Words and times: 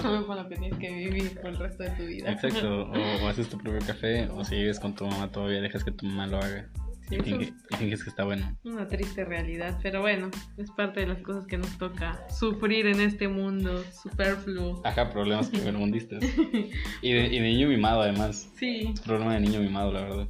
Come 0.00 0.24
con 0.26 0.36
lo 0.36 0.48
que 0.48 0.56
tienes 0.56 0.78
que 0.78 0.90
vivir 0.90 1.38
por 1.40 1.50
el 1.50 1.58
resto 1.58 1.82
de 1.82 1.90
tu 1.90 2.04
vida. 2.04 2.30
Exacto, 2.32 2.82
o, 2.90 3.24
o 3.24 3.28
haces 3.28 3.48
tu 3.48 3.58
propio 3.58 3.80
café, 3.86 4.28
o 4.30 4.44
si 4.44 4.56
vives 4.56 4.80
con 4.80 4.94
tu 4.94 5.06
mamá 5.06 5.30
todavía, 5.30 5.60
dejas 5.60 5.84
que 5.84 5.90
tu 5.92 6.06
mamá 6.06 6.26
lo 6.26 6.38
haga. 6.38 6.68
Sí, 7.08 7.16
y, 7.16 7.76
finges 7.76 8.02
que 8.04 8.08
está 8.10 8.24
bueno. 8.24 8.56
una 8.64 8.86
triste 8.88 9.24
realidad, 9.24 9.78
pero 9.82 10.00
bueno, 10.00 10.30
es 10.56 10.70
parte 10.70 11.00
de 11.00 11.08
las 11.08 11.20
cosas 11.20 11.46
que 11.46 11.58
nos 11.58 11.76
toca 11.76 12.26
sufrir 12.30 12.86
en 12.86 13.00
este 13.00 13.28
mundo 13.28 13.84
superfluo. 14.02 14.80
Ajá, 14.84 15.10
problemas 15.10 15.48
primermundistas. 15.50 16.22
Y 17.02 17.12
de, 17.12 17.26
y 17.26 17.38
de 17.40 17.40
niño 17.40 17.68
mimado, 17.68 18.00
además. 18.02 18.48
Sí, 18.56 18.92
Es 18.94 19.00
problema 19.00 19.34
de 19.34 19.40
niño 19.40 19.60
mimado, 19.60 19.92
la 19.92 20.00
verdad. 20.02 20.28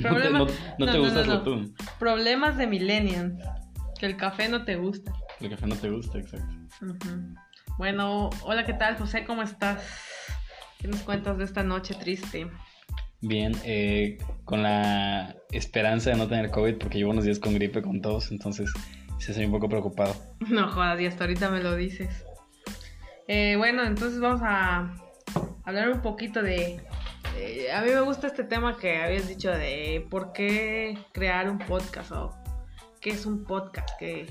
Problema- 0.00 0.38
No, 0.40 0.46
te- 0.46 0.52
no- 0.52 0.58
no 0.78 0.86
no, 0.86 0.92
te 0.92 0.98
no, 0.98 1.04
gusta 1.04 1.14
no, 1.14 1.20
el 1.20 1.28
no. 1.28 1.42
tú. 1.42 1.74
problemas 2.00 2.56
de 2.56 2.66
millennials. 2.66 3.34
Que 4.00 4.06
el 4.06 4.16
café 4.16 4.48
no 4.48 4.64
te 4.64 4.74
gusta. 4.76 5.12
El 5.40 5.50
café 5.50 5.66
no 5.68 5.76
te 5.76 5.88
gusta, 5.88 6.18
exacto. 6.18 6.52
Bueno, 7.78 8.30
hola, 8.42 8.64
¿qué 8.64 8.72
tal, 8.72 8.96
José? 8.96 9.24
¿Cómo 9.24 9.42
estás? 9.42 9.82
¿Qué 10.78 10.88
nos 10.88 11.00
cuentas 11.02 11.38
de 11.38 11.44
esta 11.44 11.62
noche 11.62 11.94
triste? 11.94 12.50
Bien, 13.20 13.52
eh, 13.64 14.18
con 14.44 14.62
la 14.62 15.34
esperanza 15.50 16.10
de 16.10 16.16
no 16.16 16.28
tener 16.28 16.50
COVID, 16.50 16.76
porque 16.78 16.98
llevo 16.98 17.12
unos 17.12 17.24
días 17.24 17.38
con 17.38 17.54
gripe 17.54 17.80
con 17.80 18.00
todos, 18.02 18.30
entonces 18.30 18.70
sí 19.18 19.30
estoy 19.30 19.46
un 19.46 19.52
poco 19.52 19.68
preocupado. 19.68 20.14
No 20.48 20.68
jodas, 20.68 21.00
y 21.00 21.06
hasta 21.06 21.24
ahorita 21.24 21.50
me 21.50 21.62
lo 21.62 21.74
dices. 21.74 22.24
Eh, 23.28 23.54
bueno, 23.56 23.84
entonces 23.84 24.20
vamos 24.20 24.42
a 24.44 24.94
hablar 25.64 25.88
un 25.90 26.02
poquito 26.02 26.42
de... 26.42 26.80
eh, 27.38 27.72
a 27.72 27.80
mí 27.80 27.90
me 27.90 28.00
gusta 28.00 28.26
este 28.26 28.44
tema 28.44 28.76
que 28.76 28.98
habías 28.98 29.26
dicho 29.26 29.50
de 29.50 30.06
por 30.10 30.32
qué 30.32 30.98
crear 31.12 31.48
un 31.48 31.58
podcast 31.58 32.12
o 32.12 32.34
qué 33.00 33.10
es 33.10 33.24
un 33.24 33.44
podcast, 33.44 33.88
que, 33.98 34.26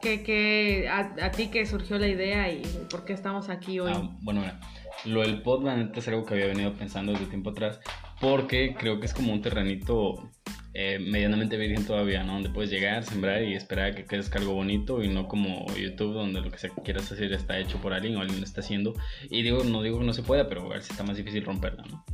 que, 0.00 0.22
que 0.22 0.88
a, 0.88 1.14
a 1.22 1.30
ti 1.30 1.48
que 1.48 1.66
surgió 1.66 1.98
la 1.98 2.08
idea 2.08 2.52
y 2.52 2.62
por 2.90 3.04
qué 3.04 3.12
estamos 3.12 3.48
aquí 3.48 3.80
hoy. 3.80 3.92
Ah, 3.94 4.10
bueno, 4.22 4.40
mira, 4.40 4.60
lo 5.04 5.22
del 5.22 5.42
pod, 5.42 5.64
la 5.64 5.76
neta, 5.76 6.00
es 6.00 6.08
algo 6.08 6.24
que 6.24 6.34
había 6.34 6.46
venido 6.46 6.72
pensando 6.74 7.12
desde 7.12 7.26
tiempo 7.26 7.50
atrás, 7.50 7.80
porque 8.20 8.74
creo 8.78 9.00
que 9.00 9.06
es 9.06 9.14
como 9.14 9.32
un 9.32 9.42
terrenito 9.42 10.30
eh, 10.78 10.98
medianamente 10.98 11.56
virgen 11.56 11.86
todavía, 11.86 12.22
¿no? 12.22 12.34
Donde 12.34 12.50
puedes 12.50 12.70
llegar, 12.70 13.02
sembrar 13.02 13.42
y 13.42 13.54
esperar 13.54 13.92
a 13.92 13.94
que 13.94 14.04
crezca 14.04 14.38
algo 14.38 14.52
bonito 14.52 15.02
y 15.02 15.08
no 15.08 15.26
como 15.26 15.66
YouTube, 15.74 16.12
donde 16.12 16.40
lo 16.42 16.50
que 16.50 16.58
sea 16.58 16.68
que 16.68 16.82
quieras 16.82 17.10
hacer 17.10 17.32
está 17.32 17.58
hecho 17.58 17.78
por 17.78 17.94
alguien 17.94 18.16
o 18.16 18.20
alguien 18.20 18.40
lo 18.40 18.44
está 18.44 18.60
haciendo. 18.60 18.94
Y 19.30 19.42
digo, 19.42 19.64
no 19.64 19.80
digo 19.82 19.98
que 19.98 20.04
no 20.04 20.12
se 20.12 20.22
pueda, 20.22 20.48
pero 20.48 20.66
a 20.66 20.68
ver 20.68 20.82
si 20.82 20.92
está 20.92 21.02
más 21.02 21.16
difícil 21.16 21.44
romperla, 21.44 21.82
¿no? 21.84 22.04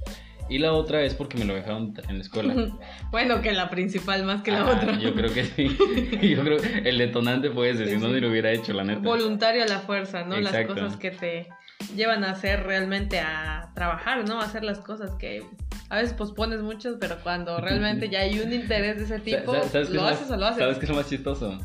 Y 0.48 0.58
la 0.58 0.72
otra 0.72 1.02
es 1.02 1.14
porque 1.14 1.38
me 1.38 1.44
lo 1.44 1.54
dejaron 1.54 1.94
en 2.08 2.16
la 2.18 2.22
escuela. 2.22 2.54
bueno, 3.10 3.40
que 3.40 3.52
la 3.52 3.70
principal 3.70 4.24
más 4.24 4.42
que 4.42 4.50
la 4.50 4.62
Ah, 4.62 4.72
otra. 4.76 4.98
Yo 4.98 5.14
creo 5.14 5.32
que 5.32 5.44
sí. 5.44 5.68
Yo 6.22 6.42
creo 6.42 6.58
que 6.58 6.88
el 6.88 6.98
detonante 6.98 7.50
fue 7.50 7.70
ese, 7.70 7.86
si 7.86 7.96
no, 7.96 8.08
ni 8.08 8.20
lo 8.20 8.28
hubiera 8.28 8.50
hecho, 8.52 8.72
la 8.72 8.84
neta. 8.84 9.00
voluntario 9.00 9.62
a 9.62 9.66
la 9.66 9.78
fuerza, 9.80 10.24
¿no? 10.24 10.36
Exacto. 10.36 10.74
Las 10.74 10.82
cosas 10.84 10.98
que 10.98 11.10
te 11.10 11.48
llevan 11.96 12.24
a 12.24 12.32
hacer 12.32 12.64
realmente 12.64 13.20
a 13.20 13.70
trabajar, 13.74 14.28
¿no? 14.28 14.40
A 14.40 14.44
hacer 14.44 14.62
las 14.64 14.78
cosas 14.80 15.12
que 15.14 15.42
a 15.88 15.96
veces 15.96 16.12
pospones 16.14 16.60
mucho, 16.60 16.98
pero 17.00 17.16
cuando 17.22 17.56
realmente 17.60 18.08
ya 18.10 18.20
hay 18.20 18.38
un 18.40 18.52
interés 18.52 18.98
de 18.98 19.04
ese 19.04 19.18
tipo, 19.20 19.54
Sa- 19.54 19.62
sa- 19.62 19.68
¿sabes 19.70 19.90
lo 19.90 20.06
es 20.08 20.12
haces 20.16 20.28
más- 20.28 20.36
o 20.36 20.40
lo 20.40 20.46
haces. 20.46 20.58
¿Sabes 20.58 20.78
qué 20.78 20.84
es 20.84 20.90
lo 20.90 20.96
más 20.96 21.08
chistoso? 21.08 21.58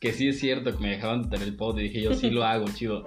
Que 0.00 0.12
sí 0.12 0.28
es 0.28 0.38
cierto 0.40 0.76
que 0.76 0.82
me 0.82 0.90
dejaban 0.90 1.30
tener 1.30 1.46
el 1.48 1.56
pod 1.56 1.78
y 1.78 1.84
dije 1.84 2.02
yo 2.02 2.12
sí 2.14 2.30
lo 2.30 2.44
hago, 2.44 2.66
chido. 2.74 3.04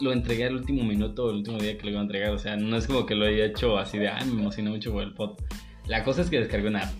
Lo 0.00 0.12
entregué 0.12 0.44
al 0.44 0.56
último 0.56 0.84
minuto, 0.84 1.30
el 1.30 1.36
último 1.36 1.58
día 1.58 1.76
que 1.78 1.84
lo 1.84 1.90
iba 1.90 2.00
a 2.00 2.02
entregar. 2.02 2.30
O 2.30 2.38
sea, 2.38 2.56
no 2.56 2.76
es 2.76 2.86
como 2.86 3.06
que 3.06 3.14
lo 3.14 3.26
haya 3.26 3.46
hecho 3.46 3.78
así 3.78 3.98
de, 3.98 4.08
ay, 4.08 4.26
me 4.26 4.40
emocioné 4.40 4.70
mucho 4.70 4.92
por 4.92 5.02
el 5.02 5.14
pod. 5.14 5.38
La 5.86 6.04
cosa 6.04 6.22
es 6.22 6.30
que 6.30 6.38
descargué 6.38 6.68
una 6.68 6.80
app. 6.80 6.92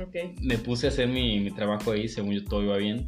Ok. 0.00 0.40
Me 0.40 0.58
puse 0.58 0.86
a 0.86 0.90
hacer 0.90 1.08
mi, 1.08 1.40
mi 1.40 1.50
trabajo 1.50 1.92
ahí, 1.92 2.08
según 2.08 2.32
yo 2.32 2.44
todo 2.44 2.62
iba 2.62 2.76
bien. 2.76 3.06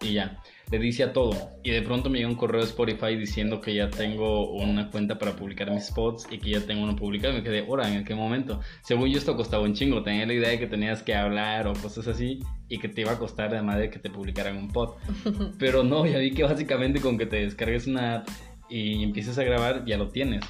Y 0.00 0.14
ya, 0.14 0.40
le 0.70 0.78
dice 0.78 1.04
a 1.04 1.12
todo. 1.12 1.32
Y 1.62 1.70
de 1.70 1.82
pronto 1.82 2.10
me 2.10 2.18
llega 2.18 2.30
un 2.30 2.36
correo 2.36 2.60
de 2.60 2.66
Spotify 2.66 3.16
diciendo 3.16 3.60
que 3.60 3.74
ya 3.74 3.90
tengo 3.90 4.50
una 4.52 4.90
cuenta 4.90 5.18
para 5.18 5.36
publicar 5.36 5.70
mis 5.70 5.86
spots 5.86 6.26
y 6.30 6.38
que 6.38 6.50
ya 6.50 6.60
tengo 6.60 6.82
uno 6.82 6.96
publicado. 6.96 7.34
Y 7.34 7.36
me 7.38 7.42
quedé, 7.42 7.60
ahora, 7.60 7.92
¿en 7.92 8.04
qué 8.04 8.14
momento? 8.14 8.60
Según 8.82 9.10
yo 9.10 9.18
esto 9.18 9.36
costaba 9.36 9.62
un 9.62 9.74
chingo. 9.74 10.02
Tenía 10.02 10.26
la 10.26 10.34
idea 10.34 10.50
de 10.50 10.58
que 10.58 10.66
tenías 10.66 11.02
que 11.02 11.14
hablar 11.14 11.66
o 11.66 11.74
cosas 11.74 12.08
así 12.08 12.40
y 12.68 12.78
que 12.78 12.88
te 12.88 13.02
iba 13.02 13.12
a 13.12 13.18
costar 13.18 13.52
de 13.52 13.62
madre 13.62 13.90
que 13.90 13.98
te 13.98 14.10
publicaran 14.10 14.56
un 14.56 14.68
pod. 14.68 14.94
Pero 15.58 15.84
no, 15.84 16.06
ya 16.06 16.18
vi 16.18 16.32
que 16.32 16.44
básicamente 16.44 17.00
con 17.00 17.18
que 17.18 17.26
te 17.26 17.36
descargues 17.36 17.86
una 17.86 18.16
app 18.16 18.28
y 18.68 19.02
empieces 19.02 19.38
a 19.38 19.44
grabar, 19.44 19.84
ya 19.84 19.98
lo 19.98 20.08
tienes. 20.08 20.44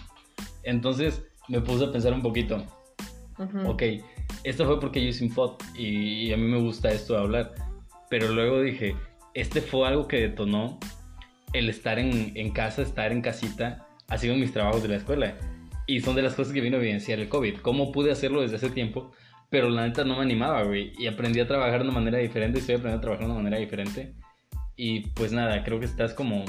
Entonces 0.62 1.22
me 1.48 1.60
puse 1.60 1.84
a 1.84 1.92
pensar 1.92 2.12
un 2.12 2.22
poquito. 2.22 2.64
Ujú. 3.38 3.68
Ok, 3.68 3.82
esto 4.44 4.64
fue 4.64 4.78
porque 4.78 5.02
yo 5.02 5.08
hice 5.08 5.24
un 5.24 5.34
pod 5.34 5.60
y, 5.76 6.28
y 6.28 6.32
a 6.32 6.36
mí 6.36 6.44
me 6.44 6.60
gusta 6.60 6.90
esto 6.90 7.14
de 7.14 7.20
hablar. 7.20 7.54
Pero 8.08 8.28
luego 8.28 8.62
dije, 8.62 8.94
este 9.34 9.60
fue 9.60 9.86
algo 9.86 10.08
que 10.08 10.20
detonó 10.20 10.78
el 11.52 11.68
estar 11.68 11.98
en, 11.98 12.32
en 12.34 12.50
casa, 12.52 12.82
estar 12.82 13.12
en 13.12 13.22
casita, 13.22 13.86
haciendo 14.08 14.38
mis 14.38 14.52
trabajos 14.52 14.82
de 14.82 14.88
la 14.88 14.96
escuela. 14.96 15.34
Y 15.86 16.00
son 16.00 16.16
de 16.16 16.22
las 16.22 16.34
cosas 16.34 16.52
que 16.52 16.60
vino 16.60 16.76
a 16.76 16.80
evidenciar 16.80 17.20
el 17.20 17.28
COVID. 17.28 17.58
¿Cómo 17.58 17.92
pude 17.92 18.10
hacerlo 18.10 18.40
desde 18.40 18.56
hace 18.56 18.70
tiempo? 18.70 19.12
Pero 19.50 19.68
la 19.68 19.86
neta 19.86 20.04
no 20.04 20.16
me 20.16 20.22
animaba, 20.22 20.62
güey. 20.62 20.92
Y 20.98 21.06
aprendí 21.06 21.40
a 21.40 21.46
trabajar 21.46 21.80
de 21.80 21.88
una 21.88 21.94
manera 21.94 22.18
diferente, 22.18 22.58
estoy 22.58 22.76
aprendiendo 22.76 22.98
a 22.98 23.02
trabajar 23.02 23.26
de 23.26 23.32
una 23.32 23.42
manera 23.42 23.58
diferente. 23.58 24.14
Y 24.76 25.08
pues 25.10 25.32
nada, 25.32 25.62
creo 25.62 25.78
que 25.78 25.86
estás 25.86 26.14
como 26.14 26.44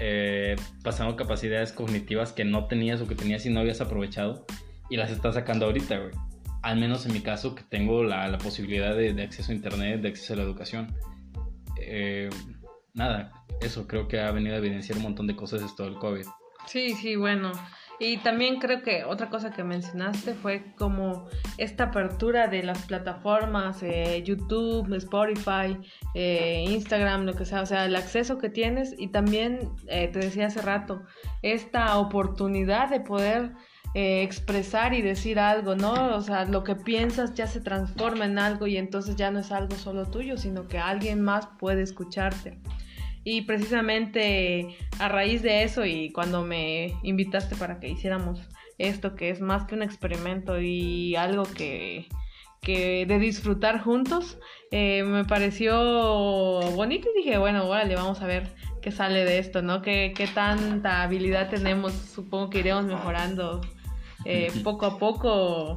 eh, 0.00 0.56
pasando 0.82 1.14
capacidades 1.14 1.72
cognitivas 1.72 2.32
que 2.32 2.44
no 2.44 2.66
tenías 2.66 3.00
o 3.00 3.06
que 3.06 3.14
tenías 3.14 3.46
y 3.46 3.50
no 3.50 3.60
habías 3.60 3.80
aprovechado 3.80 4.44
y 4.90 4.96
las 4.96 5.10
estás 5.10 5.34
sacando 5.34 5.66
ahorita, 5.66 5.98
güey. 5.98 6.12
Al 6.62 6.78
menos 6.78 7.06
en 7.06 7.12
mi 7.12 7.20
caso, 7.20 7.54
que 7.54 7.62
tengo 7.62 8.02
la, 8.02 8.26
la 8.28 8.38
posibilidad 8.38 8.96
de, 8.96 9.12
de 9.12 9.22
acceso 9.22 9.52
a 9.52 9.54
internet, 9.54 10.00
de 10.00 10.08
acceso 10.08 10.32
a 10.32 10.36
la 10.36 10.42
educación. 10.42 10.94
Eh, 11.86 12.30
nada, 12.92 13.32
eso 13.60 13.86
creo 13.86 14.08
que 14.08 14.20
ha 14.20 14.30
venido 14.30 14.54
a 14.54 14.58
evidenciar 14.58 14.98
un 14.98 15.04
montón 15.04 15.26
de 15.26 15.36
cosas 15.36 15.62
esto 15.62 15.84
del 15.84 15.94
COVID. 15.94 16.26
Sí, 16.66 16.94
sí, 16.94 17.16
bueno. 17.16 17.52
Y 18.00 18.16
también 18.18 18.58
creo 18.58 18.82
que 18.82 19.04
otra 19.04 19.30
cosa 19.30 19.52
que 19.52 19.62
mencionaste 19.62 20.34
fue 20.34 20.74
como 20.76 21.28
esta 21.58 21.84
apertura 21.84 22.48
de 22.48 22.64
las 22.64 22.82
plataformas, 22.86 23.82
eh, 23.84 24.20
YouTube, 24.24 24.92
Spotify, 24.96 25.78
eh, 26.14 26.64
Instagram, 26.68 27.24
lo 27.24 27.34
que 27.34 27.44
sea, 27.44 27.62
o 27.62 27.66
sea, 27.66 27.84
el 27.84 27.94
acceso 27.94 28.38
que 28.38 28.48
tienes 28.48 28.94
y 28.98 29.08
también, 29.08 29.70
te 29.86 30.08
decía 30.08 30.46
hace 30.46 30.60
rato, 30.60 31.02
esta 31.42 31.96
oportunidad 31.98 32.90
de 32.90 33.00
poder 33.00 33.52
eh, 33.94 34.24
expresar 34.24 34.92
y 34.92 35.02
decir 35.02 35.38
algo, 35.38 35.76
¿no? 35.76 36.16
O 36.16 36.20
sea, 36.20 36.46
lo 36.46 36.64
que 36.64 36.74
piensas 36.74 37.32
ya 37.34 37.46
se 37.46 37.60
transforma 37.60 38.24
en 38.24 38.40
algo 38.40 38.66
y 38.66 38.76
entonces 38.76 39.14
ya 39.14 39.30
no 39.30 39.38
es 39.38 39.52
algo 39.52 39.76
solo 39.76 40.06
tuyo, 40.06 40.36
sino 40.36 40.66
que 40.66 40.78
alguien 40.78 41.22
más 41.22 41.46
puede 41.60 41.82
escucharte. 41.82 42.58
Y 43.22 43.42
precisamente 43.42 44.76
a 44.98 45.08
raíz 45.08 45.42
de 45.42 45.62
eso 45.62 45.86
y 45.86 46.10
cuando 46.10 46.42
me 46.42 46.92
invitaste 47.04 47.54
para 47.54 47.78
que 47.78 47.88
hiciéramos 47.88 48.40
esto, 48.78 49.14
que 49.14 49.30
es 49.30 49.40
más 49.40 49.64
que 49.66 49.76
un 49.76 49.82
experimento 49.82 50.60
y 50.60 51.14
algo 51.14 51.44
que, 51.44 52.08
que 52.60 53.06
de 53.06 53.18
disfrutar 53.20 53.80
juntos, 53.80 54.38
eh, 54.72 55.04
me 55.04 55.24
pareció 55.24 56.60
bonito 56.72 57.08
y 57.14 57.22
dije, 57.22 57.38
bueno, 57.38 57.68
órale, 57.68 57.94
vamos 57.94 58.20
a 58.22 58.26
ver 58.26 58.52
qué 58.82 58.90
sale 58.90 59.24
de 59.24 59.38
esto, 59.38 59.62
¿no? 59.62 59.82
¿Qué, 59.82 60.12
qué 60.16 60.26
tanta 60.26 61.02
habilidad 61.04 61.48
tenemos? 61.48 61.92
Supongo 61.92 62.50
que 62.50 62.58
iremos 62.58 62.86
mejorando 62.86 63.60
eh, 64.24 64.52
poco 64.62 64.86
a 64.86 64.98
poco. 64.98 65.76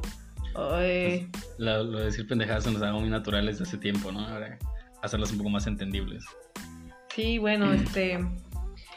eh, 0.80 1.28
Lo, 1.58 1.84
lo 1.84 1.98
de 2.00 2.04
decir 2.06 2.26
pendejadas 2.26 2.64
se 2.64 2.72
nos 2.72 2.82
haga 2.82 2.92
muy 2.94 3.08
naturales 3.08 3.58
desde 3.58 3.68
hace 3.70 3.78
tiempo, 3.78 4.10
¿no? 4.12 4.20
Ahora 4.26 4.58
hacerlas 5.02 5.30
un 5.32 5.38
poco 5.38 5.50
más 5.50 5.66
entendibles. 5.66 6.24
Sí, 7.14 7.38
bueno, 7.38 7.72
este. 7.72 8.18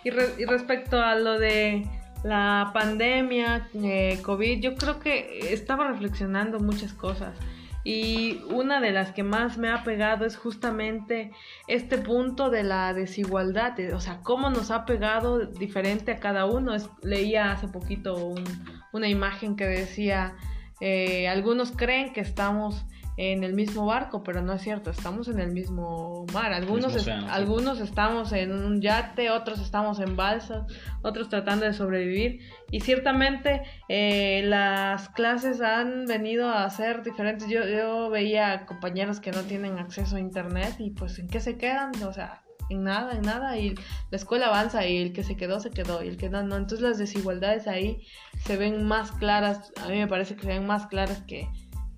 Y, 0.03 0.09
re- 0.09 0.34
y 0.39 0.45
respecto 0.45 1.00
a 1.01 1.16
lo 1.16 1.38
de 1.39 1.85
la 2.23 2.72
pandemia, 2.73 3.67
eh, 3.75 4.19
COVID, 4.23 4.62
yo 4.62 4.75
creo 4.75 5.00
que 5.00 5.53
estaba 5.53 5.88
reflexionando 5.88 6.59
muchas 6.59 6.94
cosas. 6.94 7.35
Y 7.83 8.41
una 8.51 8.79
de 8.79 8.91
las 8.91 9.12
que 9.12 9.24
más 9.24 9.57
me 9.57 9.69
ha 9.69 9.83
pegado 9.83 10.25
es 10.25 10.38
justamente 10.38 11.31
este 11.68 11.98
punto 11.98 12.51
de 12.51 12.62
la 12.63 12.94
desigualdad, 12.94 13.74
de- 13.74 13.94
o 13.94 14.00
sea, 14.00 14.19
cómo 14.21 14.51
nos 14.51 14.69
ha 14.69 14.86
pegado 14.86 15.39
diferente 15.48 16.12
a 16.12 16.19
cada 16.19 16.45
uno. 16.45 16.75
Es- 16.75 16.89
leía 17.01 17.51
hace 17.51 17.68
poquito 17.68 18.27
un- 18.27 18.44
una 18.93 19.07
imagen 19.07 19.55
que 19.55 19.65
decía, 19.65 20.35
eh, 20.79 21.27
algunos 21.27 21.71
creen 21.71 22.13
que 22.13 22.21
estamos 22.21 22.85
en 23.17 23.43
el 23.43 23.53
mismo 23.53 23.85
barco, 23.85 24.23
pero 24.23 24.41
no 24.41 24.53
es 24.53 24.61
cierto, 24.61 24.89
estamos 24.89 25.27
en 25.27 25.39
el 25.39 25.51
mismo 25.51 26.25
mar. 26.33 26.53
Algunos, 26.53 26.93
Mismo 26.93 27.01
océano, 27.01 27.31
algunos 27.31 27.79
estamos 27.79 28.31
en 28.31 28.51
un 28.51 28.81
yate, 28.81 29.29
otros 29.29 29.59
estamos 29.59 29.99
en 29.99 30.15
balsa, 30.15 30.65
otros 31.03 31.29
tratando 31.29 31.65
de 31.65 31.73
sobrevivir. 31.73 32.39
Y 32.71 32.79
ciertamente 32.79 33.61
eh, 33.89 34.41
las 34.45 35.09
clases 35.09 35.61
han 35.61 36.05
venido 36.05 36.49
a 36.49 36.67
ser 36.69 37.03
diferentes. 37.03 37.47
Yo, 37.47 37.67
yo 37.67 38.09
veía 38.09 38.65
compañeros 38.65 39.19
que 39.19 39.31
no 39.31 39.41
tienen 39.41 39.77
acceso 39.77 40.15
a 40.15 40.19
internet 40.19 40.75
y 40.79 40.91
pues 40.91 41.19
en 41.19 41.27
qué 41.27 41.41
se 41.41 41.57
quedan, 41.57 41.91
o 42.03 42.13
sea, 42.13 42.41
en 42.71 42.83
nada, 42.83 43.13
en 43.13 43.21
nada. 43.21 43.57
Y 43.57 43.75
la 44.09 44.18
escuela 44.18 44.47
avanza 44.47 44.85
y 44.88 44.97
el 44.97 45.13
que 45.13 45.23
se 45.23 45.35
quedó, 45.35 45.59
se 45.59 45.69
quedó 45.71 46.03
y 46.03 46.07
el 46.07 46.18
que 46.18 46.29
no, 46.29 46.44
no. 46.44 46.56
Entonces 46.56 46.81
las 46.81 46.97
desigualdades 46.97 47.68
ahí 47.68 48.01
se 48.45 48.57
ven 48.57 48.83
más 48.83 49.12
claras, 49.12 49.71
a 49.81 49.88
mí 49.89 49.97
me 49.97 50.07
parece 50.07 50.35
que 50.35 50.41
se 50.41 50.47
ven 50.47 50.65
más 50.65 50.88
claras 50.88 51.21
que, 51.23 51.47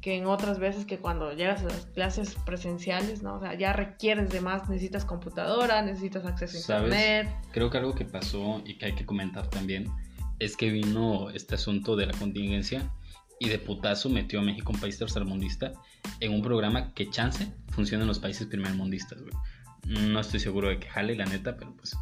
que 0.02 0.18
en 0.18 0.26
otras 0.26 0.60
veces 0.60 0.86
que 0.86 1.00
cuando 1.00 1.32
llegas 1.34 1.62
a 1.62 1.66
las 1.66 1.86
clases 1.88 2.36
presenciales, 2.46 3.24
¿no? 3.24 3.36
O 3.36 3.40
sea, 3.40 3.54
ya 3.54 3.74
requieres 3.74 4.30
de 4.30 4.42
más, 4.42 4.70
necesitas 4.70 5.06
computadora, 5.06 5.82
necesitas 5.82 6.26
acceso 6.26 6.74
a 6.74 6.80
internet. 6.80 7.30
Creo 7.52 7.70
que 7.70 7.78
algo 7.78 7.94
que 7.94 8.06
pasó 8.06 8.62
y 8.66 8.78
que 8.78 8.88
hay 8.88 8.96
que 8.96 9.06
comentar 9.06 9.48
también 9.50 9.88
es 10.40 10.58
que 10.58 10.70
vino 10.72 11.30
este 11.30 11.56
asunto 11.56 11.96
de 11.96 12.08
la 12.08 12.14
contingencia 12.14 12.92
y 13.40 13.50
de 13.50 13.60
putazo 13.60 14.10
metió 14.10 14.40
a 14.40 14.44
México, 14.44 14.72
un 14.74 14.80
país 14.80 14.98
tercermundista, 14.98 15.74
en 16.20 16.34
un 16.34 16.42
programa 16.42 16.94
que 16.94 17.10
chance 17.10 17.52
funciona 17.70 18.04
en 18.04 18.08
los 18.08 18.20
países 18.20 18.48
primermundistas, 18.48 19.22
güey. 19.22 19.34
No 19.88 20.20
estoy 20.20 20.40
seguro 20.40 20.70
de 20.70 20.80
que 20.80 20.88
jale, 20.88 21.16
la 21.16 21.26
neta, 21.26 21.58
pero 21.58 21.74
pues 21.76 21.96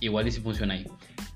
igual 0.00 0.28
y 0.28 0.32
si 0.32 0.40
funciona 0.40 0.74
ahí. 0.74 0.86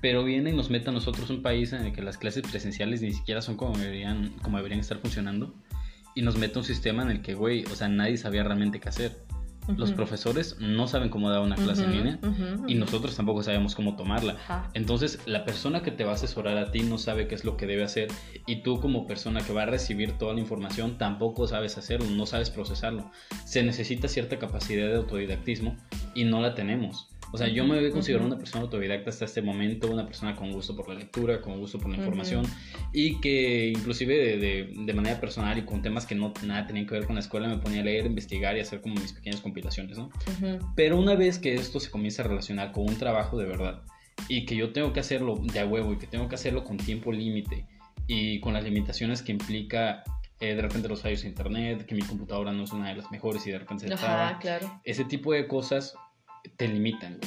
Pero 0.01 0.23
viene 0.23 0.51
y 0.51 0.53
nos 0.53 0.69
mete 0.69 0.89
a 0.89 0.93
nosotros 0.93 1.29
un 1.29 1.41
país 1.41 1.73
en 1.73 1.85
el 1.85 1.93
que 1.93 2.01
las 2.01 2.17
clases 2.17 2.43
presenciales 2.43 3.01
ni 3.01 3.13
siquiera 3.13 3.41
son 3.41 3.57
como 3.57 3.77
deberían, 3.77 4.29
como 4.41 4.57
deberían 4.57 4.79
estar 4.79 4.99
funcionando. 4.99 5.53
Y 6.15 6.21
nos 6.21 6.37
mete 6.37 6.57
un 6.57 6.65
sistema 6.65 7.03
en 7.03 7.11
el 7.11 7.21
que, 7.21 7.33
güey, 7.33 7.63
o 7.65 7.75
sea, 7.75 7.87
nadie 7.87 8.17
sabía 8.17 8.43
realmente 8.43 8.79
qué 8.79 8.89
hacer. 8.89 9.17
Los 9.77 9.91
profesores 9.91 10.57
no 10.59 10.87
saben 10.87 11.09
cómo 11.09 11.29
dar 11.29 11.41
una 11.41 11.55
clase 11.55 11.83
en 11.83 11.91
línea 11.91 12.19
y 12.67 12.75
nosotros 12.75 13.15
tampoco 13.15 13.43
sabemos 13.43 13.75
cómo 13.75 13.95
tomarla. 13.95 14.37
Entonces, 14.73 15.19
la 15.25 15.45
persona 15.45 15.81
que 15.81 15.91
te 15.91 16.03
va 16.03 16.11
a 16.11 16.15
asesorar 16.15 16.57
a 16.57 16.71
ti 16.71 16.81
no 16.81 16.97
sabe 16.97 17.27
qué 17.27 17.35
es 17.35 17.45
lo 17.45 17.57
que 17.57 17.67
debe 17.67 17.83
hacer 17.83 18.09
y 18.45 18.63
tú 18.63 18.79
como 18.79 19.07
persona 19.07 19.41
que 19.41 19.53
va 19.53 19.63
a 19.63 19.65
recibir 19.65 20.13
toda 20.13 20.33
la 20.33 20.39
información 20.39 20.97
tampoco 20.97 21.47
sabes 21.47 21.77
hacerlo, 21.77 22.09
no 22.09 22.25
sabes 22.25 22.49
procesarlo. 22.49 23.11
Se 23.45 23.63
necesita 23.63 24.07
cierta 24.07 24.39
capacidad 24.39 24.87
de 24.87 24.95
autodidactismo 24.95 25.77
y 26.15 26.23
no 26.23 26.41
la 26.41 26.55
tenemos. 26.55 27.09
O 27.31 27.37
sea, 27.37 27.47
yo 27.47 27.63
me 27.65 27.77
había 27.77 27.91
considerado 27.91 28.27
una 28.27 28.37
persona 28.37 28.63
autodidacta 28.63 29.09
hasta 29.09 29.25
este 29.25 29.41
momento, 29.41 29.89
una 29.91 30.05
persona 30.05 30.35
con 30.35 30.51
gusto 30.51 30.75
por 30.75 30.89
la 30.89 30.95
lectura, 30.95 31.41
con 31.41 31.59
gusto 31.59 31.77
por 31.77 31.91
la 31.91 31.97
información 31.97 32.45
y 32.91 33.19
que 33.21 33.67
inclusive 33.67 34.37
de, 34.37 34.73
de, 34.75 34.93
manera 34.93 35.19
personal 35.19 35.57
y 35.57 35.63
con 35.63 35.81
temas 35.81 36.05
que 36.05 36.15
no 36.15 36.33
nada 36.43 36.65
tenían 36.65 36.87
que 36.87 36.95
ver 36.95 37.05
con 37.05 37.15
la 37.15 37.21
escuela 37.21 37.47
me 37.47 37.57
ponía 37.57 37.81
a 37.81 37.83
leer, 37.83 38.05
investigar 38.07 38.57
y 38.57 38.61
hacer 38.61 38.81
como 38.81 38.95
mis 38.95 39.13
pequeñas 39.13 39.41
compilaciones, 39.41 39.97
¿no? 39.97 40.09
Pero 40.75 40.97
una 40.97 41.15
vez 41.15 41.37
que 41.37 41.53
esto 41.53 41.79
se 41.79 41.91
comienza 41.91 42.23
a 42.23 42.27
relacionar 42.27 42.71
con 42.71 42.87
un 42.87 42.95
trabajo 42.95 43.37
de 43.37 43.45
verdad 43.45 43.83
y 44.27 44.45
que 44.45 44.55
yo 44.55 44.73
tengo 44.73 44.91
que 44.91 44.99
hacerlo 44.99 45.39
de 45.41 45.59
a 45.59 45.65
huevo 45.65 45.93
y 45.93 45.97
que 45.97 46.07
tengo 46.07 46.27
que 46.27 46.35
hacerlo 46.35 46.63
con 46.63 46.77
tiempo 46.77 47.11
límite 47.11 47.67
y 48.07 48.39
con 48.39 48.53
las 48.53 48.63
limitaciones 48.63 49.21
que 49.21 49.31
implica 49.31 50.03
eh, 50.39 50.55
de 50.55 50.61
repente 50.61 50.87
los 50.87 51.01
fallos 51.01 51.21
de 51.21 51.27
internet, 51.27 51.85
que 51.85 51.95
mi 51.95 52.01
computadora 52.01 52.51
no 52.51 52.63
es 52.63 52.71
una 52.71 52.89
de 52.89 52.95
las 52.95 53.11
mejores 53.11 53.45
y 53.45 53.51
de 53.51 53.59
repente 53.59 53.87
se 53.87 53.93
Ajá, 53.93 54.39
claro. 54.39 54.81
Ese 54.83 55.03
tipo 55.03 55.33
de 55.33 55.47
cosas 55.47 55.95
te 56.57 56.67
limitan. 56.67 57.19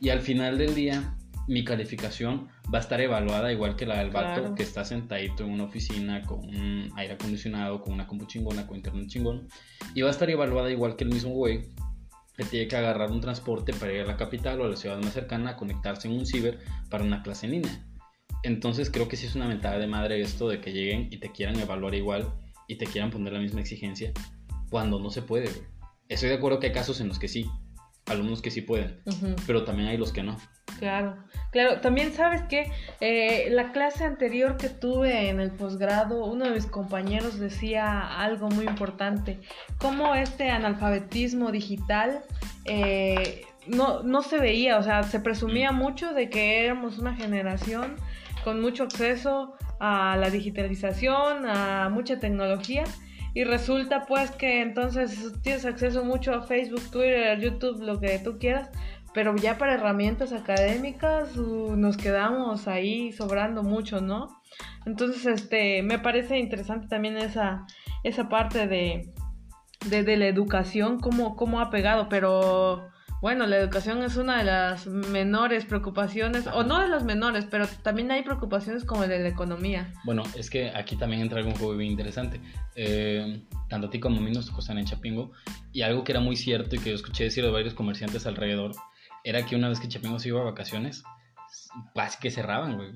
Y 0.00 0.10
al 0.10 0.20
final 0.20 0.58
del 0.58 0.74
día, 0.74 1.16
mi 1.46 1.64
calificación 1.64 2.48
va 2.72 2.78
a 2.78 2.80
estar 2.80 3.00
evaluada 3.00 3.52
igual 3.52 3.76
que 3.76 3.86
la 3.86 3.98
del 3.98 4.10
vato 4.10 4.54
que 4.54 4.62
está 4.62 4.84
sentadito 4.84 5.44
en 5.44 5.50
una 5.50 5.64
oficina 5.64 6.22
con 6.22 6.40
un 6.40 6.90
aire 6.96 7.14
acondicionado, 7.14 7.80
con 7.82 7.92
una 7.92 8.06
compu 8.06 8.26
chingona, 8.26 8.66
con 8.66 8.76
internet 8.76 9.08
chingón. 9.08 9.48
Y 9.94 10.02
va 10.02 10.08
a 10.08 10.10
estar 10.10 10.28
evaluada 10.30 10.70
igual 10.70 10.96
que 10.96 11.04
el 11.04 11.10
mismo 11.10 11.30
güey 11.30 11.62
que 12.36 12.44
tiene 12.44 12.66
que 12.66 12.76
agarrar 12.76 13.12
un 13.12 13.20
transporte 13.20 13.72
para 13.72 13.92
ir 13.92 14.00
a 14.00 14.06
la 14.06 14.16
capital 14.16 14.60
o 14.60 14.64
a 14.64 14.68
la 14.68 14.76
ciudad 14.76 14.98
más 14.98 15.12
cercana 15.12 15.50
a 15.50 15.56
conectarse 15.56 16.08
en 16.08 16.14
un 16.14 16.26
ciber 16.26 16.58
para 16.90 17.04
una 17.04 17.22
clase 17.22 17.46
en 17.46 17.52
línea. 17.52 17.86
Entonces 18.42 18.90
creo 18.90 19.08
que 19.08 19.16
sí 19.16 19.26
es 19.26 19.36
una 19.36 19.46
mentada 19.46 19.78
de 19.78 19.86
madre 19.86 20.20
esto 20.20 20.48
de 20.48 20.60
que 20.60 20.72
lleguen 20.72 21.08
y 21.10 21.18
te 21.18 21.30
quieran 21.30 21.58
evaluar 21.60 21.94
igual 21.94 22.34
y 22.66 22.76
te 22.76 22.86
quieran 22.86 23.10
poner 23.10 23.32
la 23.32 23.38
misma 23.38 23.60
exigencia 23.60 24.12
cuando 24.68 24.98
no 24.98 25.10
se 25.10 25.22
puede, 25.22 25.48
Estoy 26.08 26.28
de 26.28 26.34
acuerdo 26.34 26.60
que 26.60 26.66
hay 26.66 26.72
casos 26.72 27.00
en 27.00 27.08
los 27.08 27.18
que 27.18 27.28
sí, 27.28 27.50
alumnos 28.06 28.42
que 28.42 28.50
sí 28.50 28.60
pueden, 28.60 29.00
pero 29.46 29.64
también 29.64 29.88
hay 29.88 29.96
los 29.96 30.12
que 30.12 30.22
no. 30.22 30.36
Claro, 30.78 31.16
claro. 31.52 31.80
También 31.80 32.12
sabes 32.12 32.42
que 32.42 32.70
eh, 33.00 33.48
la 33.50 33.72
clase 33.72 34.04
anterior 34.04 34.56
que 34.56 34.68
tuve 34.68 35.28
en 35.28 35.40
el 35.40 35.52
posgrado, 35.52 36.24
uno 36.24 36.46
de 36.46 36.50
mis 36.50 36.66
compañeros 36.66 37.38
decía 37.38 38.20
algo 38.20 38.48
muy 38.48 38.66
importante, 38.66 39.40
cómo 39.78 40.14
este 40.14 40.50
analfabetismo 40.50 41.52
digital 41.52 42.22
eh, 42.64 43.46
no, 43.66 44.02
no 44.02 44.22
se 44.22 44.38
veía, 44.38 44.78
o 44.78 44.82
sea, 44.82 45.02
se 45.04 45.20
presumía 45.20 45.72
mm. 45.72 45.76
mucho 45.76 46.12
de 46.12 46.28
que 46.28 46.64
éramos 46.64 46.98
una 46.98 47.14
generación 47.14 47.96
con 48.42 48.60
mucho 48.60 48.84
acceso 48.84 49.54
a 49.80 50.16
la 50.16 50.30
digitalización, 50.30 51.46
a 51.46 51.88
mucha 51.88 52.20
tecnología, 52.20 52.84
y 53.34 53.44
resulta 53.44 54.06
pues 54.06 54.30
que 54.30 54.62
entonces 54.62 55.32
tienes 55.42 55.64
acceso 55.64 56.04
mucho 56.04 56.32
a 56.32 56.42
Facebook, 56.42 56.90
Twitter, 56.90 57.38
YouTube, 57.40 57.82
lo 57.82 58.00
que 58.00 58.18
tú 58.20 58.38
quieras, 58.38 58.70
pero 59.12 59.34
ya 59.36 59.58
para 59.58 59.74
herramientas 59.74 60.32
académicas 60.32 61.36
uh, 61.36 61.76
nos 61.76 61.96
quedamos 61.96 62.68
ahí 62.68 63.12
sobrando 63.12 63.62
mucho, 63.62 64.00
¿no? 64.00 64.28
Entonces, 64.86 65.26
este, 65.26 65.82
me 65.82 65.98
parece 65.98 66.38
interesante 66.38 66.88
también 66.88 67.16
esa, 67.16 67.66
esa 68.02 68.28
parte 68.28 68.66
de, 68.68 69.12
de, 69.86 70.16
la 70.16 70.26
educación, 70.26 71.00
cómo, 71.00 71.36
cómo 71.36 71.60
ha 71.60 71.70
pegado, 71.70 72.08
pero 72.08 72.88
bueno, 73.24 73.46
la 73.46 73.56
educación 73.56 74.02
es 74.02 74.18
una 74.18 74.36
de 74.36 74.44
las 74.44 74.86
menores 74.86 75.64
preocupaciones, 75.64 76.46
o 76.46 76.62
no 76.62 76.78
de 76.78 76.88
las 76.88 77.04
menores, 77.04 77.46
pero 77.50 77.66
también 77.82 78.10
hay 78.10 78.22
preocupaciones 78.22 78.84
como 78.84 79.06
de 79.06 79.18
la 79.18 79.28
economía. 79.28 79.94
Bueno, 80.04 80.24
es 80.36 80.50
que 80.50 80.68
aquí 80.68 80.94
también 80.94 81.22
entra 81.22 81.40
algo 81.40 81.74
bien 81.74 81.90
interesante. 81.90 82.38
Eh, 82.76 83.40
tanto 83.70 83.86
a 83.86 83.90
ti 83.90 83.98
como 83.98 84.18
a 84.18 84.20
mí 84.20 84.30
nos 84.30 84.44
tocó 84.44 84.60
estar 84.60 84.76
en 84.76 84.84
Chapingo, 84.84 85.32
y 85.72 85.80
algo 85.80 86.04
que 86.04 86.12
era 86.12 86.20
muy 86.20 86.36
cierto 86.36 86.76
y 86.76 86.80
que 86.80 86.90
yo 86.90 86.96
escuché 86.96 87.24
decir 87.24 87.42
de 87.42 87.50
varios 87.50 87.72
comerciantes 87.72 88.26
alrededor, 88.26 88.72
era 89.24 89.46
que 89.46 89.56
una 89.56 89.70
vez 89.70 89.80
que 89.80 89.88
Chapingo 89.88 90.18
se 90.18 90.28
iba 90.28 90.42
a 90.42 90.44
vacaciones, 90.44 91.02
casi 91.94 92.18
que 92.20 92.30
cerraban, 92.30 92.76
güey. 92.76 92.90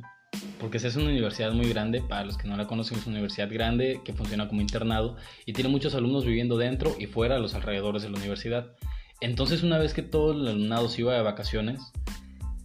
Porque 0.61 0.77
es 0.77 0.95
una 0.95 1.07
universidad 1.07 1.53
muy 1.53 1.71
grande, 1.71 2.03
para 2.03 2.27
los 2.27 2.37
que 2.37 2.49
no 2.49 2.59
la 2.59 2.67
conocen, 2.67 2.99
es 2.99 3.07
una 3.07 3.15
universidad 3.15 3.49
grande 3.51 4.03
que 4.05 4.13
funciona 4.13 4.47
como 4.47 4.61
internado 4.61 5.17
y 5.47 5.55
tiene 5.55 5.71
muchos 5.71 5.95
alumnos 5.95 6.27
viviendo 6.27 6.59
dentro 6.59 6.95
y 6.99 7.07
fuera 7.07 7.37
de 7.37 7.41
los 7.41 7.55
alrededores 7.55 8.03
de 8.03 8.11
la 8.11 8.19
universidad. 8.19 8.75
Entonces, 9.20 9.62
una 9.62 9.79
vez 9.79 9.94
que 9.94 10.03
todo 10.03 10.32
el 10.32 10.47
alumnado 10.47 10.88
se 10.88 11.00
iba 11.00 11.15
de 11.15 11.23
vacaciones, 11.23 11.81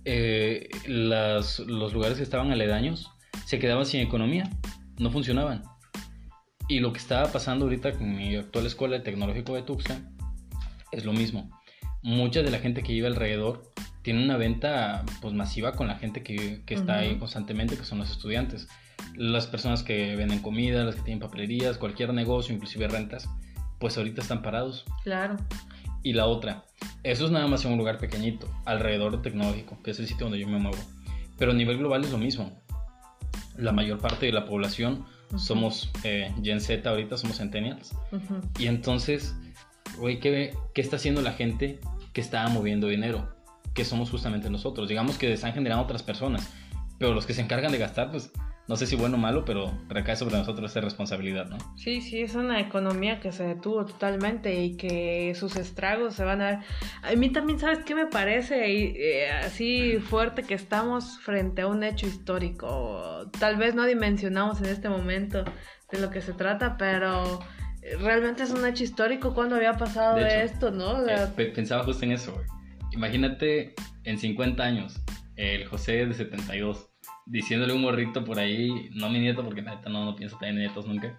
eh, 0.06 0.70
los 0.86 1.60
lugares 1.60 2.18
que 2.18 2.24
estaban 2.24 2.52
aledaños 2.52 3.12
se 3.46 3.58
quedaban 3.60 3.86
sin 3.86 4.02
economía, 4.02 4.50
no 5.00 5.12
funcionaban. 5.12 5.64
Y 6.68 6.80
lo 6.80 6.94
que 6.94 7.00
estaba 7.00 7.32
pasando 7.32 7.66
ahorita 7.66 7.94
con 7.94 8.16
mi 8.16 8.36
actual 8.36 8.66
escuela, 8.68 8.96
el 8.96 9.04
Tecnológico 9.04 9.56
de 9.56 9.64
Tuxtla, 9.64 10.00
es 10.92 11.06
lo 11.06 11.14
mismo. 11.14 11.50
Mucha 12.04 12.42
de 12.42 12.52
la 12.52 12.60
gente 12.60 12.84
que 12.84 12.94
vive 12.94 13.08
alrededor 13.08 13.72
tiene 14.04 14.24
una 14.24 14.38
venta 14.38 15.04
pues, 15.22 15.34
masiva 15.34 15.74
con 15.74 15.88
la 15.88 15.96
gente 15.96 16.22
que, 16.22 16.62
está 16.68 17.00
ahí 17.00 17.18
constantemente, 17.18 17.78
que 17.78 17.84
son 17.84 17.98
los 17.98 18.12
estudiantes. 18.12 18.68
Las 19.16 19.48
personas 19.48 19.84
que 19.84 20.16
venden 20.16 20.40
comida, 20.40 20.84
las 20.84 20.96
que 20.96 21.02
tienen 21.02 21.20
papelerías, 21.20 21.78
cualquier 21.78 22.14
negocio, 22.14 22.54
inclusive 22.54 22.88
rentas, 22.88 23.28
pues 23.80 23.98
ahorita 23.98 24.22
están 24.22 24.42
parados. 24.42 24.86
Claro 25.04 25.38
y 26.04 26.14
la 26.14 26.28
otra. 26.28 26.66
Eso 27.04 27.26
es 27.26 27.32
nada 27.32 27.48
más 27.48 27.66
en 27.66 27.72
un 27.72 27.78
lugar 27.78 27.98
pequeñito, 27.98 28.48
alrededor 28.66 29.22
tecnológico, 29.22 29.82
que 29.82 29.92
es 29.92 30.00
el 30.00 30.08
sitio 30.08 30.26
donde 30.26 30.40
yo 30.40 30.48
me 30.48 30.60
muevo. 30.60 30.78
Pero 31.38 31.52
a 31.52 31.56
nivel 31.56 31.78
global 31.78 32.04
es 32.04 32.12
lo 32.12 32.18
mismo. 32.18 32.52
La 33.58 33.72
mayor 33.72 34.00
parte 34.00 34.26
de 34.26 34.32
la 34.32 34.46
población 34.46 35.06
somos 35.38 35.92
eh, 36.04 36.34
Gen 36.44 36.62
Z 36.62 36.88
ahorita, 36.88 37.18
somos 37.18 37.38
centennials. 37.38 37.96
Y 38.60 38.68
entonces, 38.68 39.36
güey, 39.98 40.20
¿qué, 40.20 40.56
¿qué 40.74 40.82
está 40.82 40.98
haciendo 40.98 41.22
la 41.22 41.34
gente 41.34 41.80
que 42.14 42.22
está 42.22 42.48
moviendo 42.50 42.88
dinero? 42.88 43.36
Que 43.74 43.86
somos 43.86 44.10
justamente 44.10 44.50
nosotros. 44.50 44.88
Digamos 44.88 45.18
que 45.18 45.34
están 45.34 45.54
generando 45.54 45.84
otras 45.84 46.04
personas. 46.04 46.54
Pero 47.00 47.14
los 47.14 47.26
que 47.26 47.34
se 47.34 47.42
encargan 47.42 47.72
de 47.72 47.80
gastar, 47.80 48.12
pues 48.12 48.32
no 48.68 48.78
sé 48.78 48.88
si 48.88 48.96
bueno 48.96 49.18
o 49.18 49.20
malo, 49.20 49.44
pero 49.44 49.74
recae 49.90 50.16
sobre 50.16 50.38
nosotros 50.38 50.72
esa 50.72 50.80
responsabilidad, 50.80 51.48
¿no? 51.48 51.58
Sí, 51.76 52.02
sí, 52.02 52.22
es 52.22 52.36
una 52.36 52.62
economía 52.62 53.20
que 53.20 53.32
se 53.32 53.44
detuvo 53.44 53.86
totalmente 53.86 54.64
y 54.64 54.78
que 54.78 55.34
sus 55.36 55.58
estragos 55.58 56.16
se 56.16 56.24
van 56.24 56.42
a 56.42 56.46
ver. 56.46 56.60
A 57.02 57.14
mí 57.16 57.30
también, 57.30 57.60
¿sabes 57.60 57.80
qué 57.84 57.94
me 57.94 58.08
parece 58.08 58.66
eh, 58.66 59.32
así 59.32 59.98
fuerte 59.98 60.44
que 60.44 60.54
estamos 60.54 61.20
frente 61.20 61.64
a 61.64 61.68
un 61.68 61.84
hecho 61.84 62.08
histórico? 62.08 63.30
Tal 63.38 63.58
vez 63.58 63.76
no 63.76 63.86
dimensionamos 63.86 64.62
en 64.62 64.68
este 64.68 64.88
momento 64.88 65.44
de 65.92 66.00
lo 66.00 66.10
que 66.10 66.22
se 66.22 66.32
trata, 66.32 66.78
pero 66.78 67.40
realmente 68.00 68.44
es 68.44 68.52
un 68.52 68.66
hecho 68.66 68.86
histórico 68.86 69.34
cuando 69.34 69.58
había 69.58 69.74
pasado 69.74 70.16
de 70.16 70.46
esto, 70.46 70.72
¿no? 70.72 71.06
Eh, 71.06 71.28
pensaba 71.54 71.84
justo 71.84 72.06
en 72.06 72.14
eso, 72.14 72.32
güey. 72.32 72.46
Imagínate 72.92 73.74
en 74.06 74.18
50 74.18 74.64
años, 74.64 75.02
el 75.36 75.66
José 75.66 76.06
de 76.06 76.14
72 76.14 76.93
diciéndole 77.26 77.74
un 77.74 77.82
morrito 77.82 78.24
por 78.24 78.40
ahí, 78.40 78.90
no 78.94 79.10
mi 79.10 79.20
nieto, 79.20 79.44
porque 79.44 79.62
neta 79.62 79.90
no, 79.90 80.06
no 80.06 80.16
pienso 80.16 80.38
tener 80.38 80.56
nietos 80.56 80.86
nunca. 80.86 81.18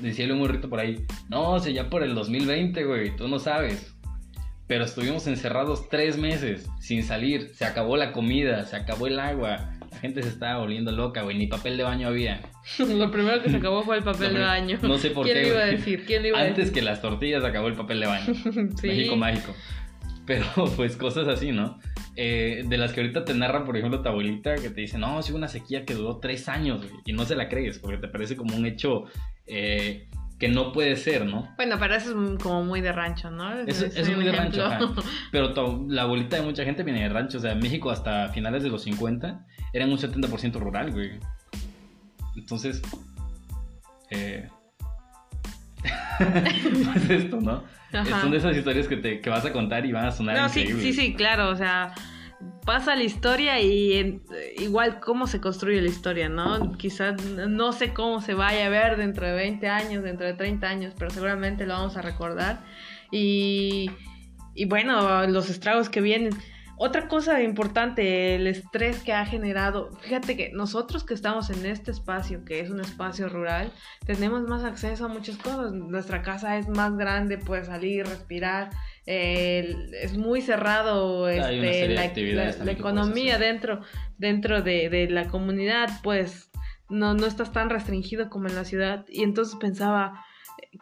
Diciéndole 0.00 0.40
un 0.40 0.46
morrito 0.46 0.68
por 0.68 0.80
ahí, 0.80 1.04
no, 1.28 1.52
o 1.52 1.58
ya 1.58 1.90
por 1.90 2.02
el 2.02 2.14
2020, 2.14 2.84
güey, 2.84 3.16
tú 3.16 3.28
no 3.28 3.38
sabes. 3.38 3.94
Pero 4.66 4.84
estuvimos 4.84 5.26
encerrados 5.26 5.88
tres 5.88 6.16
meses 6.16 6.68
sin 6.80 7.02
salir, 7.02 7.50
se 7.54 7.64
acabó 7.64 7.96
la 7.96 8.12
comida, 8.12 8.64
se 8.64 8.76
acabó 8.76 9.06
el 9.06 9.18
agua, 9.18 9.70
la 9.90 9.98
gente 9.98 10.22
se 10.22 10.28
estaba 10.28 10.60
volviendo 10.60 10.92
loca, 10.92 11.22
güey, 11.22 11.36
ni 11.36 11.46
papel 11.46 11.76
de 11.76 11.82
baño 11.82 12.08
había. 12.08 12.40
lo 12.78 13.10
primero 13.10 13.42
que 13.42 13.50
se 13.50 13.56
acabó 13.56 13.82
fue 13.82 13.98
el 13.98 14.04
papel 14.04 14.34
de 14.34 14.40
baño. 14.40 14.78
No 14.82 14.96
sé 14.98 15.10
por 15.10 15.26
qué. 15.26 15.32
¿Quién 15.32 15.46
iba 15.46 15.60
a 15.60 15.66
decir? 15.66 16.04
¿Quién 16.06 16.24
iba 16.24 16.38
Antes 16.38 16.54
a 16.54 16.58
decir? 16.58 16.72
que 16.72 16.82
las 16.82 17.02
tortillas 17.02 17.44
acabó 17.44 17.68
el 17.68 17.74
papel 17.74 18.00
de 18.00 18.06
baño. 18.06 18.34
¿Sí? 18.80 18.86
México 18.86 19.16
mágico. 19.16 19.54
Pero 20.24 20.46
pues 20.76 20.96
cosas 20.96 21.28
así, 21.28 21.50
¿no? 21.52 21.78
Eh, 22.14 22.64
de 22.66 22.76
las 22.76 22.92
que 22.92 23.00
ahorita 23.00 23.24
te 23.24 23.32
narran, 23.32 23.64
por 23.64 23.76
ejemplo, 23.76 24.02
tu 24.02 24.08
abuelita, 24.08 24.56
que 24.56 24.68
te 24.70 24.82
dice, 24.82 24.98
no, 24.98 25.22
sido 25.22 25.38
una 25.38 25.48
sequía 25.48 25.84
que 25.86 25.94
duró 25.94 26.18
tres 26.18 26.48
años, 26.48 26.84
y 27.06 27.12
no 27.12 27.24
se 27.24 27.36
la 27.36 27.48
crees, 27.48 27.78
porque 27.78 27.98
te 27.98 28.08
parece 28.08 28.36
como 28.36 28.54
un 28.54 28.66
hecho 28.66 29.04
eh, 29.46 30.08
que 30.38 30.48
no 30.48 30.72
puede 30.72 30.96
ser, 30.96 31.24
¿no? 31.24 31.48
Bueno, 31.56 31.76
pero 31.78 31.94
eso 31.94 32.10
es 32.10 32.42
como 32.42 32.64
muy 32.64 32.80
de 32.80 32.92
rancho, 32.92 33.30
¿no? 33.30 33.60
Es 33.60 33.80
muy 33.80 34.24
de 34.24 34.30
ejemplo. 34.30 34.32
rancho, 34.32 34.64
ajá. 34.66 34.92
Pero 35.30 35.86
la 35.88 36.04
bolita 36.04 36.36
de 36.36 36.42
mucha 36.42 36.64
gente 36.64 36.82
viene 36.82 37.02
de 37.02 37.08
rancho. 37.10 37.38
O 37.38 37.40
sea, 37.40 37.54
México 37.54 37.90
hasta 37.90 38.28
finales 38.30 38.64
de 38.64 38.68
los 38.68 38.82
50 38.82 39.46
eran 39.72 39.90
un 39.90 39.98
70% 39.98 40.58
rural, 40.58 40.90
güey. 40.90 41.12
Entonces, 42.34 42.82
eh... 44.10 44.48
pues 46.92 47.10
esto, 47.10 47.40
¿no? 47.40 47.64
Ajá. 47.92 48.20
Son 48.22 48.30
de 48.30 48.38
esas 48.38 48.56
historias 48.56 48.88
que, 48.88 48.96
te, 48.96 49.20
que 49.20 49.30
vas 49.30 49.44
a 49.44 49.52
contar 49.52 49.84
y 49.84 49.92
van 49.92 50.06
a 50.06 50.12
sonar 50.12 50.36
No, 50.36 50.48
sí, 50.48 50.66
sí, 50.66 50.92
sí, 50.92 51.14
claro, 51.14 51.50
o 51.50 51.56
sea, 51.56 51.92
pasa 52.64 52.96
la 52.96 53.02
historia 53.02 53.60
y 53.60 53.94
en- 53.94 54.22
igual 54.58 55.00
cómo 55.00 55.26
se 55.26 55.40
construye 55.40 55.80
la 55.82 55.88
historia, 55.88 56.28
¿no? 56.28 56.72
Quizás 56.72 57.22
no 57.24 57.72
sé 57.72 57.92
cómo 57.92 58.20
se 58.20 58.34
vaya 58.34 58.66
a 58.66 58.68
ver 58.68 58.96
dentro 58.96 59.26
de 59.26 59.34
20 59.34 59.68
años, 59.68 60.02
dentro 60.04 60.26
de 60.26 60.34
30 60.34 60.68
años, 60.68 60.94
pero 60.98 61.10
seguramente 61.10 61.66
lo 61.66 61.74
vamos 61.74 61.96
a 61.96 62.02
recordar. 62.02 62.60
Y, 63.10 63.90
y 64.54 64.64
bueno, 64.64 65.26
los 65.26 65.50
estragos 65.50 65.88
que 65.88 66.00
vienen. 66.00 66.30
Otra 66.78 67.06
cosa 67.06 67.42
importante, 67.42 68.34
el 68.34 68.46
estrés 68.48 69.02
que 69.04 69.12
ha 69.12 69.24
generado. 69.24 69.90
Fíjate 70.00 70.36
que 70.36 70.50
nosotros 70.52 71.04
que 71.04 71.14
estamos 71.14 71.48
en 71.50 71.64
este 71.64 71.90
espacio, 71.92 72.44
que 72.44 72.58
es 72.60 72.70
un 72.70 72.80
espacio 72.80 73.28
rural, 73.28 73.70
tenemos 74.04 74.42
más 74.48 74.64
acceso 74.64 75.04
a 75.04 75.08
muchas 75.08 75.36
cosas. 75.36 75.72
Nuestra 75.72 76.22
casa 76.22 76.58
es 76.58 76.68
más 76.68 76.96
grande, 76.96 77.38
puedes 77.38 77.66
salir, 77.68 78.04
respirar. 78.06 78.70
eh, 79.06 79.76
es 80.02 80.16
muy 80.16 80.40
cerrado 80.40 81.28
este, 81.28 81.88
la, 81.94 82.04
la- 82.64 82.72
economía 82.72 83.38
dentro, 83.38 83.80
dentro 84.18 84.62
de, 84.62 84.88
de 84.88 85.08
la 85.08 85.28
comunidad, 85.28 85.88
pues 86.02 86.50
no, 86.88 87.14
no 87.14 87.26
estás 87.26 87.52
tan 87.52 87.70
restringido 87.70 88.28
como 88.28 88.48
en 88.48 88.54
la 88.56 88.64
ciudad. 88.64 89.04
Y 89.08 89.22
entonces 89.22 89.56
pensaba, 89.60 90.24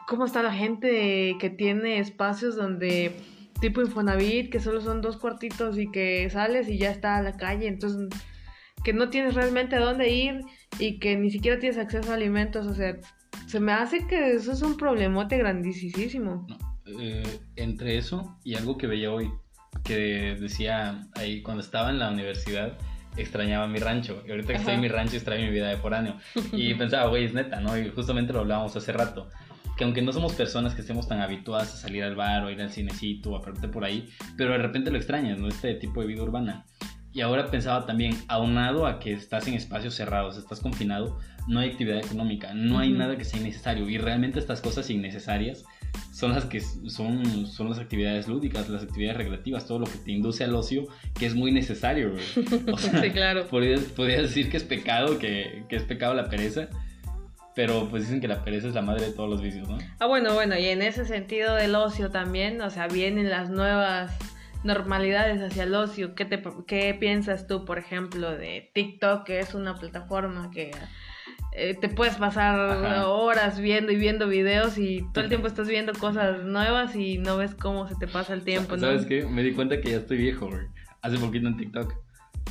¿cómo 0.07 0.25
está 0.25 0.41
la 0.41 0.53
gente 0.53 1.35
que 1.39 1.49
tiene 1.49 1.99
espacios 1.99 2.55
donde 2.55 3.15
tipo 3.61 3.81
Infonavit, 3.81 4.51
que 4.51 4.59
solo 4.59 4.81
son 4.81 5.01
dos 5.01 5.17
cuartitos 5.17 5.77
y 5.77 5.89
que 5.89 6.29
sales 6.29 6.67
y 6.67 6.77
ya 6.77 6.91
está 6.91 7.15
a 7.17 7.21
la 7.21 7.37
calle, 7.37 7.67
entonces 7.67 8.09
que 8.83 8.93
no 8.93 9.09
tienes 9.09 9.35
realmente 9.35 9.75
a 9.75 9.79
dónde 9.79 10.09
ir 10.09 10.41
y 10.79 10.99
que 10.99 11.15
ni 11.15 11.29
siquiera 11.29 11.59
tienes 11.59 11.77
acceso 11.77 12.11
a 12.11 12.15
alimentos, 12.15 12.65
o 12.65 12.73
sea, 12.73 12.97
se 13.47 13.59
me 13.59 13.71
hace 13.71 14.07
que 14.07 14.33
eso 14.33 14.51
es 14.51 14.61
un 14.61 14.75
problemote 14.75 15.37
grandísimo. 15.37 16.47
No, 16.49 16.57
eh, 16.99 17.39
entre 17.55 17.97
eso 17.97 18.37
y 18.43 18.55
algo 18.55 18.77
que 18.77 18.87
veía 18.87 19.11
hoy, 19.11 19.31
que 19.83 20.35
decía 20.39 21.07
ahí 21.13 21.41
cuando 21.41 21.61
estaba 21.61 21.91
en 21.91 21.99
la 21.99 22.09
universidad, 22.09 22.77
extrañaba 23.17 23.67
mi 23.67 23.79
rancho. 23.79 24.23
Y 24.25 24.31
ahorita 24.31 24.53
que 24.53 24.59
estoy 24.59 24.73
en 24.75 24.81
mi 24.81 24.87
rancho, 24.87 25.15
extraño 25.15 25.45
mi 25.45 25.51
vida 25.51 25.69
de 25.69 25.77
foráneo. 25.77 26.17
Y 26.51 26.73
pensaba, 26.75 27.09
güey, 27.09 27.25
es 27.25 27.33
neta, 27.33 27.59
¿no? 27.59 27.77
Y 27.77 27.89
justamente 27.89 28.33
lo 28.33 28.39
hablábamos 28.39 28.75
hace 28.75 28.91
rato. 28.91 29.29
Que 29.81 29.85
aunque 29.85 30.03
no 30.03 30.13
somos 30.13 30.33
personas 30.33 30.75
que 30.75 30.81
estemos 30.81 31.07
tan 31.07 31.21
habituadas 31.21 31.73
a 31.73 31.77
salir 31.77 32.03
al 32.03 32.15
bar 32.15 32.43
o 32.43 32.51
ir 32.51 32.61
al 32.61 32.69
cinecito 32.69 33.31
o 33.31 33.35
a 33.35 33.41
perderte 33.41 33.67
por 33.67 33.83
ahí, 33.83 34.07
pero 34.37 34.51
de 34.51 34.59
repente 34.59 34.91
lo 34.91 34.97
extrañas, 34.97 35.39
¿no? 35.39 35.47
Este 35.47 35.73
tipo 35.73 36.01
de 36.01 36.05
vida 36.05 36.21
urbana. 36.21 36.67
Y 37.11 37.21
ahora 37.21 37.49
pensaba 37.49 37.83
también, 37.87 38.15
aunado 38.27 38.85
a 38.85 38.99
que 38.99 39.11
estás 39.11 39.47
en 39.47 39.55
espacios 39.55 39.95
cerrados, 39.95 40.37
estás 40.37 40.59
confinado, 40.59 41.17
no 41.47 41.61
hay 41.61 41.71
actividad 41.71 41.97
económica, 41.97 42.53
no 42.53 42.77
hay 42.77 42.91
nada 42.91 43.17
que 43.17 43.25
sea 43.25 43.39
innecesario. 43.39 43.89
Y 43.89 43.97
realmente 43.97 44.37
estas 44.37 44.61
cosas 44.61 44.87
innecesarias 44.91 45.63
son 46.13 46.33
las 46.33 46.45
que 46.45 46.61
son, 46.61 47.47
son 47.47 47.69
las 47.69 47.79
actividades 47.79 48.27
lúdicas, 48.27 48.69
las 48.69 48.83
actividades 48.83 49.17
recreativas, 49.17 49.65
todo 49.65 49.79
lo 49.79 49.87
que 49.87 49.97
te 49.97 50.11
induce 50.11 50.43
al 50.43 50.53
ocio, 50.53 50.85
que 51.17 51.25
es 51.25 51.33
muy 51.33 51.51
necesario. 51.51 52.13
O 52.71 52.77
sea, 52.77 53.01
sí, 53.01 53.09
claro. 53.09 53.47
podrías, 53.47 53.81
podrías 53.81 54.21
decir 54.21 54.51
que 54.51 54.57
es 54.57 54.63
pecado, 54.63 55.17
que, 55.17 55.63
que 55.69 55.75
es 55.75 55.83
pecado 55.85 56.13
la 56.13 56.29
pereza, 56.29 56.69
pero 57.55 57.87
pues 57.89 58.03
dicen 58.03 58.21
que 58.21 58.27
la 58.27 58.43
pereza 58.43 58.67
es 58.67 58.73
la 58.73 58.81
madre 58.81 59.07
de 59.07 59.13
todos 59.13 59.29
los 59.29 59.41
vicios, 59.41 59.67
¿no? 59.67 59.77
Ah, 59.99 60.05
bueno, 60.05 60.33
bueno, 60.33 60.57
y 60.57 60.67
en 60.67 60.81
ese 60.81 61.05
sentido 61.05 61.55
del 61.55 61.75
ocio 61.75 62.09
también, 62.09 62.61
o 62.61 62.69
sea, 62.69 62.87
vienen 62.87 63.29
las 63.29 63.49
nuevas 63.49 64.17
normalidades 64.63 65.41
hacia 65.41 65.63
el 65.63 65.73
ocio. 65.73 66.15
¿Qué, 66.15 66.25
te, 66.25 66.41
qué 66.67 66.95
piensas 66.99 67.47
tú, 67.47 67.65
por 67.65 67.77
ejemplo, 67.77 68.31
de 68.31 68.71
TikTok, 68.73 69.25
que 69.25 69.39
es 69.39 69.53
una 69.53 69.75
plataforma 69.75 70.49
que 70.51 70.71
eh, 71.53 71.75
te 71.79 71.89
puedes 71.89 72.15
pasar 72.15 72.57
Ajá. 72.59 73.07
horas 73.07 73.59
viendo 73.59 73.91
y 73.91 73.97
viendo 73.97 74.27
videos 74.27 74.77
y 74.77 75.05
todo 75.13 75.23
el 75.23 75.29
tiempo 75.29 75.47
estás 75.47 75.67
viendo 75.67 75.93
cosas 75.93 76.43
nuevas 76.43 76.95
y 76.95 77.17
no 77.17 77.37
ves 77.37 77.55
cómo 77.55 77.87
se 77.87 77.95
te 77.95 78.07
pasa 78.07 78.33
el 78.33 78.43
tiempo, 78.43 78.77
¿no? 78.77 78.83
¿Sabes 78.83 79.05
qué? 79.05 79.25
Me 79.25 79.43
di 79.43 79.51
cuenta 79.53 79.81
que 79.81 79.91
ya 79.91 79.97
estoy 79.97 80.17
viejo, 80.17 80.47
güey. 80.47 80.67
Hace 81.01 81.17
poquito 81.17 81.47
en 81.47 81.57
TikTok. 81.57 81.93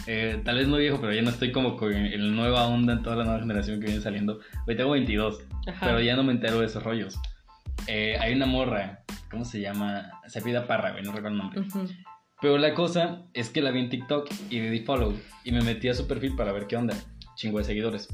Eh, 0.06 0.40
tal 0.44 0.56
vez 0.56 0.66
no 0.66 0.76
viejo, 0.76 1.00
pero 1.00 1.12
ya 1.12 1.22
no 1.22 1.30
estoy 1.30 1.52
como 1.52 1.76
con 1.76 1.92
en 1.92 2.26
la 2.30 2.34
nueva 2.34 2.66
onda 2.66 2.94
en 2.94 3.02
toda 3.02 3.16
la 3.16 3.24
nueva 3.24 3.40
generación 3.40 3.80
que 3.80 3.86
viene 3.86 4.00
saliendo. 4.00 4.40
Hoy 4.66 4.76
tengo 4.76 4.90
22, 4.90 5.40
Ajá. 5.66 5.86
pero 5.86 6.00
ya 6.00 6.16
no 6.16 6.22
me 6.22 6.32
entero 6.32 6.60
de 6.60 6.66
esos 6.66 6.82
rollos. 6.82 7.18
Eh, 7.86 8.16
hay 8.18 8.32
una 8.34 8.46
morra, 8.46 9.04
¿cómo 9.30 9.44
se 9.44 9.60
llama? 9.60 10.10
Se 10.26 10.40
pida 10.42 10.66
Parra, 10.66 10.92
güey, 10.92 11.02
no 11.04 11.12
recuerdo 11.12 11.28
el 11.36 11.38
nombre. 11.38 11.60
Ujú. 11.60 11.88
Pero 12.40 12.56
la 12.58 12.72
cosa 12.74 13.22
es 13.34 13.50
que 13.50 13.60
la 13.60 13.70
vi 13.70 13.80
en 13.80 13.90
TikTok 13.90 14.30
y 14.48 14.60
le 14.60 14.70
di 14.70 14.80
follow 14.80 15.14
y 15.44 15.52
me 15.52 15.60
metí 15.60 15.88
a 15.88 15.94
su 15.94 16.06
perfil 16.06 16.34
para 16.36 16.52
ver 16.52 16.66
qué 16.66 16.76
onda. 16.76 16.96
Chingo 17.36 17.58
de 17.58 17.64
seguidores. 17.64 18.08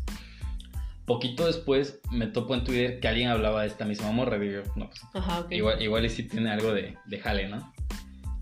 Poquito 1.05 1.47
después 1.47 2.01
me 2.11 2.27
topo 2.27 2.55
en 2.55 2.65
Twitter 2.65 2.99
que 2.99 3.07
alguien 3.07 3.29
hablaba 3.29 3.63
de 3.63 3.69
esta 3.69 3.85
misma 3.85 4.11
morra. 4.11 4.39
Digo, 4.39 4.63
no, 4.75 4.89
pues 4.89 5.01
Ajá, 5.15 5.41
ok. 5.41 5.53
igual, 5.53 5.81
igual 5.81 6.05
y 6.05 6.09
sí 6.09 6.25
tiene 6.25 6.51
algo 6.51 6.75
de, 6.75 6.97
de 7.07 7.19
jale, 7.21 7.49
¿no? 7.49 7.73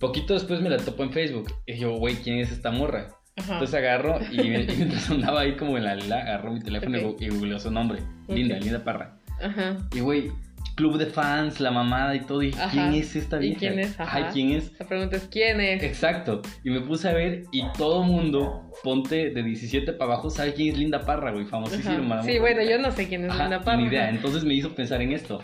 Poquito 0.06 0.34
después 0.34 0.60
me 0.60 0.68
la 0.68 0.76
topo 0.76 1.02
en 1.02 1.12
Facebook. 1.12 1.50
Y 1.66 1.78
yo, 1.78 1.92
güey, 1.96 2.16
¿quién 2.16 2.38
es 2.38 2.52
esta 2.52 2.70
morra? 2.70 3.08
Ajá. 3.36 3.54
Entonces 3.54 3.74
agarro 3.74 4.20
y, 4.30 4.40
y 4.42 4.48
mientras 4.50 5.10
andaba 5.10 5.40
ahí 5.40 5.56
como 5.56 5.78
en 5.78 5.84
la 5.84 5.94
lela, 5.94 6.18
agarro 6.20 6.52
mi 6.52 6.60
teléfono 6.60 6.98
y 6.98 7.04
Ok. 7.04 7.18
gu- 7.20 7.22
y 7.26 7.28
googleó 7.30 7.58
su 7.58 7.70
nombre. 7.70 8.00
Linda, 8.28 8.56
Ok. 8.56 8.62
Linda 8.64 8.84
Parra. 8.84 9.16
Ajá. 9.42 9.76
Y 9.94 10.00
güey, 10.00 10.30
club 10.76 10.98
de 10.98 11.06
fans, 11.06 11.58
la 11.58 11.70
mamada 11.70 12.14
y 12.14 12.20
todo. 12.20 12.42
¿Y 12.42 12.50
Ajá. 12.52 12.70
quién 12.70 12.92
es 12.94 13.16
esta 13.16 13.38
¿Y 13.38 13.46
vieja? 13.46 13.58
quién 13.60 13.78
es? 13.78 13.98
Ajá, 13.98 14.18
Ajá. 14.18 14.28
¿quién 14.30 14.50
es? 14.52 14.72
La 14.78 14.86
pregunta 14.86 15.16
es, 15.16 15.24
¿quién 15.28 15.60
es? 15.60 15.82
Exacto. 15.82 16.42
Y 16.64 16.70
me 16.70 16.82
puse 16.82 17.08
a 17.08 17.12
ver 17.14 17.44
y 17.50 17.64
todo 17.78 18.02
mundo, 18.02 18.70
ponte 18.82 19.30
de 19.30 19.42
17 19.42 19.94
para 19.94 20.12
abajo, 20.12 20.28
sabe 20.30 20.52
quién 20.52 20.68
es 20.74 20.78
Linda 20.78 21.00
Parra, 21.00 21.32
güey, 21.32 21.46
famosísima. 21.46 22.22
Sí, 22.24 22.38
bueno, 22.38 22.62
yo 22.62 22.78
no 22.78 22.92
sé 22.92 23.08
quién 23.08 23.24
es 23.24 23.34
Linda 23.34 23.62
Parra. 23.62 23.78
Ni 23.78 23.86
idea. 23.88 24.10
Entonces 24.10 24.44
me 24.44 24.52
hizo 24.54 24.74
pensar 24.74 25.00
en 25.00 25.12
esto. 25.12 25.42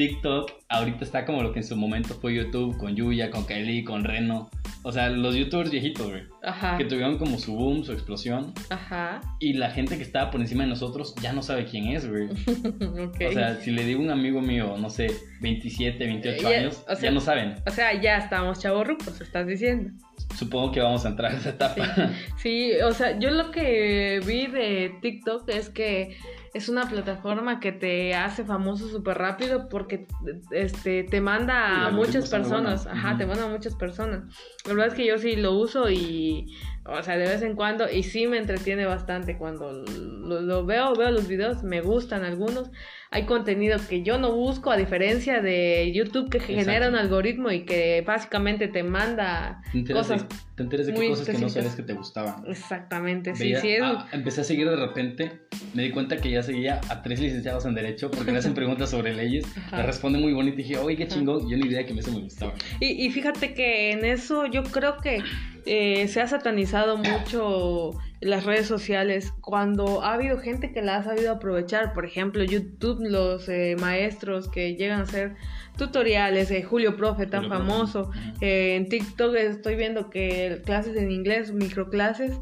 TikTok 0.00 0.50
ahorita 0.70 1.04
está 1.04 1.26
como 1.26 1.42
lo 1.42 1.52
que 1.52 1.58
en 1.58 1.64
su 1.66 1.76
momento 1.76 2.14
fue 2.14 2.34
YouTube, 2.34 2.78
con 2.78 2.96
Yuya, 2.96 3.30
con 3.30 3.44
Kylie, 3.44 3.84
con 3.84 4.02
Reno. 4.02 4.48
O 4.82 4.92
sea, 4.92 5.10
los 5.10 5.34
youtubers 5.34 5.70
viejitos, 5.70 6.08
güey. 6.08 6.22
Ajá. 6.42 6.78
Que 6.78 6.86
tuvieron 6.86 7.18
como 7.18 7.38
su 7.38 7.52
boom, 7.54 7.84
su 7.84 7.92
explosión. 7.92 8.54
Ajá. 8.70 9.20
Y 9.40 9.52
la 9.52 9.70
gente 9.70 9.98
que 9.98 10.02
estaba 10.02 10.30
por 10.30 10.40
encima 10.40 10.62
de 10.62 10.70
nosotros 10.70 11.14
ya 11.20 11.34
no 11.34 11.42
sabe 11.42 11.66
quién 11.66 11.88
es, 11.88 12.08
güey. 12.08 12.28
ok. 13.04 13.20
O 13.28 13.32
sea, 13.32 13.56
si 13.56 13.72
le 13.72 13.84
digo 13.84 14.00
a 14.00 14.04
un 14.04 14.10
amigo 14.10 14.40
mío, 14.40 14.74
no 14.78 14.88
sé, 14.88 15.08
27, 15.42 16.02
28 16.02 16.42
Ya, 16.50 16.58
años, 16.60 16.82
o 16.88 16.94
sea- 16.96 17.02
ya 17.02 17.10
no 17.10 17.20
saben. 17.20 17.56
O 17.66 17.70
sea, 17.70 18.00
ya 18.00 18.16
estamos 18.16 18.58
chavorrucos, 18.58 19.20
estás 19.20 19.46
diciendo. 19.46 19.90
Supongo 20.34 20.72
que 20.72 20.80
vamos 20.80 21.04
a 21.04 21.10
entrar 21.10 21.32
a 21.32 21.36
esa 21.36 21.50
etapa. 21.50 22.10
Sí, 22.38 22.72
o 22.82 22.92
sea, 22.92 23.18
yo 23.18 23.30
lo 23.32 23.50
que 23.50 24.22
vi 24.26 24.46
de 24.46 24.94
TikTok 25.02 25.46
es 25.50 25.68
que 25.68 26.16
es 26.52 26.68
una 26.68 26.88
plataforma 26.88 27.60
que 27.60 27.70
te 27.70 28.14
hace 28.14 28.44
famoso 28.44 28.88
súper 28.88 29.18
rápido 29.18 29.68
porque 29.68 30.06
este, 30.50 31.04
te 31.04 31.20
manda 31.20 31.86
a 31.86 31.90
muchas 31.90 32.28
personas. 32.28 32.86
Ajá, 32.86 33.16
te 33.16 33.26
manda 33.26 33.44
a 33.44 33.48
muchas 33.48 33.76
personas. 33.76 34.24
La 34.66 34.72
verdad 34.72 34.88
es 34.88 34.94
que 34.94 35.06
yo 35.06 35.18
sí 35.18 35.36
lo 35.36 35.52
uso 35.52 35.88
y, 35.90 36.56
o 36.86 37.02
sea, 37.02 37.16
de 37.18 37.26
vez 37.26 37.42
en 37.42 37.54
cuando, 37.56 37.90
y 37.90 38.02
sí 38.02 38.26
me 38.26 38.38
entretiene 38.38 38.86
bastante 38.86 39.36
cuando 39.36 39.70
lo, 39.84 40.40
lo 40.40 40.64
veo, 40.64 40.94
veo 40.94 41.10
los 41.10 41.28
videos, 41.28 41.62
me 41.62 41.80
gustan 41.80 42.24
algunos. 42.24 42.70
Hay 43.12 43.26
contenido 43.26 43.78
que 43.88 44.02
yo 44.02 44.18
no 44.18 44.32
busco, 44.32 44.70
a 44.70 44.76
diferencia 44.76 45.40
de 45.42 45.90
YouTube 45.92 46.30
que 46.30 46.38
genera 46.40 46.88
un 46.88 46.94
algoritmo 46.94 47.50
y 47.50 47.64
que 47.64 48.02
básicamente 48.06 48.68
te 48.68 48.82
manda 48.84 49.62
Te 49.72 49.92
cosas. 49.92 50.22
de, 50.28 50.34
te 50.54 50.62
enteras 50.62 50.86
de 50.86 50.94
qué 50.94 51.08
cosas 51.08 51.26
que 51.28 51.38
no 51.38 51.48
sabes 51.48 51.74
que 51.74 51.82
te 51.82 51.92
gustaban. 51.92 52.44
Exactamente, 52.46 53.34
sí, 53.34 53.42
Veía- 53.44 53.60
sí, 53.60 53.68
es... 53.70 53.82
ah, 53.82 54.06
empecé 54.12 54.42
a 54.42 54.44
seguir 54.44 54.70
de 54.70 54.76
repente, 54.76 55.40
me 55.74 55.82
di 55.82 55.90
cuenta 55.90 56.16
que 56.18 56.30
ya 56.30 56.42
seguía 56.42 56.80
a 56.88 57.02
tres 57.02 57.20
licenciados 57.20 57.66
en 57.66 57.74
Derecho 57.74 58.10
porque 58.12 58.30
le 58.32 58.38
hacen 58.38 58.54
preguntas 58.54 58.90
sobre 58.90 59.12
leyes, 59.14 59.44
le 59.72 59.82
responden 59.82 60.22
muy 60.22 60.32
bonito 60.32 60.60
y 60.60 60.62
dije, 60.62 60.78
oye, 60.78 60.96
qué 60.96 61.08
chingón, 61.08 61.48
yo 61.50 61.56
ni 61.56 61.66
idea 61.66 61.84
que 61.84 61.92
eso 61.92 62.12
me 62.12 62.20
gustaba. 62.20 62.54
Y, 62.78 63.06
y 63.06 63.10
fíjate 63.10 63.54
que 63.54 63.90
en 63.90 64.04
eso 64.04 64.46
yo 64.46 64.62
creo 64.62 64.98
que 64.98 65.18
eh, 65.66 66.08
se 66.08 66.20
ha 66.20 66.26
satanizado 66.26 66.96
mucho 66.96 67.92
las 68.20 68.44
redes 68.44 68.66
sociales 68.66 69.32
cuando 69.40 70.02
ha 70.02 70.12
habido 70.14 70.38
gente 70.38 70.72
que 70.72 70.82
la 70.82 70.96
ha 70.96 71.02
sabido 71.02 71.32
aprovechar. 71.32 71.94
Por 71.94 72.04
ejemplo, 72.04 72.44
YouTube, 72.44 73.00
los 73.00 73.48
eh, 73.48 73.76
maestros 73.80 74.48
que 74.48 74.76
llegan 74.76 75.00
a 75.00 75.04
hacer 75.04 75.36
tutoriales, 75.76 76.50
eh, 76.50 76.62
Julio 76.62 76.96
Profe 76.96 77.26
tan 77.26 77.44
Julio 77.44 77.58
famoso. 77.58 78.10
Eh, 78.40 78.76
en 78.76 78.88
TikTok 78.88 79.34
estoy 79.36 79.76
viendo 79.76 80.10
que 80.10 80.60
clases 80.66 80.96
en 80.96 81.10
inglés, 81.10 81.52
microclases. 81.52 82.38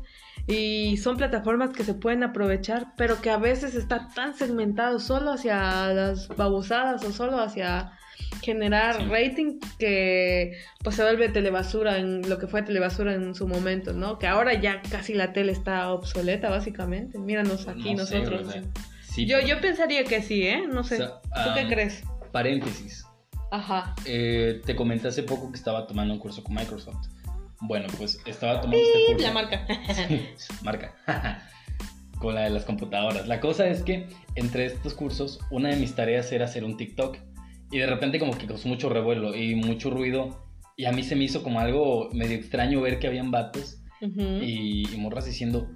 Y 0.49 0.97
son 0.97 1.19
plataformas 1.19 1.71
que 1.75 1.85
se 1.85 1.93
pueden 1.93 2.23
aprovechar, 2.23 2.95
pero 2.97 3.21
que 3.21 3.29
a 3.31 3.37
veces 3.37 3.75
está 3.75 4.09
tan 4.15 4.35
segmentado 4.35 4.99
solo 4.99 5.33
hacia 5.33 5.93
las 5.93 6.29
babosadas 6.29 7.05
o 7.05 7.13
solo 7.13 7.39
hacia 7.39 7.93
generar 8.43 8.97
Sí. 8.97 9.05
rating 9.09 9.59
que 9.79 10.53
pues 10.83 10.97
se 10.97 11.03
vuelve 11.03 11.29
telebasura 11.29 11.99
en 11.99 12.29
lo 12.29 12.39
que 12.39 12.47
fue 12.47 12.63
telebasura 12.63 13.15
en 13.15 13.35
su 13.35 13.47
momento, 13.49 13.93
¿no? 13.93 14.19
Que 14.19 14.27
ahora 14.27 14.55
ya 14.55 14.81
casi 14.91 15.15
la 15.15 15.33
tele 15.33 15.53
está 15.53 15.93
obsoleta 15.93 16.49
básicamente. 16.51 17.19
Míranos 17.19 17.69
aquí 17.69 17.95
No 17.95 18.03
nosotros. 18.03 18.55
Sí. 19.03 19.27
Yo, 19.27 19.41
yo 19.41 19.61
pensaría 19.61 20.05
que 20.05 20.23
sí, 20.23 20.47
¿eh? 20.47 20.63
No 20.71 20.85
sé. 20.85 20.95
O 20.95 20.99
sea, 20.99 21.45
¿Tú 21.45 21.51
qué 21.55 21.67
crees? 21.69 22.03
Paréntesis. 22.33 23.05
Ajá. 23.51 23.95
Eh, 24.05 24.61
te 24.65 24.77
comenté 24.77 25.09
hace 25.09 25.23
poco 25.23 25.51
que 25.51 25.57
estaba 25.59 25.87
tomando 25.87 26.13
un 26.15 26.21
curso 26.21 26.45
con 26.45 26.55
Microsoft. 26.55 27.09
Bueno, 27.61 27.89
pues 27.99 28.21
estaba 28.27 28.61
tomando 28.61 28.79
este 28.79 28.99
Pip, 28.99 29.17
curso. 29.17 29.27
la 29.27 29.33
marca. 29.35 29.67
marca. 30.63 30.95
con 32.21 32.35
la 32.35 32.43
de 32.43 32.51
las 32.51 32.65
computadoras. 32.65 33.27
La 33.27 33.41
cosa 33.41 33.67
es 33.69 33.83
que 33.83 34.09
entre 34.35 34.67
estos 34.67 34.95
cursos, 34.95 35.41
una 35.51 35.71
de 35.71 35.77
mis 35.77 35.95
tareas 35.95 36.31
era 36.33 36.45
hacer 36.45 36.65
un 36.65 36.77
TikTok. 36.77 37.17
Y 37.71 37.79
de 37.79 37.87
repente 37.87 38.19
como 38.19 38.37
que 38.37 38.47
causó 38.47 38.69
mucho 38.69 38.89
revuelo 38.89 39.35
y 39.37 39.55
mucho 39.55 39.91
ruido. 39.91 40.45
Y 40.77 40.85
a 40.87 40.93
mí 40.93 41.03
se 41.03 41.17
me 41.17 41.25
hizo 41.25 41.43
como 41.43 41.61
algo 41.61 42.09
medio 42.13 42.37
extraño 42.37 42.81
ver 42.81 42.99
que 42.99 43.09
habían 43.09 43.31
vatos 43.31 43.83
Ujú. 44.01 44.21
y, 44.43 44.89
y 44.93 44.97
morras 44.97 45.27
diciendo, 45.27 45.69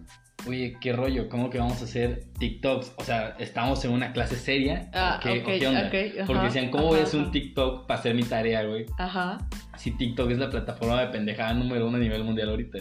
oye, 0.47 0.77
qué 0.81 0.93
rollo, 0.93 1.29
¿cómo 1.29 1.51
que 1.51 1.59
vamos 1.59 1.81
a 1.83 1.85
hacer 1.85 2.29
TikToks? 2.39 2.95
O 2.97 3.05
sea, 3.05 3.37
estamos 3.39 3.85
en 3.85 3.91
una 3.93 4.13
clase 4.13 4.37
seria. 4.37 4.91
Ah, 4.95 5.19
¿o 5.19 5.23
qué, 5.23 5.41
ok, 5.41 5.49
o 5.49 5.59
qué 5.59 5.67
onda? 5.67 5.81
ajá, 5.81 6.27
Porque 6.27 6.43
decían, 6.45 6.71
¿cómo 6.71 6.89
ajá, 6.93 6.99
ves 7.03 7.15
un 7.15 7.23
ajá. 7.23 7.31
TikTok 7.33 7.87
para 7.87 8.01
hacer 8.01 8.15
mi 8.15 8.23
tarea, 8.23 8.63
güey? 8.65 8.87
Ajá. 8.99 9.39
Si 9.77 9.91
TikTok 9.91 10.31
es 10.31 10.39
la 10.39 10.51
plataforma 10.51 11.01
de 11.01 11.09
pendejada 11.09 11.53
número 11.55 11.87
uno 11.89 11.97
a 11.97 12.01
nivel 12.01 12.23
mundial 12.25 12.51
ahorita. 12.51 12.79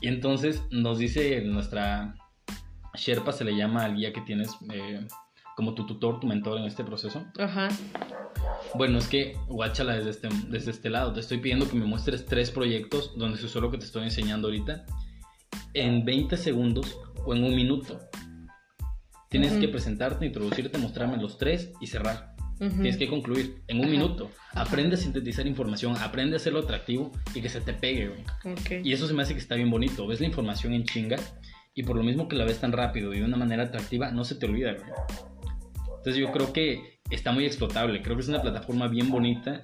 Y 0.00 0.08
entonces 0.08 0.62
nos 0.70 0.98
dice 0.98 1.40
nuestra 1.42 2.14
Sherpa, 2.94 3.30
se 3.32 3.44
le 3.44 3.56
llama 3.56 3.84
al 3.84 3.94
guía 3.96 4.12
que 4.12 4.20
tienes 4.22 4.50
eh, 4.72 5.06
como 5.56 5.74
tu 5.74 5.86
tutor, 5.86 6.20
tu 6.20 6.26
mentor 6.26 6.58
en 6.58 6.64
este 6.66 6.84
proceso. 6.84 7.24
Ajá. 7.38 7.68
Bueno, 8.74 8.98
es 8.98 9.08
que 9.08 9.36
guáchala 9.48 9.94
desde 9.96 10.10
este, 10.10 10.28
desde 10.48 10.70
este 10.70 10.90
lado. 10.90 11.12
Te 11.14 11.20
estoy 11.20 11.38
pidiendo 11.38 11.68
que 11.68 11.76
me 11.76 11.86
muestres 11.86 12.26
tres 12.26 12.50
proyectos 12.50 13.16
donde 13.16 13.38
se 13.38 13.46
usó 13.46 13.60
lo 13.60 13.70
que 13.70 13.78
te 13.78 13.86
estoy 13.86 14.04
enseñando 14.04 14.48
ahorita 14.48 14.84
en 15.72 16.04
20 16.04 16.36
segundos 16.36 16.98
o 17.24 17.34
en 17.34 17.42
un 17.42 17.56
minuto. 17.56 17.98
Tienes 19.30 19.52
Ujú. 19.52 19.60
que 19.62 19.68
presentarte, 19.68 20.26
introducirte, 20.26 20.78
mostrarme 20.78 21.16
los 21.16 21.38
tres 21.38 21.72
y 21.80 21.86
cerrar. 21.86 22.34
Ujú. 22.60 22.70
Tienes 22.70 22.96
que 22.98 23.08
concluir 23.08 23.62
en 23.66 23.78
un 23.78 23.84
Ajá. 23.86 23.92
minuto. 23.92 24.30
Aprende 24.54 24.96
a 24.96 24.98
sintetizar 24.98 25.46
información, 25.46 25.96
aprende 25.96 26.34
a 26.34 26.36
hacerlo 26.36 26.60
atractivo 26.60 27.12
y 27.34 27.40
que 27.40 27.48
se 27.48 27.60
te 27.62 27.72
pegue, 27.72 28.08
güey. 28.08 28.20
Ok. 28.52 28.84
Y 28.84 28.92
eso 28.92 29.06
se 29.08 29.14
me 29.14 29.22
hace 29.22 29.32
que 29.32 29.40
está 29.40 29.54
bien 29.54 29.70
bonito. 29.70 30.06
Ves 30.06 30.20
la 30.20 30.26
información 30.26 30.74
en 30.74 30.84
chinga 30.84 31.16
y 31.74 31.82
por 31.82 31.96
lo 31.96 32.02
mismo 32.02 32.28
que 32.28 32.36
la 32.36 32.44
ves 32.44 32.58
tan 32.60 32.72
rápido 32.72 33.12
y 33.14 33.18
de 33.20 33.24
una 33.24 33.36
manera 33.38 33.64
atractiva, 33.64 34.10
no 34.10 34.24
se 34.24 34.34
te 34.34 34.46
olvida, 34.46 34.72
güey. 34.72 34.90
Entonces 36.06 36.24
yo 36.24 36.30
creo 36.30 36.52
que 36.52 37.00
está 37.10 37.32
muy 37.32 37.46
explotable. 37.46 38.00
Creo 38.00 38.14
que 38.14 38.22
es 38.22 38.28
una 38.28 38.40
plataforma 38.40 38.86
bien 38.86 39.10
bonita 39.10 39.62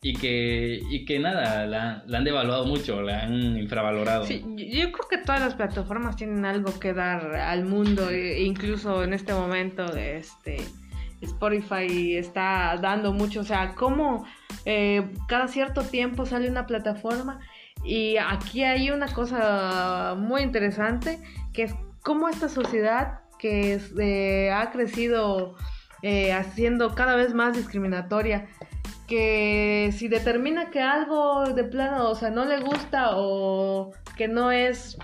y 0.00 0.12
que, 0.12 0.80
y 0.88 1.04
que 1.04 1.18
nada, 1.18 1.66
la, 1.66 2.04
la 2.06 2.18
han 2.18 2.22
devaluado 2.22 2.64
mucho, 2.64 3.02
la 3.02 3.24
han 3.24 3.58
infravalorado. 3.58 4.24
Sí, 4.24 4.40
yo 4.56 4.92
creo 4.92 5.08
que 5.10 5.18
todas 5.18 5.40
las 5.40 5.56
plataformas 5.56 6.14
tienen 6.14 6.44
algo 6.44 6.78
que 6.78 6.92
dar 6.92 7.34
al 7.34 7.64
mundo, 7.64 8.08
e- 8.08 8.40
incluso 8.40 9.02
en 9.02 9.14
este 9.14 9.34
momento, 9.34 9.84
este 9.96 10.58
Spotify 11.22 12.14
está 12.14 12.78
dando 12.80 13.12
mucho, 13.12 13.40
o 13.40 13.44
sea, 13.44 13.74
como 13.74 14.24
cada 15.26 15.48
cierto 15.48 15.82
tiempo 15.82 16.24
sale 16.24 16.48
una 16.48 16.66
plataforma 16.66 17.40
y 17.84 18.16
aquí 18.16 18.62
hay 18.62 18.92
una 18.92 19.12
cosa 19.12 20.14
muy 20.16 20.42
interesante 20.42 21.18
que 21.52 21.64
es 21.64 21.74
cómo 22.04 22.28
esta 22.28 22.48
sociedad 22.48 23.22
que 23.40 23.80
eh, 23.98 24.52
ha 24.52 24.70
crecido 24.70 25.56
eh, 26.02 26.32
haciendo 26.32 26.94
cada 26.94 27.16
vez 27.16 27.34
más 27.34 27.56
discriminatoria 27.56 28.46
que 29.06 29.90
si 29.96 30.08
determina 30.08 30.70
que 30.70 30.80
algo 30.80 31.44
de 31.52 31.64
plano, 31.64 32.10
o 32.10 32.14
sea, 32.14 32.30
no 32.30 32.44
le 32.44 32.60
gusta 32.60 33.16
o 33.16 33.92
que 34.16 34.28
no 34.28 34.52
es 34.52 34.96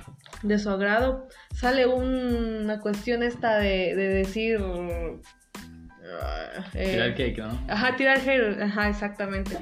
de 0.42 0.58
su 0.58 0.70
agrado, 0.70 1.26
sale 1.52 1.86
una 1.86 2.80
cuestión 2.80 3.22
esta 3.22 3.58
de, 3.58 3.96
de 3.96 4.08
decir... 4.08 4.60
ah, 4.62 6.64
eh, 6.74 6.90
Tirar 6.92 7.14
cake, 7.16 7.38
¿no? 7.38 7.58
Ajá, 7.68 7.96
tirar 7.96 8.18
hate, 8.18 8.62
ajá, 8.62 8.88
exactamente. 8.88 9.58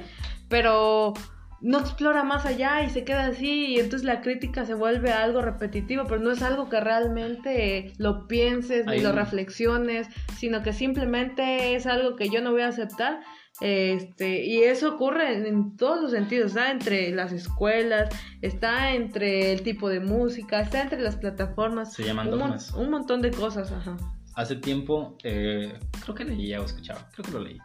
Pero 0.47 1.13
no 1.61 1.79
explora 1.79 2.23
más 2.23 2.45
allá 2.45 2.83
y 2.83 2.89
se 2.89 3.03
queda 3.03 3.27
así 3.27 3.67
y 3.67 3.79
entonces 3.79 4.03
la 4.05 4.21
crítica 4.21 4.65
se 4.65 4.73
vuelve 4.73 5.11
algo 5.11 5.41
repetitivo, 5.41 6.03
pero 6.07 6.19
no 6.21 6.31
es 6.31 6.41
algo 6.41 6.69
que 6.69 6.79
realmente 6.79 7.93
lo 7.97 8.27
pienses 8.27 8.85
ni 8.85 8.99
lo 9.03 9.11
reflexiones, 9.13 10.07
sino 10.37 10.61
que 10.63 10.73
simplemente 10.73 11.75
es 11.75 11.85
algo 11.87 12.15
que 12.15 12.29
yo 12.29 12.41
no 12.41 12.51
voy 12.51 12.61
a 12.61 12.67
aceptar. 12.67 13.19
Este, 13.61 14.45
y 14.45 14.63
eso 14.63 14.95
ocurre 14.95 15.33
en, 15.33 15.45
en 15.45 15.77
todos 15.77 16.01
los 16.01 16.11
sentidos, 16.11 16.47
está 16.47 16.71
entre 16.71 17.11
las 17.11 17.31
escuelas, 17.31 18.09
está 18.41 18.93
entre 18.93 19.53
el 19.53 19.61
tipo 19.63 19.87
de 19.87 20.01
música, 20.01 20.59
está 20.59 20.81
entre 20.81 20.99
las 20.99 21.15
plataformas, 21.15 21.93
Se 21.93 22.03
llaman 22.03 22.33
un, 22.33 22.39
mon- 22.39 22.57
un 22.77 22.89
montón 22.89 23.21
de 23.21 23.31
cosas, 23.31 23.71
ajá. 23.71 23.95
Hace 24.35 24.57
tiempo, 24.57 25.17
eh, 25.23 25.79
creo 26.03 26.13
que 26.13 26.25
leía 26.25 26.59
o 26.59 26.65
escuchaba, 26.65 27.07
creo 27.13 27.23
que 27.25 27.31
lo 27.31 27.39
leí. 27.39 27.57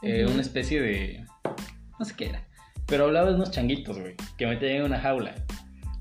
Eh. 0.00 0.24
Una 0.26 0.40
especie 0.40 0.80
de. 0.80 1.26
No 1.98 2.04
sé 2.06 2.14
qué 2.16 2.30
era. 2.30 2.47
Pero 2.88 3.04
hablaba 3.04 3.28
de 3.28 3.34
unos 3.36 3.50
changuitos, 3.50 3.98
güey, 3.98 4.16
que 4.36 4.46
metían 4.46 4.76
en 4.76 4.82
una 4.84 4.98
jaula. 4.98 5.34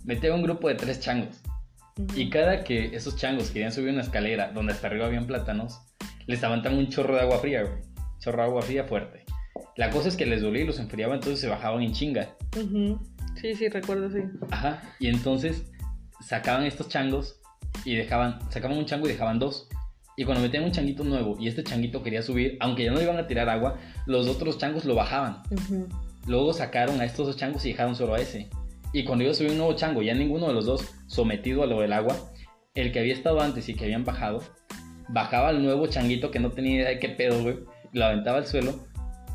Metía 0.06 0.34
un 0.34 0.42
grupo 0.42 0.70
de 0.70 0.76
tres 0.76 1.02
changos. 1.02 1.42
Y 2.16 2.30
cada 2.30 2.64
que 2.64 2.96
esos 2.96 3.18
changos 3.18 3.52
querían 3.52 3.72
subir 3.72 3.92
una 3.92 4.02
escalera 4.02 4.52
donde 4.54 4.72
hasta 4.72 4.88
arriba 4.88 5.06
habían 5.08 5.28
plátanos, 5.28 5.82
les 6.28 6.44
avantaban 6.44 6.78
un 6.78 6.88
chorro 6.88 7.16
de 7.16 7.22
agua 7.22 7.40
fría, 7.40 7.64
güey. 7.64 7.82
Chorro 8.20 8.38
de 8.38 8.48
agua 8.48 8.62
fría 8.62 8.84
fuerte. 8.86 9.26
La 9.76 9.90
cosa 9.90 10.08
es 10.08 10.16
que 10.16 10.26
les 10.26 10.42
dolía 10.42 10.64
y 10.64 10.68
los 10.68 10.80
enfriaba, 10.80 11.14
entonces 11.16 11.42
se 11.42 11.48
bajaban 11.48 11.82
en 11.82 11.92
chinga. 11.92 12.30
Ujú. 12.56 13.00
Sí, 13.42 13.54
sí, 13.54 13.68
recuerdo, 13.68 14.10
sí. 14.10 14.20
Ajá. 14.50 14.82
Y 15.00 15.08
entonces 15.08 15.64
sacaban 16.26 16.66
estos 16.66 16.88
changos 16.90 17.40
y 17.84 17.96
dejaban, 17.96 18.40
sacaban 18.50 18.78
un 18.78 18.86
chango 18.86 19.08
y 19.08 19.12
dejaban 19.12 19.40
dos. 19.40 19.68
Y 20.16 20.24
cuando 20.24 20.42
metían 20.42 20.64
un 20.64 20.72
changuito 20.72 21.04
nuevo 21.04 21.36
y 21.40 21.48
este 21.48 21.64
changuito 21.64 22.02
quería 22.02 22.24
subir, 22.24 22.58
aunque 22.60 22.86
ya 22.86 22.92
no 22.92 22.98
le 22.98 23.04
iban 23.04 23.18
a 23.18 23.28
tirar 23.28 23.50
agua, 23.50 23.78
los 24.08 24.28
otros 24.28 24.58
changos 24.58 24.86
lo 24.86 24.96
bajaban. 24.96 25.44
Ujú. 25.52 25.88
Luego 26.28 26.54
sacaron 26.54 27.00
a 27.02 27.06
estos 27.06 27.26
dos 27.26 27.38
changos 27.38 27.66
y 27.66 27.70
dejaron 27.70 27.96
solo 27.96 28.14
a 28.14 28.20
ese. 28.20 28.50
Y 28.94 29.04
cuando 29.04 29.30
a 29.30 29.34
subir 29.34 29.52
un 29.52 29.58
nuevo 29.58 29.74
chango, 29.74 30.02
ya 30.02 30.14
ninguno 30.14 30.48
de 30.48 30.54
los 30.54 30.66
dos 30.66 30.94
sometido 31.08 31.64
a 31.64 31.68
lo 31.68 31.82
del 31.82 31.94
agua, 31.94 32.16
el 32.76 32.92
que 32.92 33.00
había 33.00 33.14
estado 33.14 33.42
antes 33.42 33.68
y 33.70 33.74
que 33.74 33.86
habían 33.86 34.06
bajado, 34.06 34.44
bajaba 35.10 35.50
al 35.50 35.64
nuevo 35.64 35.88
changuito 35.88 36.32
que 36.32 36.40
no 36.40 36.52
tenía 36.52 36.76
idea 36.76 36.90
de 36.90 37.00
qué 37.00 37.10
pedo, 37.10 37.42
güey, 37.42 37.60
lo 37.94 38.06
aventaba 38.06 38.38
al 38.38 38.48
suelo 38.48 38.76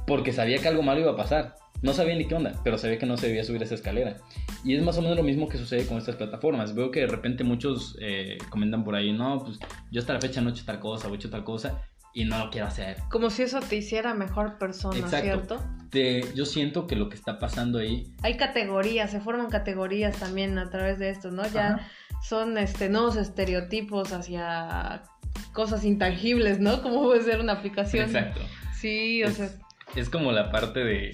porque 0.07 0.33
sabía 0.33 0.59
que 0.59 0.69
algo 0.69 0.83
malo 0.83 1.01
iba 1.01 1.13
a 1.13 1.17
pasar. 1.17 1.57
No 1.81 1.93
sabía 1.93 2.15
ni 2.15 2.27
qué 2.27 2.35
onda, 2.35 2.61
pero 2.63 2.79
sabía 2.79 2.99
que 2.99 3.07
no 3.07 3.17
se 3.17 3.27
debía 3.27 3.43
subir 3.43 3.63
esa 3.63 3.75
escalera. 3.75 4.19
Y 4.65 4.77
es 4.77 4.83
más 4.83 4.97
o 4.99 5.03
menos 5.03 5.17
lo 5.17 5.25
mismo 5.25 5.49
que 5.49 5.59
sucede 5.59 5.85
con 5.85 5.99
estas 5.99 6.15
plataformas. 6.15 6.75
Veo 6.75 6.93
que 6.93 7.01
de 7.01 7.09
repente 7.09 7.43
muchos 7.43 7.97
eh, 8.01 8.39
comentan 8.51 8.85
por 8.85 8.95
ahí, 8.95 9.13
no, 9.13 9.43
pues 9.45 9.59
yo 9.91 10.01
hasta 10.01 10.13
la 10.13 10.21
fecha 10.21 10.41
no 10.41 10.51
he 10.51 10.53
hecho 10.53 10.65
tal 10.65 10.79
cosa 10.79 11.09
he 11.09 11.15
hecho 11.15 11.31
tal 11.31 11.43
cosa 11.43 11.83
y 12.15 12.25
no 12.25 12.39
lo 12.39 12.51
quiero 12.51 12.67
hacer. 12.67 12.97
Como 13.11 13.31
si 13.31 13.43
eso 13.43 13.61
te 13.61 13.77
hiciera 13.77 14.15
mejor 14.15 14.59
persona, 14.59 14.99
Exacto. 14.99 15.25
¿cierto? 15.25 15.65
Te- 15.91 16.33
yo 16.35 16.45
siento 16.47 16.87
que 16.87 16.97
lo 16.97 17.09
que 17.09 17.17
está 17.17 17.39
pasando 17.39 17.79
ahí 17.79 18.13
Hay 18.23 18.37
categorías, 18.37 19.11
se 19.11 19.21
forman 19.21 19.49
categorías 19.51 20.17
también 20.17 20.59
a 20.59 20.71
través 20.71 20.99
de 20.99 21.11
esto, 21.11 21.31
¿no? 21.31 21.47
Ya 21.49 21.75
Ajá. 21.75 21.89
son 22.23 22.57
este 22.59 22.89
nuevos 22.89 23.17
estereotipos 23.17 24.13
hacia 24.13 25.03
cosas 25.53 25.85
intangibles, 25.85 26.61
¿no? 26.61 26.83
Como 26.83 27.03
puede 27.03 27.23
ser 27.23 27.41
una 27.41 27.53
aplicación. 27.55 28.05
Exacto. 28.07 28.41
Sí, 28.79 29.23
o 29.23 29.29
Es, 29.29 29.37
sea, 29.37 29.51
es 29.97 30.09
como 30.11 30.33
la 30.33 30.51
parte 30.51 30.81
de, 30.81 31.13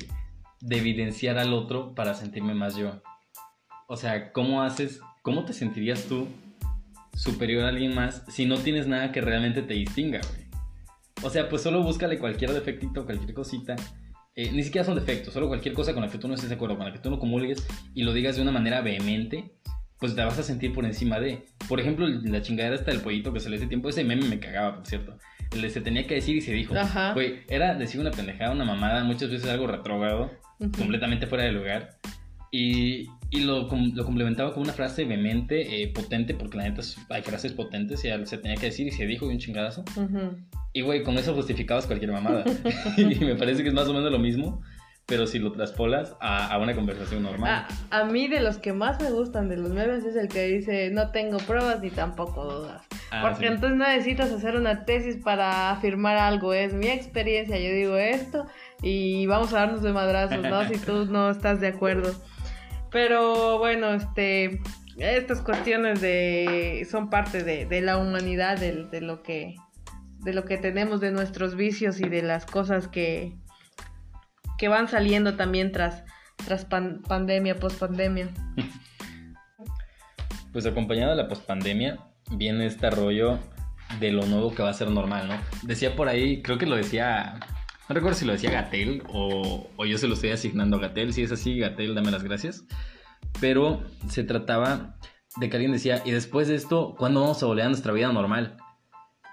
de 0.61 0.76
evidenciar 0.78 1.38
al 1.38 1.52
otro 1.52 1.94
para 1.94 2.14
sentirme 2.14 2.54
más 2.54 2.76
yo. 2.76 3.02
O 3.88 3.96
sea, 3.96 4.32
¿cómo 4.32 4.62
haces, 4.62 5.00
cómo 5.22 5.44
te 5.44 5.52
sentirías 5.52 6.04
tú 6.04 6.28
superior 7.14 7.64
a 7.64 7.68
alguien 7.68 7.94
más 7.94 8.22
si 8.28 8.46
no 8.46 8.58
tienes 8.58 8.87
nada 8.87 9.11
que 9.12 9.20
realmente 9.20 9.62
te 9.62 9.74
distinga, 9.74 10.20
güey? 10.30 10.47
O 11.22 11.31
sea, 11.31 11.48
pues 11.48 11.62
solo 11.62 11.83
búscale 11.83 12.18
cualquier 12.18 12.52
defectito, 12.52 13.04
cualquier 13.04 13.35
cosita. 13.35 13.76
Eh, 14.35 14.52
ni 14.52 14.62
siquiera 14.62 14.85
son 14.85 14.94
defectos, 14.94 15.35
solo 15.35 15.48
cualquier 15.48 15.74
cosa 15.74 15.92
con 15.92 16.02
la 16.02 16.09
que 16.09 16.18
tú 16.18 16.28
no 16.28 16.35
estés 16.35 16.48
de 16.48 16.54
acuerdo, 16.54 16.76
con 16.76 16.87
la 16.87 16.92
que 16.92 17.00
tú 17.00 17.11
no 17.11 17.18
comulgues 17.18 17.66
y 17.92 18.04
lo 18.04 18.12
digas 18.12 18.37
de 18.37 18.42
una 18.42 18.52
manera 18.52 18.81
vehemente, 18.83 19.52
pues 19.98 20.14
te 20.14 20.22
vas 20.22 20.38
a 20.38 20.42
sentir 20.44 20.72
por 20.72 20.85
encima 20.85 21.18
de. 21.18 21.44
Por 21.68 21.81
ejemplo, 21.81 22.07
la 22.07 22.40
chingadera 22.40 22.76
esta 22.76 22.92
del 22.92 23.00
pollito 23.00 23.33
que 23.33 23.40
salió 23.40 23.59
hace 23.59 23.66
tiempo, 23.66 23.88
ese 23.88 24.04
meme 24.04 24.26
me 24.26 24.38
cagaba, 24.38 24.76
por 24.76 24.87
cierto. 24.87 25.18
El 25.52 25.62
de 25.62 25.70
se 25.70 25.81
tenía 25.81 26.07
que 26.07 26.14
decir 26.14 26.37
y 26.37 26.40
se 26.40 26.52
dijo. 26.52 26.76
Ajá. 26.76 27.14
Güey, 27.14 27.40
era 27.48 27.74
decir 27.74 28.00
una 28.00 28.12
pendejada, 28.12 28.52
una 28.52 28.64
mamada, 28.64 29.02
muchas 29.02 29.31
veces 29.31 29.48
algo 29.50 29.66
retrógrado, 29.66 30.31
completamente 30.76 31.26
fuera 31.26 31.44
de 31.44 31.52
lugar. 31.52 31.98
Y, 32.50 33.08
y 33.30 33.40
lo, 33.40 33.68
lo 33.68 34.04
complementaba 34.04 34.54
con 34.54 34.62
una 34.62 34.72
frase 34.72 35.04
vehemente, 35.04 35.82
eh, 35.82 35.88
potente, 35.88 36.34
porque 36.34 36.56
la 36.56 36.64
neta 36.64 36.82
hay 37.11 37.22
frases 37.22 37.52
potentes 37.52 38.04
y 38.04 38.26
se 38.26 38.38
tenía 38.38 38.56
que 38.56 38.66
decir 38.66 38.87
y 38.87 38.90
se 38.90 39.06
dijo 39.06 39.26
y 39.26 39.34
un 39.34 39.38
chingadazo. 39.38 39.84
Y 40.72 40.80
güey, 40.82 41.02
con 41.02 41.18
eso 41.18 41.34
justificabas 41.34 41.87
cualquier 41.87 42.12
mamada. 42.12 42.44
y 42.96 43.24
me 43.24 43.37
parece 43.37 43.62
que 43.62 43.68
es 43.68 43.74
más 43.74 43.88
o 43.88 43.94
menos 43.94 44.11
lo 44.11 44.18
mismo, 44.18 44.62
pero 45.06 45.26
si 45.26 45.38
lo 45.38 45.52
traspolas 45.52 46.16
a, 46.20 46.52
a 46.52 46.58
una 46.58 46.74
conversación 46.74 47.22
normal. 47.22 47.66
A, 47.90 48.00
a 48.00 48.04
mí 48.04 48.28
de 48.28 48.40
los 48.40 48.58
que 48.58 48.74
más 48.74 49.00
me 49.00 49.11
gustan 49.11 49.48
de 49.48 49.56
los 49.56 49.70
memes 49.70 50.04
es 50.04 50.16
el 50.16 50.28
que 50.28 50.46
dice 50.46 50.90
no 50.90 51.11
tengo 51.12 51.38
pruebas 51.38 51.80
ni 51.80 51.90
tampoco 51.90 52.44
dudas. 52.44 52.82
Ah, 53.11 53.22
Porque 53.22 53.46
sí. 53.48 53.54
entonces 53.54 53.78
no 53.78 53.87
necesitas 53.87 54.30
hacer 54.30 54.56
una 54.56 54.84
tesis 54.84 55.16
para 55.16 55.70
afirmar 55.70 56.18
algo, 56.18 56.52
es 56.52 56.74
mi 56.74 56.88
experiencia, 56.88 57.58
yo 57.58 57.70
digo 57.72 57.96
esto 57.96 58.46
y 58.82 59.26
vamos 59.26 59.54
a 59.54 59.61
darnos 59.61 59.82
de 59.82 59.92
madrazos, 59.94 60.42
¿no? 60.42 60.62
si 60.68 60.78
tú 60.78 61.06
no 61.06 61.30
estás 61.30 61.61
de 61.61 61.68
acuerdo. 61.68 62.12
Pero 62.90 63.59
bueno, 63.59 63.94
este 63.94 64.61
estas 64.98 65.42
cuestiones 65.42 66.01
de 66.01 66.87
son 66.90 67.09
parte 67.09 67.44
de, 67.44 67.66
de 67.66 67.81
la 67.81 67.98
humanidad, 67.98 68.59
de, 68.59 69.01
lo 69.01 69.22
que 69.22 69.55
de 70.20 70.33
lo 70.33 70.44
que 70.44 70.59
tenemos, 70.59 71.01
de 71.01 71.12
nuestros 71.12 71.55
vicios 71.55 72.01
y 72.01 72.09
de 72.09 72.22
las 72.22 72.46
cosas 72.46 72.88
que, 72.88 73.37
que 74.59 74.68
van 74.68 74.88
saliendo 74.88 75.37
también 75.37 75.70
tras, 75.70 76.05
tras 76.44 76.64
pandemia, 76.64 77.57
post 77.57 77.79
pandemia. 77.79 78.29
Pues 80.51 80.64
acompañado 80.64 81.11
de 81.11 81.22
la 81.22 81.29
post 81.29 81.44
pandemia 81.46 81.98
viene 82.33 82.66
este 82.66 82.88
rollo 82.88 83.38
de 84.01 84.11
lo 84.11 84.24
nuevo 84.27 84.55
que 84.55 84.62
va 84.62 84.70
a 84.70 84.74
ser 84.74 84.90
normal, 84.90 85.29
¿no? 85.29 85.35
Decía 85.62 85.94
por 85.94 86.09
ahí, 86.09 86.40
creo 86.40 86.57
que 86.57 86.64
lo 86.64 86.74
decía, 86.74 87.38
no 87.88 87.94
recuerdo 87.94 88.18
si 88.18 88.24
lo 88.24 88.33
decía 88.33 88.51
Gatel 88.51 89.03
o, 89.09 89.70
o 89.77 89.85
yo 89.87 89.98
se 89.98 90.07
lo 90.09 90.14
estoy 90.14 90.31
asignando 90.31 90.77
a 90.77 90.81
Gatel, 90.81 91.12
si 91.12 91.22
es 91.22 91.33
así, 91.33 91.59
Gatel, 91.59 91.94
dame 91.94 92.11
las 92.11 92.22
gracias. 92.22 92.64
Pero 93.40 93.83
se 94.09 94.24
trataba 94.24 94.96
de 95.37 95.48
que 95.48 95.57
alguien 95.57 95.72
decía, 95.72 96.03
y 96.05 96.11
después 96.11 96.48
de 96.48 96.55
esto, 96.55 96.94
¿cuándo 96.98 97.20
vamos 97.20 97.42
a 97.42 97.46
volver 97.46 97.64
a 97.64 97.68
nuestra 97.68 97.92
vida 97.92 98.12
normal? 98.12 98.57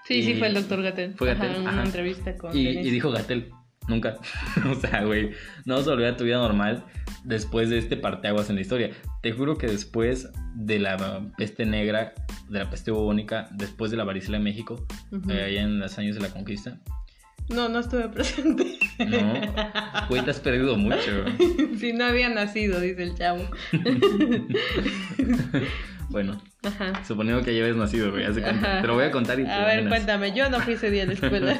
Sí, 0.04 0.22
sí, 0.22 0.34
fue 0.34 0.48
el 0.48 0.54
doctor 0.54 0.82
Gatel. 0.82 1.14
Fue 1.14 1.34
Gatel. 1.34 1.62
una 1.62 1.82
entrevista 1.82 2.36
con. 2.36 2.56
Y, 2.56 2.68
y, 2.68 2.90
dijo 2.90 3.10
Gatel, 3.10 3.50
nunca. 3.88 4.18
o 4.70 4.74
sea, 4.76 5.04
güey, 5.04 5.32
no 5.64 5.74
vas 5.74 5.86
a 5.88 5.90
volver 5.90 6.14
a 6.14 6.16
tu 6.16 6.24
vida 6.24 6.36
normal 6.36 6.84
después 7.24 7.70
de 7.70 7.78
este 7.78 7.96
parteaguas 7.96 8.48
en 8.48 8.54
la 8.54 8.62
historia. 8.62 8.90
Te 9.22 9.32
juro 9.32 9.58
que 9.58 9.66
después 9.66 10.28
de 10.54 10.78
la 10.78 11.28
peste 11.36 11.66
negra, 11.66 12.14
de 12.48 12.58
la 12.60 12.70
peste 12.70 12.92
bubónica, 12.92 13.48
después 13.52 13.90
de 13.90 13.96
la 13.96 14.04
varicela 14.04 14.36
en 14.36 14.44
México, 14.44 14.86
eh, 15.28 15.42
allá 15.42 15.62
en 15.62 15.80
los 15.80 15.98
años 15.98 16.14
de 16.14 16.22
la 16.22 16.28
conquista. 16.28 16.80
No, 17.48 17.68
no 17.68 17.80
estuve 17.80 18.08
presente. 18.14 18.78
No, 18.98 20.06
güey, 20.08 20.22
te 20.22 20.30
has 20.30 20.40
perdido 20.40 20.76
mucho. 20.76 21.24
Si 21.78 21.92
no 21.92 22.06
había 22.06 22.30
nacido, 22.30 22.80
dice 22.80 23.02
el 23.02 23.14
chavo. 23.14 23.44
Bueno, 26.08 26.40
suponiendo 27.06 27.42
que 27.42 27.52
ya 27.52 27.62
habías 27.62 27.76
nacido, 27.76 28.12
güey, 28.12 28.24
Te 28.32 28.86
lo 28.86 28.94
voy 28.94 29.04
a 29.04 29.10
contar 29.10 29.40
y 29.40 29.44
te 29.44 29.50
A 29.50 29.66
ver, 29.66 29.88
cuéntame, 29.88 30.32
yo 30.32 30.48
no 30.48 30.60
fui 30.60 30.74
ese 30.74 30.88
día 30.88 31.02
a 31.02 31.06
la 31.06 31.12
escuela. 31.14 31.58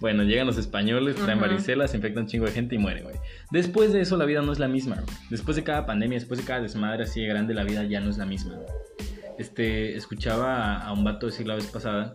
bueno, 0.00 0.24
llegan 0.24 0.46
los 0.46 0.58
españoles, 0.58 1.16
traen 1.16 1.40
varicela, 1.40 1.88
se 1.88 1.96
infectan 1.96 2.24
un 2.24 2.28
chingo 2.28 2.44
de 2.44 2.52
gente 2.52 2.74
y 2.74 2.78
muere, 2.78 3.02
güey. 3.02 3.16
Después 3.50 3.94
de 3.94 4.02
eso, 4.02 4.18
la 4.18 4.26
vida 4.26 4.42
no 4.42 4.52
es 4.52 4.58
la 4.58 4.68
misma, 4.68 4.96
güey. 4.96 5.16
Después 5.30 5.56
de 5.56 5.64
cada 5.64 5.86
pandemia, 5.86 6.18
después 6.18 6.38
de 6.38 6.46
cada 6.46 6.60
desmadre 6.60 7.04
así 7.04 7.22
de 7.22 7.28
grande, 7.28 7.54
la 7.54 7.64
vida 7.64 7.82
ya 7.84 8.00
no 8.00 8.10
es 8.10 8.18
la 8.18 8.26
misma. 8.26 8.58
Este, 9.38 9.96
escuchaba 9.96 10.76
a 10.76 10.92
un 10.92 11.02
vato 11.02 11.26
decir 11.26 11.46
la 11.46 11.54
vez 11.54 11.66
pasada 11.66 12.14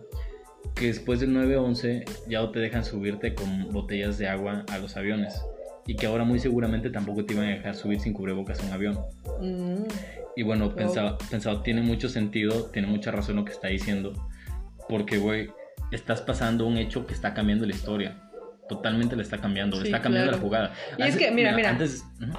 que 0.74 0.86
después 0.86 1.20
del 1.20 1.30
9-11 1.34 2.04
ya 2.28 2.40
no 2.40 2.50
te 2.50 2.60
dejan 2.60 2.84
subirte 2.84 3.34
con 3.34 3.70
botellas 3.70 4.18
de 4.18 4.28
agua 4.28 4.64
a 4.70 4.78
los 4.78 4.96
aviones 4.96 5.42
y 5.86 5.96
que 5.96 6.06
ahora 6.06 6.24
muy 6.24 6.38
seguramente 6.38 6.90
tampoco 6.90 7.24
te 7.24 7.34
iban 7.34 7.46
a 7.46 7.50
dejar 7.50 7.74
subir 7.74 8.00
sin 8.00 8.12
cubrebocas 8.12 8.60
a 8.60 8.66
un 8.66 8.72
avión. 8.72 8.98
Mm. 9.40 9.84
Y 10.36 10.42
bueno, 10.42 10.74
pensaba, 10.74 11.18
pensaba, 11.30 11.62
tiene 11.62 11.82
mucho 11.82 12.08
sentido, 12.08 12.70
tiene 12.72 12.88
mucha 12.88 13.10
razón 13.10 13.36
lo 13.36 13.44
que 13.44 13.52
está 13.52 13.68
diciendo, 13.68 14.12
porque, 14.88 15.18
güey, 15.18 15.50
estás 15.90 16.22
pasando 16.22 16.66
un 16.66 16.78
hecho 16.78 17.06
que 17.06 17.12
está 17.12 17.34
cambiando 17.34 17.66
la 17.66 17.72
historia 17.72 18.31
totalmente 18.76 19.16
le 19.16 19.22
está 19.22 19.38
cambiando, 19.38 19.78
le 19.78 19.84
está 19.84 20.00
cambiando 20.00 20.32
la 20.32 20.38
jugada. 20.38 20.72
Y 20.98 21.02
es 21.02 21.16
que, 21.16 21.30
mira, 21.30 21.52
mira, 21.52 21.76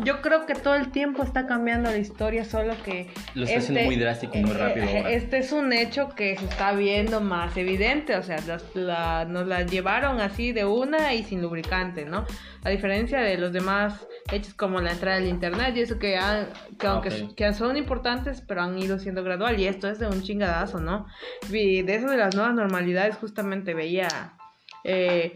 yo 0.03 0.21
creo 0.21 0.45
que 0.45 0.55
todo 0.55 0.75
el 0.75 0.91
tiempo 0.91 1.23
está 1.23 1.45
cambiando 1.45 1.89
la 1.91 1.97
historia, 1.97 2.45
solo 2.45 2.73
que... 2.83 3.07
Lo 3.35 3.45
está 3.45 3.59
haciendo 3.59 3.83
muy 3.85 3.95
este, 3.95 4.03
drástico 4.05 4.37
y 4.37 4.41
muy 4.41 4.51
eh, 4.51 4.57
rápido. 4.57 4.85
Este 5.07 5.37
es 5.39 5.51
un 5.51 5.73
hecho 5.73 6.09
que 6.09 6.37
se 6.37 6.45
está 6.45 6.73
viendo 6.73 7.21
más 7.21 7.55
evidente, 7.57 8.15
o 8.15 8.23
sea, 8.23 8.37
nos 9.25 9.47
la 9.47 9.63
llevaron 9.63 10.19
así 10.19 10.51
de 10.51 10.65
una 10.65 11.13
y 11.13 11.23
sin 11.23 11.41
lubricante, 11.41 12.05
¿no? 12.05 12.25
A 12.63 12.69
diferencia 12.69 13.19
de 13.19 13.37
los 13.37 13.51
demás 13.51 14.07
hechos 14.31 14.53
como 14.53 14.79
la 14.79 14.91
entrada 14.91 15.19
del 15.19 15.27
internet 15.27 15.75
y 15.75 15.81
eso 15.81 15.99
que, 15.99 16.17
que 16.79 16.87
aunque 16.87 17.27
que 17.35 17.53
son 17.53 17.75
importantes, 17.75 18.41
pero 18.41 18.61
han 18.61 18.77
ido 18.77 18.97
siendo 18.99 19.23
gradual 19.23 19.59
y 19.59 19.67
esto 19.67 19.89
es 19.89 19.99
de 19.99 20.07
un 20.07 20.23
chingadazo, 20.23 20.79
¿no? 20.79 21.05
Y 21.51 21.81
de 21.81 21.95
eso 21.95 22.09
de 22.09 22.17
las 22.17 22.35
nuevas 22.35 22.55
normalidades 22.55 23.17
justamente 23.17 23.73
veía... 23.73 24.33
Eh, 24.85 25.33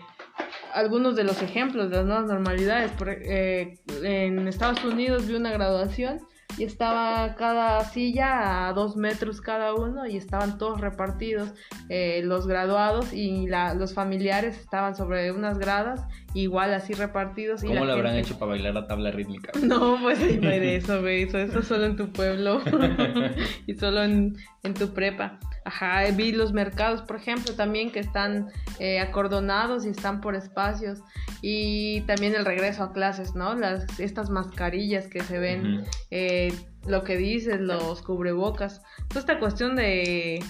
algunos 0.74 1.16
de 1.16 1.24
los 1.24 1.42
ejemplos 1.42 1.90
de 1.90 1.98
las 1.98 2.06
nuevas 2.06 2.26
normalidades. 2.26 2.92
Por, 2.92 3.10
eh, 3.10 3.80
en 4.04 4.48
Estados 4.48 4.84
Unidos 4.84 5.28
vi 5.28 5.36
una 5.36 5.52
graduación 5.52 6.20
y 6.58 6.64
estaba 6.64 7.36
cada 7.36 7.84
silla 7.86 8.68
a 8.68 8.74
dos 8.74 8.96
metros 8.96 9.42
cada 9.42 9.76
uno 9.76 10.08
y 10.08 10.18
estaban 10.18 10.58
todos 10.58 10.82
repartidos 10.82 11.54
eh, 11.90 12.22
los 12.24 12.48
graduados 12.48 13.14
y 13.14 13.48
los 13.48 13.94
familiares 13.94 14.58
estaban 14.58 14.96
sobre 14.96 15.32
unas 15.32 15.60
gradas 15.60 16.02
igual 16.34 16.74
así 16.74 16.94
repartidos. 16.94 17.64
¿Cómo 17.64 17.86
lo 17.86 17.94
habrán 17.94 18.16
hecho 18.16 18.38
para 18.40 18.52
bailar 18.52 18.74
la 18.74 18.88
tabla 18.88 19.12
rítmica? 19.12 19.52
No, 19.68 19.98
pues 20.02 20.20
no 20.42 20.50
eso, 20.50 21.02
güey. 21.02 21.24
Eso, 21.24 21.40
eso 21.40 21.62
solo 21.62 21.86
en 21.86 21.96
tu 21.98 22.12
pueblo 22.12 22.62
y 23.68 23.76
solo 23.76 24.04
en, 24.04 24.36
en 24.64 24.74
tu 24.74 24.94
prepa. 24.94 25.40
Ajá, 25.68 26.10
vi 26.12 26.32
los 26.32 26.54
mercados, 26.54 27.02
por 27.02 27.18
ejemplo, 27.18 27.54
también 27.54 27.92
que 27.92 28.00
están 28.00 28.48
eh, 28.80 29.02
acordonados 29.02 29.86
y 29.86 29.90
están 29.90 30.22
por 30.22 30.34
espacios. 30.34 31.00
Y 31.42 32.02
también 32.02 32.36
el 32.36 32.46
regreso 32.46 32.84
a 32.84 32.94
clases, 32.94 33.36
¿no? 33.36 33.54
Las, 33.54 34.00
estas 34.00 34.30
mascarillas 34.30 35.08
que 35.08 35.22
se 35.24 35.40
ven, 35.40 35.84
eh, 36.10 36.54
lo 36.86 37.04
que 37.04 37.18
dices, 37.18 37.60
los 37.60 38.02
cubrebocas. 38.02 38.82
Toda 39.10 39.20
esta 39.20 39.40
cuestión 39.40 39.76
de... 39.76 40.42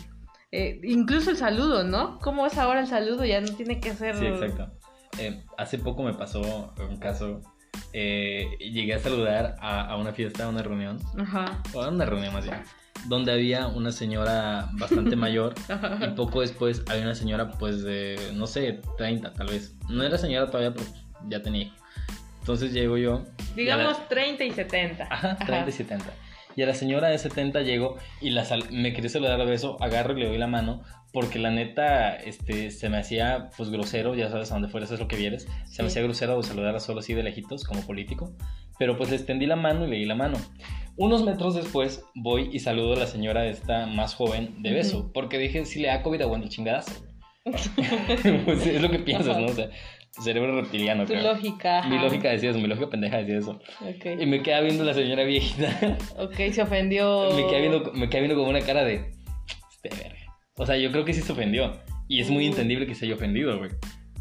Eh, 0.52 0.82
incluso 0.84 1.32
el 1.32 1.38
saludo, 1.38 1.84
¿no? 1.84 2.20
¿Cómo 2.20 2.46
es 2.46 2.56
ahora 2.60 2.82
el 2.82 2.88
saludo? 2.88 3.26
Ya 3.26 3.42
no 3.42 3.52
tiene 3.56 3.80
que 3.80 3.94
ser... 3.96 4.18
Sí, 4.18 4.28
exacto. 4.28 4.72
hace 5.58 5.80
poco 5.80 6.04
me 6.04 6.14
pasó 6.14 6.76
un 6.88 6.98
caso 6.98 7.42
llegué 7.92 8.94
a 8.94 9.00
saludar 9.00 9.56
a, 9.62 9.90
a, 9.90 9.98
una 9.98 10.14
fiesta, 10.14 10.46
a 10.46 10.50
una 10.50 10.62
reunión. 10.62 11.00
Ajá. 11.18 11.64
O 11.74 11.82
a 11.82 11.90
una 11.90 12.06
reunión 12.06 12.34
más 12.34 12.44
bien 12.46 12.62
donde 13.06 13.32
había 13.32 13.68
una 13.68 13.92
señora 13.92 14.70
bastante 14.74 15.16
mayor 15.16 15.54
y 16.02 16.08
poco 16.12 16.42
después 16.42 16.84
había 16.90 17.04
una 17.04 17.16
señora 17.16 17.52
pues 17.52 17.84
de, 17.84 18.20
no 18.34 18.48
sé, 18.48 18.82
30 18.98 19.34
tal 19.34 19.48
vez. 19.48 19.76
No 19.90 20.04
era 20.04 20.18
señora 20.18 20.48
todavía, 20.48 20.74
pero 20.74 20.86
ya 21.28 21.42
tenía 21.42 21.74
Entonces 22.40 22.74
llego 22.74 22.98
yo. 22.98 23.26
Digamos 23.56 24.08
30 24.10 24.44
y 24.44 24.52
70. 24.52 25.08
Ajá, 25.10 25.38
30 25.38 25.70
y 25.70 25.74
70. 25.74 26.06
Y 26.56 26.64
a 26.64 26.66
la 26.66 26.74
señora 26.74 27.10
de 27.10 27.18
70 27.20 27.62
llego 27.62 27.98
y 28.20 28.32
la 28.32 28.44
me 28.72 28.92
quería 28.92 29.10
saludar 29.10 29.40
a 29.40 29.46
beso, 29.46 29.78
agarro 29.80 30.18
y 30.18 30.22
le 30.22 30.28
doy 30.28 30.38
la 30.40 30.48
mano 30.48 30.84
porque 31.14 31.40
la 31.40 31.52
neta 31.52 32.16
este, 32.16 32.72
se 32.72 32.90
me 32.90 32.98
hacía 32.98 33.50
pues 33.58 33.70
grosero, 33.70 34.16
ya 34.16 34.30
sabes 34.30 34.52
a 34.52 34.56
dónde 34.56 34.70
fueras 34.70 34.92
es 34.92 35.00
lo 35.00 35.08
que 35.08 35.16
vieres, 35.16 35.48
se 35.66 35.82
me 35.82 35.88
hacía 35.88 36.02
grosero 36.04 36.42
saludar 36.44 36.80
solo 36.80 37.00
así 37.00 37.14
de 37.14 37.24
lejitos 37.24 37.64
como 37.64 37.82
político, 37.82 38.34
pero 38.78 38.98
pues 38.98 39.10
le 39.10 39.16
extendí 39.16 39.46
la 39.46 39.56
mano 39.56 39.86
y 39.86 39.90
le 39.90 39.98
di 39.98 40.06
la 40.06 40.16
mano. 40.16 40.38
Unos 40.98 41.24
metros 41.24 41.54
después 41.54 42.04
voy 42.16 42.50
y 42.52 42.60
saludo 42.60 42.94
a 42.94 42.98
la 42.98 43.06
señora 43.06 43.46
esta 43.46 43.86
más 43.86 44.16
joven 44.16 44.64
de 44.64 44.74
beso, 44.74 45.12
porque 45.14 45.38
dije, 45.38 45.64
si 45.66 45.80
le 45.80 45.90
da 45.90 46.02
COVID 46.02 46.22
aguanta 46.22 46.50
chingadas. 46.50 47.04
pues 48.46 48.66
es 48.66 48.82
lo 48.82 48.90
que 48.90 48.98
piensas, 49.00 49.38
¿no? 49.38 49.46
O 49.46 49.54
sea, 49.54 49.70
cerebro 50.24 50.60
reptiliano. 50.60 51.06
Tu 51.06 51.14
lógica. 51.14 51.84
Mi 51.88 52.00
lógica 52.00 52.30
decía 52.30 52.50
eso, 52.50 52.60
mi 52.60 52.68
lógica 52.68 52.90
pendeja 52.90 53.18
decía 53.18 53.38
eso. 53.38 53.60
Okay. 53.80 54.18
Y 54.20 54.26
me 54.26 54.42
queda 54.42 54.62
viendo 54.62 54.84
la 54.84 54.96
señora 54.96 55.24
viejita. 55.24 55.98
ok, 56.18 56.36
se 56.52 56.64
ofendió. 56.64 57.30
me 57.36 57.46
queda 57.46 57.60
viendo, 57.60 57.94
me 57.94 58.10
queda 58.10 58.22
viendo 58.22 58.36
como 58.36 58.50
una 58.50 58.62
cara 58.62 58.84
de... 58.84 59.12
Este 59.72 59.90
verga. 59.90 60.36
O 60.56 60.66
sea, 60.66 60.78
yo 60.78 60.92
creo 60.92 61.06
que 61.06 61.14
sí 61.14 61.22
se 61.22 61.32
ofendió. 61.32 61.74
Y 62.08 62.22
es 62.22 62.32
muy 62.32 62.46
uh. 62.46 62.50
entendible 62.50 62.88
que 62.88 62.96
se 62.96 63.06
haya 63.06 63.14
ofendido, 63.14 63.60
güey. 63.60 63.70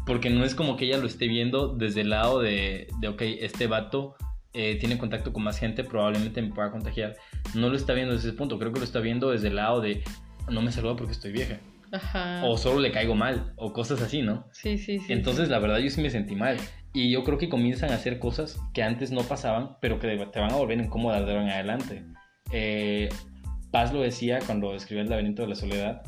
Porque 0.05 0.29
no 0.29 0.45
es 0.45 0.53
como 0.53 0.77
que 0.77 0.85
ella 0.85 0.99
lo 0.99 1.07
esté 1.07 1.27
viendo 1.27 1.69
desde 1.69 2.01
el 2.01 2.11
lado 2.11 2.39
de, 2.39 2.87
de 3.01 3.07
ok, 3.07 3.21
este 3.41 3.65
vato 3.65 4.15
eh, 4.59 4.75
tiene 4.79 4.97
contacto 4.97 5.31
con 5.31 5.43
más 5.43 5.59
gente, 5.59 5.83
probablemente 5.83 6.41
me 6.41 6.49
pueda 6.49 6.71
contagiar. 6.71 7.15
No 7.53 7.69
lo 7.69 7.75
está 7.75 7.93
viendo 7.93 8.15
desde 8.15 8.29
ese 8.29 8.37
punto, 8.37 8.57
creo 8.57 8.73
que 8.73 8.79
lo 8.79 8.85
está 8.85 8.99
viendo 8.99 9.29
desde 9.29 9.49
el 9.49 9.57
lado 9.57 9.81
de 9.81 10.03
no 10.49 10.63
me 10.63 10.71
saluda 10.71 10.95
porque 10.95 11.11
estoy 11.11 11.31
vieja. 11.31 11.59
Ajá. 11.91 12.41
O 12.43 12.57
solo 12.57 12.79
le 12.79 12.91
caigo 12.91 13.13
mal, 13.13 13.53
o 13.55 13.71
cosas 13.71 14.01
así, 14.01 14.23
¿no? 14.23 14.47
Sí, 14.51 14.79
sí, 14.79 14.97
sí. 14.97 15.13
Entonces, 15.13 15.49
la 15.49 15.59
verdad, 15.59 15.77
yo 15.77 15.91
sí 15.91 16.01
me 16.01 16.09
sentí 16.09 16.35
mal. 16.35 16.57
Y 16.91 17.11
yo 17.11 17.23
creo 17.23 17.37
que 17.37 17.49
comienzan 17.49 17.91
a 17.91 17.95
hacer 17.95 18.17
cosas 18.17 18.59
que 18.73 18.81
antes 18.81 19.11
no 19.11 19.21
pasaban, 19.21 19.77
pero 19.79 19.99
que 19.99 20.07
te 20.07 20.39
van 20.39 20.51
a 20.51 20.55
volver 20.55 20.79
incómodas 20.79 21.23
de 21.23 21.33
ahora 21.33 21.43
en 21.43 21.49
adelante. 21.51 22.03
Eh, 22.51 23.09
Paz 23.69 23.93
lo 23.93 24.01
decía 24.01 24.39
cuando 24.43 24.73
escribió 24.73 25.03
El 25.03 25.09
laberinto 25.09 25.43
de 25.43 25.49
la 25.49 25.55
soledad, 25.55 26.01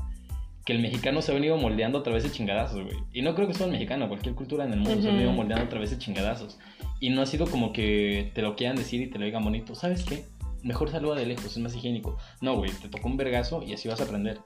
que 0.69 0.75
el 0.75 0.83
mexicano 0.83 1.23
se 1.23 1.31
ha 1.31 1.33
venido 1.33 1.57
moldeando 1.57 1.97
a 1.97 2.03
través 2.03 2.21
de 2.21 2.29
chingadazos, 2.29 2.83
güey. 2.83 2.95
Y 3.11 3.23
no 3.23 3.33
creo 3.33 3.47
que 3.47 3.55
solo 3.55 3.65
el 3.65 3.71
mexicano, 3.71 4.07
cualquier 4.07 4.35
cultura 4.35 4.65
en 4.65 4.73
el 4.73 4.79
mundo 4.79 5.01
se 5.01 5.09
ha 5.09 5.11
venido 5.11 5.31
moldeando 5.31 5.65
a 5.65 5.67
través 5.69 5.89
de 5.89 5.97
chingadazos. 5.97 6.59
Y 6.99 7.09
no 7.09 7.23
ha 7.23 7.25
sido 7.25 7.47
como 7.47 7.73
que 7.73 8.29
te 8.35 8.43
lo 8.43 8.55
quieran 8.55 8.75
decir 8.75 9.01
y 9.01 9.07
te 9.07 9.17
lo 9.17 9.25
digan 9.25 9.43
bonito. 9.43 9.73
¿Sabes 9.73 10.03
qué? 10.03 10.25
Mejor 10.61 10.91
saluda 10.91 11.15
de 11.15 11.25
lejos, 11.25 11.45
es 11.45 11.57
más 11.57 11.75
higiénico. 11.75 12.19
No, 12.41 12.55
güey, 12.55 12.69
te 12.69 12.87
tocó 12.87 13.07
un 13.07 13.17
vergazo 13.17 13.63
y 13.63 13.73
así 13.73 13.87
vas 13.87 13.99
a 13.99 14.03
aprender. 14.03 14.41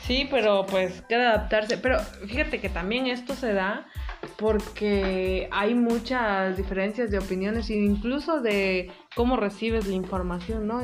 Sí, 0.00 0.26
pero 0.30 0.64
pues 0.66 1.02
queda 1.02 1.34
adaptarse. 1.34 1.76
Pero 1.76 2.00
fíjate 2.00 2.60
que 2.60 2.68
también 2.68 3.06
esto 3.06 3.34
se 3.34 3.52
da 3.52 3.86
porque 4.38 5.48
hay 5.52 5.74
muchas 5.74 6.56
diferencias 6.56 7.10
de 7.10 7.18
opiniones, 7.18 7.70
incluso 7.70 8.40
de 8.40 8.90
cómo 9.14 9.36
recibes 9.36 9.86
la 9.86 9.94
información, 9.94 10.66
¿no? 10.66 10.80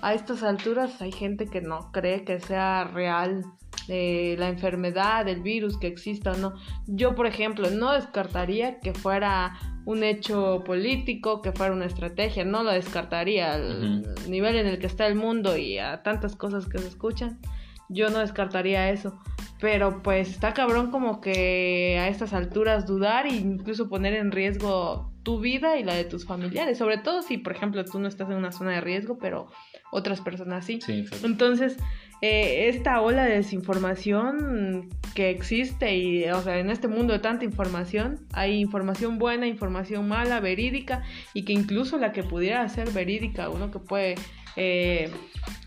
a 0.00 0.14
estas 0.14 0.42
alturas 0.42 1.00
hay 1.02 1.12
gente 1.12 1.46
que 1.46 1.60
no 1.60 1.90
cree 1.92 2.24
que 2.24 2.38
sea 2.40 2.84
real 2.84 3.44
de 3.88 4.36
la 4.38 4.48
enfermedad, 4.48 5.24
del 5.24 5.42
virus 5.42 5.76
que 5.78 5.88
exista 5.88 6.32
o 6.32 6.36
no. 6.36 6.54
Yo, 6.86 7.16
por 7.16 7.26
ejemplo, 7.26 7.70
no 7.70 7.92
descartaría 7.92 8.78
que 8.78 8.94
fuera 8.94 9.58
un 9.86 10.04
hecho 10.04 10.62
político, 10.64 11.42
que 11.42 11.52
fuera 11.52 11.72
una 11.72 11.86
estrategia, 11.86 12.44
no 12.44 12.62
lo 12.62 12.70
descartaría 12.70 13.54
al 13.54 14.04
nivel 14.28 14.56
en 14.56 14.66
el 14.66 14.78
que 14.78 14.86
está 14.86 15.06
el 15.06 15.14
mundo 15.14 15.56
y 15.56 15.78
a 15.78 16.02
tantas 16.02 16.36
cosas 16.36 16.68
que 16.68 16.78
se 16.78 16.88
escuchan. 16.88 17.40
yo 17.88 18.10
no 18.10 18.18
descartaría 18.18 18.90
eso. 18.90 19.18
Pero 19.60 20.02
pues 20.02 20.28
está 20.28 20.54
cabrón 20.54 20.92
como 20.92 21.20
que 21.20 21.98
a 21.98 22.08
estas 22.08 22.32
alturas 22.32 22.86
dudar 22.86 23.26
e 23.26 23.34
incluso 23.34 23.88
poner 23.88 24.14
en 24.14 24.30
riesgo 24.30 25.10
tu 25.24 25.40
vida 25.40 25.76
y 25.78 25.84
la 25.84 25.94
de 25.94 26.04
tus 26.04 26.24
familiares. 26.24 26.78
Sobre 26.78 26.98
todo 26.98 27.22
si, 27.22 27.38
por 27.38 27.54
ejemplo, 27.54 27.84
tú 27.84 27.98
no 27.98 28.06
estás 28.06 28.30
en 28.30 28.36
una 28.36 28.52
zona 28.52 28.72
de 28.72 28.80
riesgo, 28.80 29.18
pero 29.18 29.48
otras 29.90 30.20
personas 30.20 30.64
sí. 30.64 30.80
Sí. 30.80 31.04
Entonces, 31.24 31.76
eh, 32.22 32.68
esta 32.68 33.00
ola 33.00 33.24
de 33.24 33.36
desinformación 33.36 34.88
que 35.14 35.30
existe 35.30 35.96
y, 35.96 36.24
o 36.30 36.40
sea, 36.42 36.58
en 36.58 36.70
este 36.70 36.88
mundo 36.88 37.12
de 37.12 37.18
tanta 37.18 37.44
información, 37.44 38.20
hay 38.32 38.58
información 38.60 39.18
buena, 39.18 39.46
información 39.46 40.06
mala, 40.08 40.40
verídica 40.40 41.02
y 41.34 41.44
que 41.44 41.52
incluso 41.52 41.98
la 41.98 42.12
que 42.12 42.22
pudiera 42.22 42.68
ser 42.68 42.90
verídica, 42.90 43.48
uno 43.48 43.70
que 43.70 43.78
puede 43.78 44.14
eh, 44.56 45.10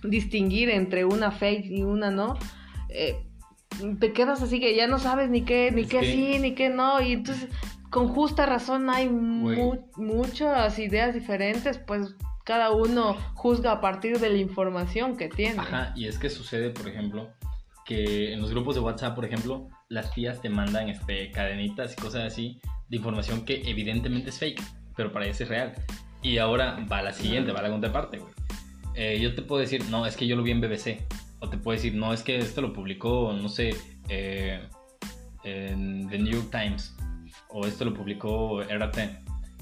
distinguir 0.04 0.70
entre 0.70 1.06
una 1.06 1.32
fake 1.32 1.66
y 1.66 1.84
una 1.84 2.12
no, 2.12 2.38
eh, 2.90 3.16
te 4.00 4.12
quedas 4.12 4.42
así 4.42 4.60
que 4.60 4.76
ya 4.76 4.88
no 4.88 5.00
sabes 5.00 5.30
ni 5.30 5.42
qué, 5.44 5.72
ni 5.72 5.82
Es 5.84 5.88
qué 5.88 6.00
que- 6.02 6.12
sí, 6.12 6.40
ni 6.40 6.54
qué 6.54 6.70
no, 6.70 7.02
y 7.02 7.14
entonces 7.14 7.48
con 7.90 8.08
justa 8.10 8.46
razón 8.46 8.90
hay 8.90 9.10
mu- 9.10 9.78
muchas 9.98 10.78
ideas 10.80 11.14
diferentes, 11.14 11.78
pues 11.78 12.16
cada 12.44 12.72
uno 12.72 13.16
juzga 13.34 13.74
a 13.74 13.82
partir 13.82 14.20
de 14.20 14.30
la 14.30 14.38
información 14.38 15.18
que 15.18 15.30
tiene. 15.30 15.60
Ajá, 15.60 15.94
y 15.96 16.08
es 16.08 16.18
que 16.18 16.30
sucede, 16.30 16.70
por 16.70 16.88
ejemplo, 16.88 17.30
que 17.86 18.34
en 18.34 18.42
los 18.42 18.52
grupos 18.52 18.76
de 18.76 18.82
WhatsApp, 18.82 19.16
por 19.16 19.26
ejemplo, 19.26 19.68
las 19.90 20.14
tías 20.14 20.42
te 20.42 20.50
mandan 20.50 20.90
este, 20.90 21.32
cadenitas 21.32 21.94
y 21.94 22.02
cosas 22.02 22.24
así 22.26 22.60
de 22.90 22.98
información 22.98 23.46
que 23.46 23.62
evidentemente 23.66 24.30
es 24.30 24.40
fake, 24.40 24.62
pero 24.96 25.12
para 25.12 25.26
ellas 25.26 25.42
es 25.42 25.50
real. 25.50 25.74
Y 26.22 26.38
ahora 26.38 26.86
va 26.92 27.02
la 27.02 27.14
siguiente, 27.14 27.52
va 27.52 27.62
la 27.62 27.70
contraparte, 27.70 28.20
güey. 28.20 28.34
Eh, 28.96 29.20
yo 29.22 29.34
te 29.34 29.42
puedo 29.42 29.62
decir, 29.62 29.86
no, 29.90 30.06
es 30.06 30.16
que 30.16 30.28
yo 30.28 30.36
lo 30.36 30.44
vi 30.44 30.52
en 30.52 30.62
BBC. 30.62 31.06
O 31.40 31.50
te 31.50 31.58
puedo 31.58 31.76
decir, 31.76 31.96
no, 31.96 32.14
es 32.14 32.22
que 32.22 32.38
esto 32.38 32.62
lo 32.62 32.74
publicó, 32.74 33.34
no 33.34 33.50
sé, 33.50 33.76
eh, 34.10 34.62
en 35.44 36.08
The 36.10 36.20
New 36.20 36.34
York 36.34 36.52
Times. 36.52 36.96
O 37.50 37.66
esto 37.66 37.86
lo 37.86 37.94
publicó 37.94 38.62
RT. 38.62 39.00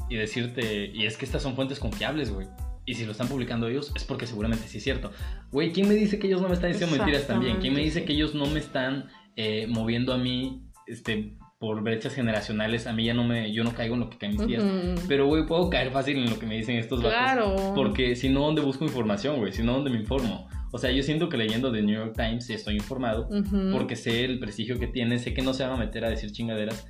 Y 0.10 0.16
decirte, 0.16 0.92
y 0.94 1.06
es 1.06 1.16
que 1.16 1.26
estas 1.26 1.42
son 1.42 1.56
fuentes 1.56 1.80
confiables, 1.80 2.34
güey. 2.34 2.48
Y 2.90 2.96
si 2.96 3.06
lo 3.06 3.12
están 3.12 3.28
publicando 3.28 3.68
ellos, 3.68 3.92
es 3.96 4.04
porque 4.04 4.26
seguramente 4.26 4.68
sí 4.68 4.80
es 4.80 4.84
cierto. 4.84 5.12
Güey, 5.52 5.72
¿quién 5.72 5.88
me 5.88 5.94
dice 5.94 6.18
que 6.18 6.26
ellos 6.26 6.42
no 6.42 6.48
me 6.48 6.56
están 6.56 6.72
diciendo 6.72 6.98
mentiras 6.98 7.28
también? 7.28 7.58
¿Quién 7.58 7.76
me 7.76 7.82
dice 7.82 8.04
que 8.04 8.14
ellos 8.14 8.34
no 8.34 8.48
me 8.48 8.58
están 8.58 9.10
eh, 9.36 9.68
moviendo 9.70 10.12
a 10.12 10.18
mí 10.18 10.64
este, 10.88 11.36
por 11.60 11.84
brechas 11.84 12.16
generacionales? 12.16 12.88
A 12.88 12.94
mí 12.94 13.06
ya 13.06 13.14
no 13.14 13.24
me, 13.24 13.54
yo 13.54 13.64
no 13.64 13.76
caigo 13.76 13.94
en 13.94 14.00
lo 14.00 14.10
que 14.10 14.18
caen 14.18 14.32
mis 14.32 14.48
tías. 14.48 14.64
Ujú. 14.64 15.06
Pero, 15.08 15.28
güey, 15.28 15.46
puedo 15.46 15.70
caer 15.70 15.92
fácil 15.92 16.18
en 16.18 16.32
lo 16.32 16.40
que 16.40 16.48
me 16.48 16.58
dicen 16.58 16.78
estos 16.78 17.04
vatos. 17.04 17.20
Claro. 17.20 17.74
Porque 17.76 18.16
si 18.16 18.28
no, 18.28 18.40
¿dónde 18.40 18.64
busco 18.64 18.84
información, 18.86 19.38
güey? 19.38 19.54
Si 19.54 19.62
no, 19.62 19.74
¿dónde 19.74 19.92
me 19.92 19.98
informo? 19.98 20.48
O 20.72 20.80
sea, 20.80 20.90
yo 20.90 21.04
siento 21.04 21.30
que 21.30 21.38
leyendo 21.38 21.72
The 21.72 21.84
New 21.84 21.96
York 21.96 22.16
Times 22.16 22.48
sí 22.48 22.54
estoy 22.54 22.78
informado. 22.78 23.28
Ujú. 23.30 23.70
Porque 23.72 23.96
sé 23.96 24.26
el 24.26 24.40
prestigio 24.40 24.80
que 24.80 24.88
tiene, 24.88 25.20
sé 25.20 25.36
que 25.36 25.44
no 25.44 25.54
se 25.54 25.62
van 25.62 25.74
a 25.74 25.78
meter 25.78 26.06
a 26.06 26.10
decir 26.10 26.32
chingaderas. 26.32 26.88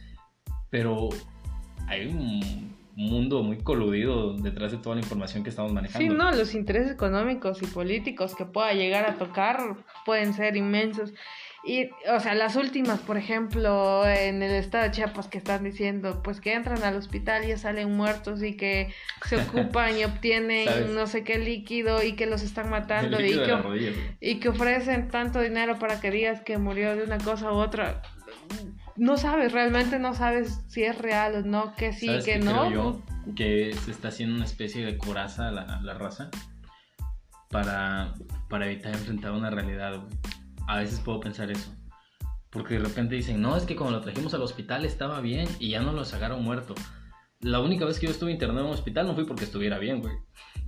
Pero 0.69 1.09
hay 1.87 2.07
un 2.07 2.68
mundo 2.99 3.43
muy 3.43 3.57
coludido 3.57 4.33
detrás 4.33 4.73
de 4.73 4.77
toda 4.77 4.95
la 4.95 5.01
información 5.01 5.43
que 5.43 5.49
estamos 5.49 5.71
manejando. 5.71 6.11
Sí, 6.11 6.15
no, 6.15 6.31
los 6.31 6.53
intereses 6.53 6.91
económicos 6.91 7.61
y 7.61 7.65
políticos 7.65 8.35
que 8.35 8.45
pueda 8.45 8.73
llegar 8.73 9.09
a 9.09 9.15
tocar 9.15 9.77
pueden 10.05 10.33
ser 10.33 10.57
inmensos. 10.57 11.13
Y, 11.63 11.89
o 12.09 12.19
sea, 12.19 12.35
las 12.35 12.55
últimas, 12.55 12.99
por 12.99 13.17
ejemplo, 13.17 14.05
en 14.05 14.41
el 14.43 14.51
estado 14.51 14.85
de 14.85 14.91
Chiapas 14.91 15.27
que 15.27 15.37
están 15.37 15.63
diciendo, 15.63 16.21
pues 16.23 16.39
que 16.39 16.53
entran 16.53 16.83
al 16.83 16.95
hospital 16.95 17.43
y 17.45 17.49
ya 17.49 17.57
salen 17.57 17.95
muertos 17.95 18.43
y 18.43 18.55
que 18.55 18.93
se 19.25 19.37
ocupan 19.41 19.97
y 19.97 20.03
obtienen 20.03 20.67
¿Sabes? 20.67 20.89
no 20.89 21.07
sé 21.07 21.23
qué 21.23 21.37
líquido 21.37 22.03
y 22.03 22.13
que 22.13 22.25
los 22.25 22.43
están 22.43 22.69
matando 22.69 23.19
y 23.21 23.31
que, 23.31 23.55
güey. 23.55 23.93
y 24.19 24.35
que 24.35 24.49
ofrecen 24.49 25.09
tanto 25.09 25.39
dinero 25.41 25.79
para 25.79 25.99
que 25.99 26.11
digas 26.11 26.41
que 26.41 26.57
murió 26.57 26.95
de 26.95 27.03
una 27.03 27.17
cosa 27.17 27.51
u 27.51 27.55
otra. 27.55 28.01
No 28.99 29.15
sabes, 29.15 29.53
realmente 29.53 29.97
no 29.97 30.13
sabes 30.13 30.59
si 30.67 30.83
es 30.83 30.97
real 30.97 31.35
o 31.35 31.41
no, 31.41 31.73
que 31.75 31.93
sí, 31.93 32.07
¿Sabes 32.07 32.25
que 32.25 32.33
qué 32.33 32.39
no. 32.39 32.67
creo 32.67 32.71
yo? 32.71 33.01
Que 33.33 33.73
se 33.73 33.91
está 33.91 34.09
haciendo 34.09 34.35
una 34.35 34.43
especie 34.43 34.85
de 34.85 34.97
coraza 34.97 35.47
a 35.47 35.51
la, 35.51 35.79
la 35.81 35.93
raza 35.93 36.29
para, 37.49 38.13
para 38.49 38.65
evitar 38.65 38.93
enfrentar 38.93 39.31
una 39.31 39.49
realidad, 39.49 39.95
güey. 40.01 40.13
A 40.67 40.79
veces 40.79 40.99
puedo 40.99 41.21
pensar 41.21 41.49
eso. 41.49 41.73
Porque 42.49 42.73
de 42.73 42.81
repente 42.81 43.15
dicen, 43.15 43.41
no, 43.41 43.55
es 43.55 43.63
que 43.63 43.77
cuando 43.77 43.97
lo 43.97 44.03
trajimos 44.03 44.33
al 44.33 44.41
hospital 44.41 44.83
estaba 44.83 45.21
bien 45.21 45.47
y 45.59 45.69
ya 45.69 45.81
no 45.81 45.93
lo 45.93 46.03
sacaron 46.03 46.43
muerto. 46.43 46.75
La 47.39 47.61
única 47.61 47.85
vez 47.85 47.99
que 47.99 48.07
yo 48.07 48.11
estuve 48.11 48.31
internado 48.31 48.61
en 48.61 48.67
un 48.67 48.73
hospital 48.73 49.07
no 49.07 49.15
fue 49.15 49.25
porque 49.25 49.45
estuviera 49.45 49.79
bien, 49.79 50.01
güey. 50.01 50.13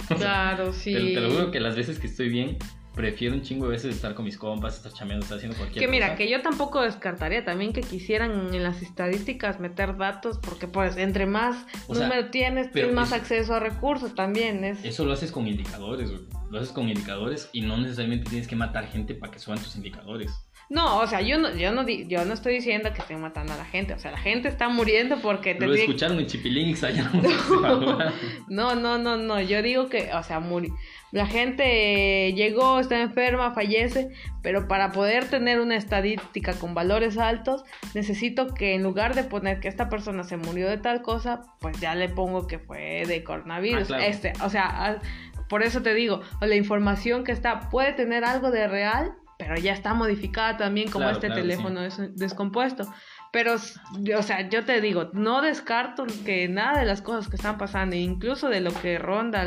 Claro, 0.17 0.71
sí. 0.71 0.93
Te, 0.93 0.99
te 0.99 1.21
lo 1.21 1.31
juro 1.31 1.51
que 1.51 1.59
las 1.59 1.75
veces 1.75 1.99
que 1.99 2.07
estoy 2.07 2.29
bien, 2.29 2.57
prefiero 2.95 3.35
un 3.35 3.41
chingo 3.41 3.65
de 3.65 3.71
veces 3.71 3.95
estar 3.95 4.13
con 4.15 4.25
mis 4.25 4.37
compas, 4.37 4.75
estar 4.75 4.91
chameando, 4.91 5.23
estar 5.23 5.37
haciendo 5.37 5.57
cualquier 5.57 5.83
Que 5.83 5.89
mira, 5.89 6.07
cosa. 6.07 6.17
que 6.17 6.29
yo 6.29 6.41
tampoco 6.41 6.81
descartaría 6.81 7.45
también 7.45 7.71
que 7.73 7.81
quisieran 7.81 8.53
en 8.53 8.63
las 8.63 8.81
estadísticas 8.81 9.59
meter 9.59 9.97
datos, 9.97 10.37
porque 10.39 10.67
pues 10.67 10.97
entre 10.97 11.25
más 11.25 11.65
O 11.87 11.95
sea, 11.95 12.07
número 12.07 12.29
tienes, 12.29 12.71
tienes 12.71 12.93
más 12.93 13.07
es- 13.09 13.13
acceso 13.13 13.53
a 13.55 13.59
recursos 13.59 14.13
también. 14.15 14.63
Es... 14.65 14.83
Eso 14.83 15.05
lo 15.05 15.13
haces 15.13 15.31
con 15.31 15.47
indicadores, 15.47 16.09
güey. 16.11 16.23
Lo 16.49 16.59
haces 16.59 16.73
con 16.73 16.89
indicadores 16.89 17.49
y 17.53 17.61
no 17.61 17.77
necesariamente 17.77 18.29
tienes 18.29 18.47
que 18.47 18.55
matar 18.57 18.87
gente 18.87 19.15
para 19.15 19.31
que 19.31 19.39
suban 19.39 19.59
tus 19.59 19.75
indicadores. 19.77 20.31
No, 20.71 20.99
o 20.99 21.05
sea, 21.07 21.19
yo 21.19 21.37
no, 21.37 21.53
yo 21.53 21.73
no, 21.73 21.85
yo 21.85 22.23
no 22.23 22.33
estoy 22.33 22.53
diciendo 22.55 22.93
que 22.93 23.01
estén 23.01 23.19
matando 23.19 23.51
a 23.51 23.57
la 23.57 23.65
gente, 23.65 23.93
o 23.93 23.99
sea, 23.99 24.09
la 24.11 24.17
gente 24.17 24.47
está 24.47 24.69
muriendo 24.69 25.17
porque 25.21 25.53
Lo 25.53 25.59
tendría- 25.59 25.83
escucharon 25.83 26.17
en 26.17 26.27
Chipilinx 26.27 26.81
allá. 26.85 27.11
No, 28.47 28.75
no, 28.75 28.97
no, 28.97 29.17
no, 29.17 29.41
yo 29.41 29.61
digo 29.61 29.89
que, 29.89 30.09
o 30.13 30.23
sea, 30.23 30.39
muri... 30.39 30.71
la 31.11 31.25
gente 31.27 32.31
llegó, 32.33 32.79
está 32.79 33.01
enferma, 33.01 33.51
fallece, 33.53 34.09
pero 34.41 34.69
para 34.69 34.93
poder 34.93 35.25
tener 35.29 35.59
una 35.59 35.75
estadística 35.75 36.53
con 36.53 36.73
valores 36.73 37.17
altos, 37.17 37.63
necesito 37.93 38.53
que 38.53 38.73
en 38.73 38.83
lugar 38.83 39.13
de 39.13 39.23
poner 39.25 39.59
que 39.59 39.67
esta 39.67 39.89
persona 39.89 40.23
se 40.23 40.37
murió 40.37 40.69
de 40.69 40.77
tal 40.77 41.01
cosa, 41.01 41.41
pues 41.59 41.79
ya 41.81 41.95
le 41.95 42.07
pongo 42.07 42.47
que 42.47 42.59
fue 42.59 43.03
de 43.05 43.23
coronavirus. 43.25 43.83
Ah, 43.83 43.87
claro. 43.87 44.03
Este, 44.03 44.33
o 44.41 44.49
sea, 44.49 44.65
ah, 44.69 45.01
por 45.49 45.63
eso 45.63 45.81
te 45.81 45.93
digo, 45.93 46.21
la 46.39 46.55
información 46.55 47.25
que 47.25 47.33
está 47.33 47.69
puede 47.69 47.91
tener 47.91 48.23
algo 48.23 48.51
de 48.51 48.69
real, 48.69 49.13
pero 49.41 49.55
ya 49.55 49.73
está 49.73 49.95
modificada 49.95 50.55
también 50.55 50.91
como 50.91 51.05
Claro, 51.05 51.15
este 51.15 51.27
claro, 51.27 51.41
teléfono 51.41 51.81
des- 51.81 52.15
descompuesto. 52.15 52.87
Pero, 53.31 53.55
o 53.55 54.21
sea, 54.21 54.49
yo 54.49 54.65
te 54.65 54.81
digo, 54.81 55.09
no 55.13 55.41
descarto 55.41 56.05
que 56.25 56.47
nada 56.47 56.79
de 56.79 56.85
las 56.85 57.01
cosas 57.01 57.27
que 57.27 57.37
están 57.37 57.57
pasando, 57.57 57.95
incluso 57.95 58.49
de 58.49 58.59
lo 58.59 58.71
que 58.71 58.99
ronda, 58.99 59.45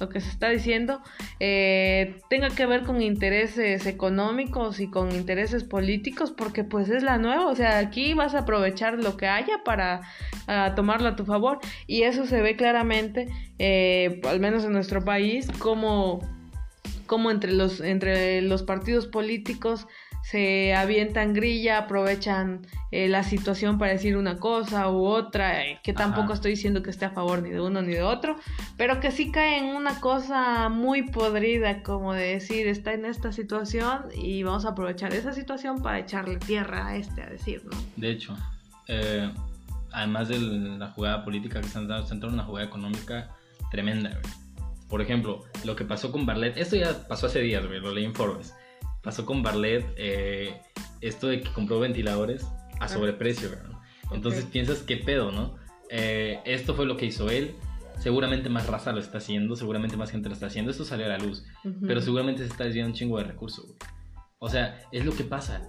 lo 0.00 0.08
que 0.08 0.20
se 0.20 0.30
está 0.30 0.48
diciendo, 0.48 1.00
eh, 1.38 2.16
tenga 2.28 2.48
que 2.48 2.66
ver 2.66 2.82
con 2.82 3.00
intereses 3.02 3.86
económicos 3.86 4.80
y 4.80 4.90
con 4.90 5.12
intereses 5.14 5.62
políticos, 5.62 6.32
porque 6.36 6.64
pues 6.64 6.88
es 6.88 7.04
la 7.04 7.18
nueva, 7.18 7.46
o 7.46 7.54
sea, 7.54 7.78
aquí 7.78 8.14
vas 8.14 8.34
a 8.34 8.40
aprovechar 8.40 8.94
lo 8.94 9.16
que 9.16 9.28
haya 9.28 9.62
para 9.64 10.00
ah, 10.48 10.72
tomarlo 10.74 11.08
a 11.10 11.14
tu 11.14 11.24
favor, 11.24 11.60
y 11.86 12.02
eso 12.02 12.26
se 12.26 12.40
ve 12.42 12.56
claramente, 12.56 13.28
eh, 13.60 14.20
al 14.28 14.40
menos 14.40 14.64
en 14.64 14.72
nuestro 14.72 15.04
país, 15.04 15.46
como, 15.58 16.20
como 17.10 17.32
entre, 17.32 17.52
los, 17.52 17.80
entre 17.80 18.40
los 18.40 18.62
partidos 18.62 19.08
políticos 19.08 19.88
se 20.22 20.76
avientan 20.76 21.34
grilla, 21.34 21.78
aprovechan 21.78 22.64
eh, 22.92 23.08
la 23.08 23.24
situación 23.24 23.78
para 23.78 23.90
decir 23.90 24.16
una 24.16 24.36
cosa 24.36 24.88
u 24.88 25.06
otra, 25.06 25.64
eh, 25.64 25.80
que 25.82 25.92
tampoco 25.92 26.26
Ajá. 26.26 26.34
estoy 26.34 26.52
diciendo 26.52 26.84
que 26.84 26.90
esté 26.90 27.06
a 27.06 27.10
favor 27.10 27.42
ni 27.42 27.50
de 27.50 27.60
uno 27.60 27.82
ni 27.82 27.94
de 27.94 28.04
otro, 28.04 28.36
pero 28.76 29.00
que 29.00 29.10
sí 29.10 29.32
cae 29.32 29.58
en 29.58 29.74
una 29.74 29.98
cosa 29.98 30.68
muy 30.68 31.02
podrida, 31.02 31.82
como 31.82 32.12
de 32.12 32.34
decir, 32.34 32.68
está 32.68 32.92
en 32.92 33.04
esta 33.04 33.32
situación 33.32 34.04
y 34.14 34.44
vamos 34.44 34.64
a 34.64 34.68
aprovechar 34.68 35.12
esa 35.12 35.32
situación 35.32 35.82
para 35.82 35.98
echarle 35.98 36.36
tierra 36.36 36.86
a 36.86 36.96
este, 36.96 37.24
a 37.24 37.26
decir, 37.28 37.64
¿no? 37.64 37.76
De 37.96 38.08
hecho, 38.08 38.36
eh, 38.86 39.28
además 39.90 40.28
de 40.28 40.38
la 40.38 40.92
jugada 40.92 41.24
política 41.24 41.60
que 41.60 41.66
están 41.66 41.88
dando, 41.88 42.04
están 42.04 42.20
dando 42.20 42.34
una 42.34 42.44
jugada 42.44 42.68
económica 42.68 43.30
tremenda, 43.72 44.10
güey. 44.10 44.39
Por 44.90 45.00
ejemplo, 45.00 45.44
lo 45.64 45.76
que 45.76 45.84
pasó 45.84 46.12
con 46.12 46.26
Barlet, 46.26 46.56
esto 46.58 46.76
ya 46.76 47.06
pasó 47.08 47.26
hace 47.26 47.40
días, 47.40 47.64
güey, 47.66 47.80
lo 47.80 47.94
leí 47.94 48.04
en 48.04 48.14
Forbes. 48.14 48.52
Pasó 49.02 49.24
con 49.24 49.42
Barlet, 49.42 49.86
eh, 49.96 50.60
esto 51.00 51.28
de 51.28 51.40
que 51.40 51.50
compró 51.52 51.78
ventiladores 51.80 52.46
a 52.80 52.88
sobreprecio, 52.88 53.48
güey. 53.48 53.60
Entonces 54.12 54.44
Ok. 54.44 54.50
piensas, 54.50 54.82
¿qué 54.82 54.96
pedo, 54.96 55.30
no? 55.30 55.56
Eh, 55.88 56.40
esto 56.44 56.74
fue 56.74 56.86
lo 56.86 56.96
que 56.96 57.06
hizo 57.06 57.30
él. 57.30 57.54
Seguramente 57.98 58.48
más 58.48 58.66
raza 58.66 58.92
lo 58.92 58.98
está 58.98 59.18
haciendo, 59.18 59.56
seguramente 59.56 59.96
más 59.96 60.10
gente 60.10 60.28
lo 60.28 60.34
está 60.34 60.46
haciendo. 60.46 60.70
Esto 60.70 60.84
salió 60.84 61.06
a 61.06 61.10
la 61.10 61.18
luz. 61.18 61.44
Ujú. 61.64 61.86
Pero 61.86 62.00
seguramente 62.00 62.42
se 62.42 62.48
está 62.48 62.64
desviando 62.64 62.90
un 62.90 62.94
chingo 62.96 63.18
de 63.18 63.24
recursos, 63.24 63.66
güey. 63.66 63.78
O 64.38 64.48
sea, 64.48 64.82
es 64.90 65.04
lo 65.04 65.12
que 65.12 65.24
pasa. 65.24 65.62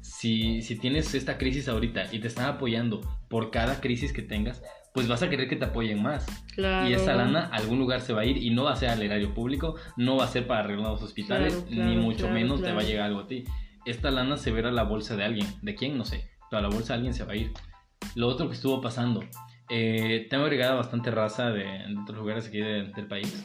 Si, 0.00 0.62
si 0.62 0.76
tienes 0.76 1.14
esta 1.14 1.36
crisis 1.38 1.68
ahorita 1.68 2.06
y 2.12 2.20
te 2.20 2.28
están 2.28 2.46
apoyando 2.46 3.00
por 3.28 3.50
cada 3.50 3.80
crisis 3.80 4.12
que 4.12 4.22
tengas, 4.22 4.62
pues 4.94 5.08
vas 5.08 5.22
a 5.24 5.28
querer 5.28 5.48
que 5.48 5.56
te 5.56 5.64
apoyen 5.64 6.00
más. 6.00 6.24
Claro. 6.54 6.88
Y 6.88 6.92
esa 6.94 7.14
lana 7.16 7.50
a 7.52 7.56
algún 7.56 7.80
lugar 7.80 8.00
se 8.00 8.12
va 8.12 8.20
a 8.20 8.24
ir 8.24 8.36
y 8.36 8.50
no 8.50 8.62
va 8.62 8.72
a 8.74 8.76
ser 8.76 8.90
al 8.90 9.02
erario 9.02 9.34
público, 9.34 9.74
no 9.96 10.16
va 10.16 10.24
a 10.24 10.28
ser 10.28 10.46
para 10.46 10.60
arreglar 10.60 10.92
los 10.92 11.02
hospitales, 11.02 11.52
Claro, 11.52 11.68
claro, 11.68 11.90
ni 11.90 11.96
mucho 11.96 12.28
menos 12.30 12.62
te 12.62 12.72
va 12.72 12.80
a 12.80 12.84
llegar 12.84 13.06
algo 13.06 13.20
a 13.20 13.26
ti. 13.26 13.42
Esta 13.84 14.12
lana 14.12 14.36
se 14.36 14.52
verá 14.52 14.68
a 14.68 14.72
la 14.72 14.84
bolsa 14.84 15.16
de 15.16 15.24
alguien. 15.24 15.48
¿De 15.62 15.74
quién? 15.74 15.98
No 15.98 16.04
sé. 16.04 16.30
Pero 16.48 16.60
a 16.60 16.62
la 16.62 16.68
bolsa 16.68 16.92
de 16.92 16.98
alguien 16.98 17.12
se 17.12 17.24
va 17.24 17.32
a 17.32 17.36
ir. 17.36 17.50
Lo 18.14 18.28
otro 18.28 18.46
que 18.48 18.54
estuvo 18.54 18.80
pasando. 18.80 19.20
eh, 19.68 20.26
tengo 20.30 20.44
agregada 20.44 20.74
bastante 20.74 21.10
raza 21.10 21.50
de, 21.50 21.64
de 21.64 21.96
otros 22.00 22.18
lugares 22.18 22.46
aquí 22.46 22.58
de- 22.58 22.92
del 22.94 23.06
país. 23.08 23.44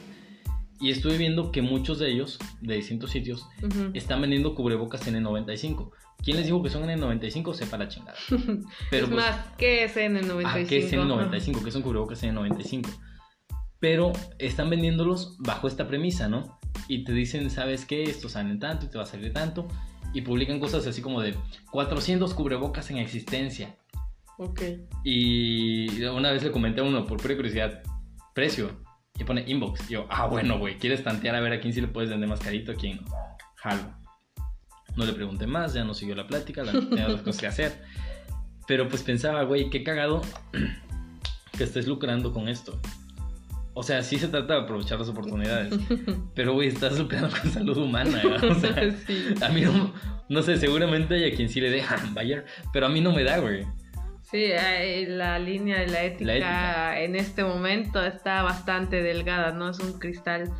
Y 0.78 0.90
estuve 0.90 1.16
viendo 1.18 1.50
que 1.50 1.62
muchos 1.62 1.98
de 1.98 2.10
ellos, 2.12 2.38
de 2.60 2.76
distintos 2.76 3.10
sitios, 3.10 3.46
Ujú. 3.62 3.90
están 3.94 4.20
vendiendo 4.20 4.54
cubrebocas 4.54 5.06
N95. 5.08 5.90
¿Quién 6.22 6.36
les 6.36 6.46
dijo 6.46 6.62
que 6.62 6.70
son 6.70 6.84
N95? 6.84 7.54
Sepa 7.54 7.78
la 7.78 7.88
chingada. 7.88 8.16
Pero 8.90 9.06
es 9.06 9.10
pues, 9.10 9.10
más, 9.10 9.36
¿qué 9.56 9.84
es 9.84 9.96
N95? 9.96 10.42
Ah, 10.44 10.58
¿qué 10.68 10.78
es 10.78 10.92
N95? 10.92 11.62
¿Qué 11.62 11.68
es 11.68 11.74
un 11.74 11.82
cubrebocas 11.82 12.22
N95? 12.22 12.88
Pero 13.78 14.12
están 14.38 14.68
vendiéndolos 14.68 15.36
bajo 15.38 15.66
esta 15.66 15.88
premisa, 15.88 16.28
¿no? 16.28 16.58
Y 16.88 17.04
te 17.04 17.12
dicen, 17.12 17.48
¿sabes 17.48 17.86
qué? 17.86 18.02
Esto 18.02 18.28
salen 18.28 18.58
tanto 18.58 18.86
y 18.86 18.88
te 18.90 18.98
va 18.98 19.04
a 19.04 19.06
salir 19.06 19.32
tanto. 19.32 19.66
Y 20.12 20.20
publican 20.22 20.60
cosas 20.60 20.86
así 20.86 21.00
como 21.00 21.22
de 21.22 21.34
400 21.70 22.34
cubrebocas 22.34 22.90
en 22.90 22.98
existencia. 22.98 23.76
Ok. 24.36 24.62
Y 25.04 26.02
una 26.04 26.30
vez 26.30 26.42
le 26.42 26.50
comenté 26.50 26.80
a 26.80 26.84
uno 26.84 27.06
por 27.06 27.20
pura 27.20 27.34
curiosidad, 27.36 27.82
precio. 28.34 28.82
Y 29.18 29.24
pone 29.24 29.44
inbox. 29.46 29.88
Y 29.88 29.94
yo, 29.94 30.06
ah, 30.10 30.26
bueno, 30.26 30.58
güey, 30.58 30.76
¿quieres 30.78 31.02
tantear 31.02 31.34
a 31.34 31.40
ver 31.40 31.52
a 31.54 31.60
quién 31.60 31.72
sí 31.72 31.80
le 31.80 31.88
puedes 31.88 32.10
vender 32.10 32.28
más 32.28 32.40
carito? 32.40 32.72
¿A 32.72 32.74
quién? 32.74 33.00
Jalo. 33.56 33.99
No 34.96 35.04
le 35.04 35.12
pregunté 35.12 35.46
más, 35.46 35.74
ya 35.74 35.84
no 35.84 35.94
siguió 35.94 36.14
la 36.14 36.26
plática, 36.26 36.62
la, 36.62 36.72
tenía 36.72 37.06
otras 37.06 37.22
cosas 37.22 37.40
que 37.40 37.46
hacer. 37.46 37.82
Pero 38.66 38.88
pues 38.88 39.02
pensaba, 39.02 39.42
güey, 39.44 39.70
qué 39.70 39.82
cagado 39.82 40.22
que 41.56 41.64
estés 41.64 41.86
lucrando 41.86 42.32
con 42.32 42.48
esto. 42.48 42.80
O 43.72 43.82
sea, 43.82 44.02
sí 44.02 44.18
se 44.18 44.28
trata 44.28 44.54
de 44.54 44.60
aprovechar 44.60 44.98
las 44.98 45.08
oportunidades. 45.08 45.72
Pero, 46.34 46.54
güey, 46.54 46.68
estás 46.68 46.98
lucrando 46.98 47.30
con 47.30 47.50
salud 47.50 47.76
humana. 47.76 48.20
¿verdad? 48.22 48.50
O 48.50 48.54
sea, 48.54 48.92
sí. 49.06 49.34
a 49.40 49.48
mí 49.48 49.62
no, 49.62 49.92
no 50.28 50.42
sé, 50.42 50.58
seguramente 50.58 51.14
hay 51.14 51.32
a 51.32 51.34
quien 51.34 51.48
sí 51.48 51.60
le 51.60 51.70
deja 51.70 51.96
Bayer, 52.12 52.44
pero 52.72 52.86
a 52.86 52.88
mí 52.88 53.00
no 53.00 53.12
me 53.12 53.24
da, 53.24 53.38
güey. 53.38 53.66
Sí, 54.22 54.44
eh, 54.44 55.06
la 55.08 55.40
línea 55.40 55.80
de 55.80 55.88
la 55.88 56.04
ética, 56.04 56.24
La 56.24 56.34
ética. 56.36 57.00
en 57.00 57.16
este 57.16 57.42
momento 57.42 58.04
está 58.04 58.42
bastante 58.42 59.02
delgada, 59.02 59.50
¿no? 59.50 59.70
Es 59.70 59.80
un 59.80 59.98
cristal 59.98 60.52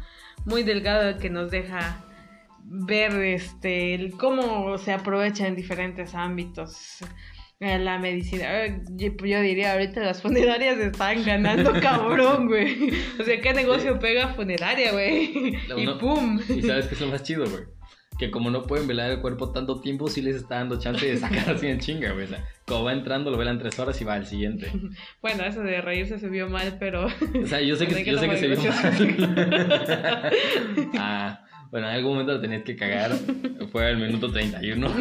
muy 0.45 0.65
delgado 0.65 1.19
que 1.19 1.31
nos 1.31 1.53
deja 1.53 2.05
ver 2.73 3.13
este 3.23 3.95
el 3.95 4.13
cómo 4.13 4.79
se 4.79 4.93
aprovecha 4.93 5.47
en 5.49 5.57
diferentes 5.57 6.15
ámbitos 6.15 6.99
eh, 7.59 7.79
la 7.79 7.99
medicina. 7.99 8.49
Yo, 8.97 9.11
diría 9.19 9.73
ahorita 9.73 10.01
las 10.01 10.23
funerarias 10.23 10.79
están 10.79 11.25
ganando 11.25 11.73
cabrón, 11.83 12.47
güey. 12.47 12.91
O 13.19 13.25
sea, 13.25 13.41
¿qué 13.41 13.53
negocio 13.53 13.99
pega 13.99 14.29
funeraria, 14.35 14.93
güey? 14.93 15.59
No, 15.69 15.79
Y 15.79 15.85
no. 15.85 15.99
pum. 15.99 16.41
Y 16.49 16.63
sabes 16.63 16.87
que 16.87 16.95
es 16.95 17.01
lo 17.03 17.09
más 17.09 17.23
chido, 17.23 17.45
güey. 17.51 17.65
Que 18.19 18.31
como 18.31 18.51
no 18.51 18.63
pueden 18.63 18.87
velar 18.87 19.11
el 19.11 19.21
cuerpo 19.21 19.51
tanto 19.53 19.81
tiempo, 19.81 20.09
sí 20.09 20.23
les 20.23 20.37
está 20.37 20.57
dando 20.57 20.79
chance 20.79 21.05
de 21.05 21.17
sacar 21.19 21.51
así 21.51 21.67
en 21.67 21.81
chinga, 21.81 22.13
güey. 22.13 22.25
O 22.25 22.29
sea, 22.29 22.45
como 22.67 22.85
va 22.85 22.93
entrando, 22.93 23.31
lo 23.31 23.37
velan 23.37 23.59
tres 23.59 23.79
horas 23.79 24.01
y 24.01 24.05
va 24.05 24.15
al 24.15 24.27
siguiente. 24.27 24.71
Bueno, 25.21 25.45
eso 25.45 25.61
de 25.63 25.81
reírse 25.83 26.19
se 26.19 26.29
vio 26.29 26.49
mal, 26.49 26.77
pero 26.79 27.07
O 27.07 27.47
sea, 27.47 27.61
yo 27.61 27.77
sé 27.77 27.87
que, 27.89 28.05
yo 28.05 28.19
sé 28.19 28.29
que 28.29 28.37
se 28.39 28.47
vio 28.49 28.59
mal. 28.73 30.33
ah, 30.99 31.45
bueno, 31.71 31.89
en 31.89 31.95
algún 31.95 32.13
momento 32.13 32.33
lo 32.33 32.41
tenías 32.41 32.65
que 32.65 32.77
cagar. 32.77 33.13
Fue 33.73 33.87
al 33.87 33.99
minuto 33.99 34.31
31. 34.31 34.89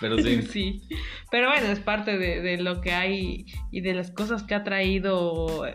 Pero 0.00 0.18
sí. 0.18 0.42
Sí, 0.42 0.82
pero 1.30 1.48
bueno, 1.48 1.66
es 1.66 1.80
parte 1.80 2.18
de, 2.18 2.40
de 2.40 2.58
lo 2.58 2.80
que 2.80 2.92
hay 2.92 3.46
y 3.72 3.80
de 3.80 3.94
las 3.94 4.12
cosas 4.12 4.44
que 4.44 4.54
ha 4.54 4.62
traído 4.62 5.66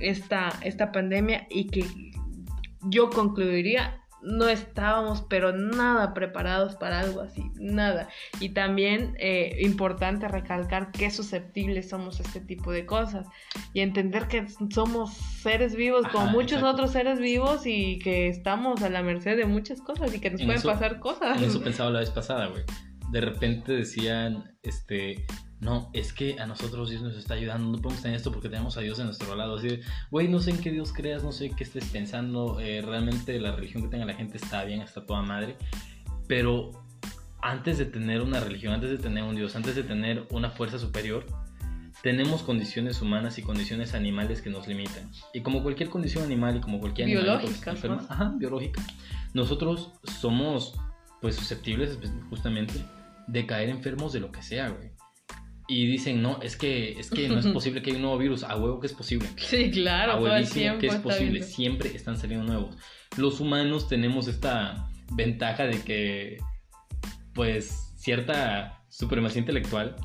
esta, 0.00 0.48
esta 0.62 0.90
pandemia 0.90 1.46
y 1.50 1.68
que 1.68 1.84
yo 2.88 3.10
concluiría, 3.10 4.00
no 4.26 4.48
estábamos 4.48 5.22
pero 5.30 5.52
nada 5.52 6.12
preparados 6.12 6.74
para 6.76 6.98
algo 7.00 7.20
así, 7.20 7.44
nada. 7.54 8.08
Y 8.40 8.50
también 8.50 9.14
eh, 9.18 9.56
importante 9.62 10.26
recalcar 10.28 10.90
qué 10.90 11.10
susceptibles 11.10 11.88
somos 11.88 12.18
a 12.18 12.24
este 12.24 12.40
tipo 12.40 12.72
de 12.72 12.84
cosas 12.86 13.26
y 13.72 13.80
entender 13.80 14.26
que 14.26 14.46
somos 14.70 15.14
seres 15.14 15.76
vivos 15.76 16.06
como 16.08 16.26
muchos 16.26 16.58
exacto. 16.58 16.70
otros 16.70 16.90
seres 16.92 17.20
vivos 17.20 17.62
y 17.66 17.98
que 18.00 18.28
estamos 18.28 18.82
a 18.82 18.88
la 18.90 19.02
merced 19.02 19.36
de 19.36 19.44
muchas 19.46 19.80
cosas 19.80 20.12
y 20.14 20.18
que 20.20 20.30
nos 20.30 20.40
En 20.40 20.46
pueden 20.48 20.58
eso- 20.60 20.68
pasar 20.72 20.98
cosas. 20.98 21.38
En 21.38 21.44
eso 21.48 21.62
pensaba 21.62 21.90
la 21.90 22.00
vez 22.00 22.10
pasada, 22.10 22.46
güey. 22.48 22.64
De 23.12 23.20
repente 23.20 23.72
decían, 23.72 24.56
este, 24.62 25.24
no, 25.60 25.90
es 25.94 26.12
que 26.12 26.38
a 26.38 26.46
nosotros 26.46 26.90
Dios 26.90 27.02
nos 27.02 27.16
está 27.16 27.34
ayudando, 27.34 27.70
no 27.76 27.80
podemos 27.82 28.02
tener 28.02 28.16
esto 28.16 28.30
porque 28.30 28.48
tenemos 28.48 28.76
a 28.76 28.80
Dios 28.80 28.98
en 28.98 29.06
nuestro 29.06 29.34
lado. 29.36 29.56
Así 29.56 29.68
de, 29.68 29.80
güey, 30.10 30.28
no 30.28 30.38
sé 30.40 30.50
en 30.50 30.58
qué 30.58 30.70
Dios 30.70 30.92
creas, 30.92 31.22
no 31.24 31.32
sé 31.32 31.50
qué 31.56 31.64
estés 31.64 31.86
pensando, 31.86 32.60
eh, 32.60 32.82
realmente 32.82 33.40
la 33.40 33.52
religión 33.56 33.82
que 33.82 33.88
tenga 33.88 34.04
la 34.04 34.14
gente 34.14 34.36
está 34.36 34.64
bien, 34.64 34.82
está 34.82 35.06
toda 35.06 35.22
madre. 35.22 35.56
Pero 36.28 36.72
antes 37.40 37.78
de 37.78 37.86
tener 37.86 38.20
una 38.20 38.40
religión, 38.40 38.74
antes 38.74 38.90
de 38.90 38.98
tener 38.98 39.22
un 39.22 39.34
Dios, 39.36 39.56
antes 39.56 39.74
de 39.76 39.82
tener 39.82 40.26
una 40.30 40.50
fuerza 40.50 40.78
superior, 40.78 41.24
tenemos 42.02 42.42
condiciones 42.42 43.00
humanas 43.00 43.38
y 43.38 43.42
condiciones 43.42 43.94
animales 43.94 44.42
que 44.42 44.50
nos 44.50 44.68
limitan. 44.68 45.10
Y 45.32 45.40
como 45.40 45.62
cualquier 45.62 45.88
condición 45.88 46.24
animal 46.24 46.56
y 46.56 46.60
como 46.60 46.78
cualquier 46.80 47.08
animal 47.08 47.24
enfermo- 47.72 47.96
más. 47.96 48.10
ajá, 48.10 48.34
biológica, 48.36 48.82
nosotros 49.32 49.90
somos 50.20 50.74
pues 51.22 51.34
susceptibles 51.36 51.98
espe- 51.98 52.28
justamente 52.28 52.74
de 53.26 53.46
caer 53.46 53.70
enfermos 53.70 54.12
de 54.12 54.20
lo 54.20 54.30
que 54.30 54.42
sea, 54.42 54.68
güey. 54.68 54.90
Y 55.68 55.86
dicen, 55.86 56.22
no, 56.22 56.38
es 56.42 56.56
que, 56.56 56.92
es 56.92 57.10
que 57.10 57.28
no 57.28 57.38
es 57.38 57.46
posible 57.52 57.82
que 57.82 57.90
haya 57.90 57.96
un 57.98 58.02
nuevo 58.02 58.18
virus. 58.18 58.44
A 58.44 58.56
huevo 58.56 58.78
que 58.80 58.86
es 58.86 58.92
posible. 58.92 59.28
Sí, 59.36 59.70
claro, 59.70 60.12
Abuelísimo 60.12 60.54
tiempo 60.60 60.80
que 60.80 60.86
es 60.88 60.94
posible. 60.96 61.30
viendo. 61.32 61.46
Siempre 61.48 61.88
están 61.96 62.16
saliendo 62.16 62.46
nuevos. 62.46 62.76
Los 63.16 63.40
humanos 63.40 63.88
tenemos 63.88 64.28
esta 64.28 64.88
ventaja 65.12 65.64
de 65.64 65.82
que, 65.82 66.38
pues, 67.34 67.92
cierta 67.96 68.82
supremacía 68.88 69.40
intelectual 69.40 69.96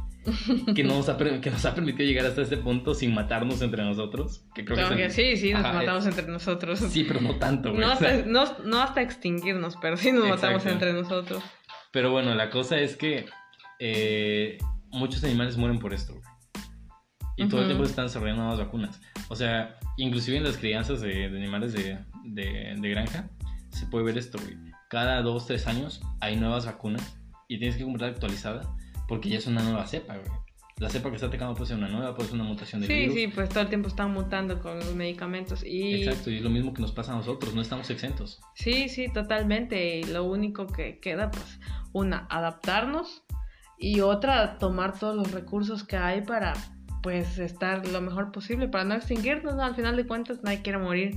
que 0.76 0.84
nos 0.84 1.10
ha, 1.10 1.18
que 1.18 1.50
nos 1.50 1.66
ha 1.66 1.74
permitido 1.74 2.06
llegar 2.08 2.26
hasta 2.26 2.42
este 2.44 2.58
punto 2.58 2.94
sin 2.94 3.14
matarnos 3.14 3.62
entre 3.62 3.84
nosotros. 3.84 4.46
Que 4.54 4.64
creo 4.66 4.78
Claro 4.78 4.96
que 4.96 5.10
sí, 5.10 5.36
sí, 5.38 5.52
nos 5.54 5.64
Ajá, 5.66 5.74
matamos 5.80 6.06
es- 6.06 6.18
entre 6.18 6.32
nosotros. 6.32 6.80
Sí, 6.80 7.04
pero 7.08 7.22
no 7.22 7.36
tanto, 7.38 7.72
no, 7.74 7.88
hasta, 7.88 8.18
no, 8.26 8.46
no 8.66 8.82
hasta 8.82 9.02
extinguirnos, 9.02 9.78
pero 9.82 9.98
sí 9.98 10.12
nos 10.12 10.28
matamos 10.28 10.66
entre 10.66 10.94
nosotros. 10.94 11.44
Pero 11.92 12.12
bueno, 12.12 12.34
la 12.36 12.50
cosa 12.50 12.80
es 12.80 12.96
que 12.96 13.26
eh, 13.80 14.58
muchos 14.92 15.24
animales 15.24 15.58
mueren 15.58 15.80
por 15.80 15.94
esto, 15.94 16.14
güey. 16.14 16.26
Y 17.38 17.48
todo 17.48 17.62
el 17.62 17.68
tiempo 17.68 17.86
se 17.86 17.92
están 17.92 18.06
desarrollando 18.06 18.44
nuevas 18.44 18.60
vacunas. 18.60 19.02
O 19.30 19.36
sea, 19.36 19.78
inclusive 19.98 20.38
en 20.38 20.44
las 20.44 20.58
crianzas 20.58 21.02
de, 21.02 21.30
de 21.30 21.38
animales 21.38 21.74
de, 21.74 21.98
de- 22.26 22.76
de 22.78 22.90
granja, 22.90 23.30
se 23.70 23.86
puede 23.88 24.06
ver 24.06 24.18
esto, 24.18 24.38
güey. 24.38 24.58
Cada 24.90 25.22
dos, 25.22 25.48
tres 25.48 25.66
años 25.68 26.02
hay 26.20 26.36
nuevas 26.36 26.66
vacunas 26.66 27.18
y 27.48 27.58
tienes 27.58 27.78
que 27.78 27.84
comprarla 27.84 28.14
actualizada 28.14 28.76
porque 29.08 29.30
ya 29.30 29.38
es 29.38 29.48
una 29.48 29.64
nueva 29.64 29.88
cepa, 29.88 30.18
güey. 30.18 30.30
La 30.78 30.90
cepa 30.90 31.10
que 31.10 31.16
está 31.16 31.28
atacando 31.28 31.54
puede 31.54 31.68
ser 31.68 31.78
una 31.78 31.88
nueva, 31.88 32.16
puede 32.16 32.30
ser 32.30 32.36
una 32.40 32.44
mutación 32.44 32.82
del 32.82 32.88
Sí, 32.90 32.96
virus. 32.96 33.16
sí, 33.16 33.28
pues 33.28 33.50
todo 33.50 33.62
el 33.62 33.70
tiempo 33.70 33.88
están 33.88 34.12
mutando 34.12 34.60
con 34.60 34.78
los 34.80 34.96
medicamentos. 34.96 35.64
Y 35.64 36.04
Exacto, 36.04 36.32
y 36.32 36.38
es 36.38 36.42
lo 36.42 36.50
mismo 36.50 36.74
que 36.74 36.82
nos 36.82 36.92
pasa 36.92 37.14
a 37.14 37.16
nosotros, 37.16 37.54
no 37.54 37.62
estamos 37.62 37.90
exentos. 37.92 38.40
sí, 38.56 38.90
sí, 38.90 39.08
totalmente. 39.12 40.00
Y 40.00 40.04
lo 40.06 40.24
único 40.26 40.66
que 40.68 41.00
queda, 41.00 41.30
pues, 41.32 41.60
una, 41.94 42.26
adaptarnos 42.30 43.24
y 43.82 44.02
otra, 44.02 44.58
tomar 44.60 44.98
todos 44.98 45.16
los 45.16 45.32
recursos 45.32 45.84
que 45.84 45.98
hay 45.98 46.22
para, 46.22 46.54
pues, 47.02 47.40
estar 47.40 47.88
lo 47.88 48.00
mejor 48.00 48.32
posible, 48.32 48.68
para 48.68 48.84
no 48.84 48.94
extinguirnos. 48.94 49.56
¿no? 49.56 49.64
Al 49.64 49.76
final 49.76 49.96
de 49.98 50.06
cuentas, 50.06 50.40
nadie 50.44 50.62
quiere 50.62 50.78
morir. 50.78 51.16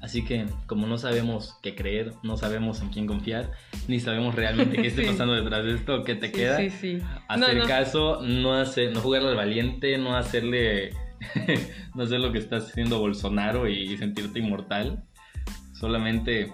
Así 0.00 0.24
que, 0.24 0.46
como 0.66 0.86
no 0.86 0.98
sabemos 0.98 1.58
qué 1.62 1.74
creer, 1.74 2.12
no 2.22 2.36
sabemos 2.36 2.80
en 2.82 2.88
quién 2.88 3.06
confiar, 3.06 3.52
ni 3.88 4.00
sabemos 4.00 4.34
realmente 4.34 4.76
qué 4.80 4.88
esté 4.88 5.02
Sí. 5.04 5.08
pasando 5.10 5.34
detrás 5.34 5.64
de 5.64 5.74
esto, 5.74 6.02
¿qué 6.04 6.14
te 6.16 6.26
Sí, 6.28 6.32
queda? 6.32 6.56
Sí, 6.58 6.70
sí. 6.70 6.98
Hacer 7.28 7.56
No, 7.56 7.62
no. 7.62 7.68
caso, 7.68 8.20
no 8.22 8.54
hacer, 8.54 8.92
no 8.92 9.00
jugarle 9.00 9.28
al 9.30 9.36
valiente, 9.36 9.96
no 9.98 10.16
hacerle, 10.16 10.90
no 11.94 12.02
hacer 12.02 12.20
lo 12.20 12.32
que 12.32 12.38
está 12.38 12.56
haciendo 12.56 12.98
Bolsonaro 12.98 13.68
y 13.68 13.96
sentirte 13.96 14.38
inmortal. 14.40 15.04
Solamente 15.72 16.52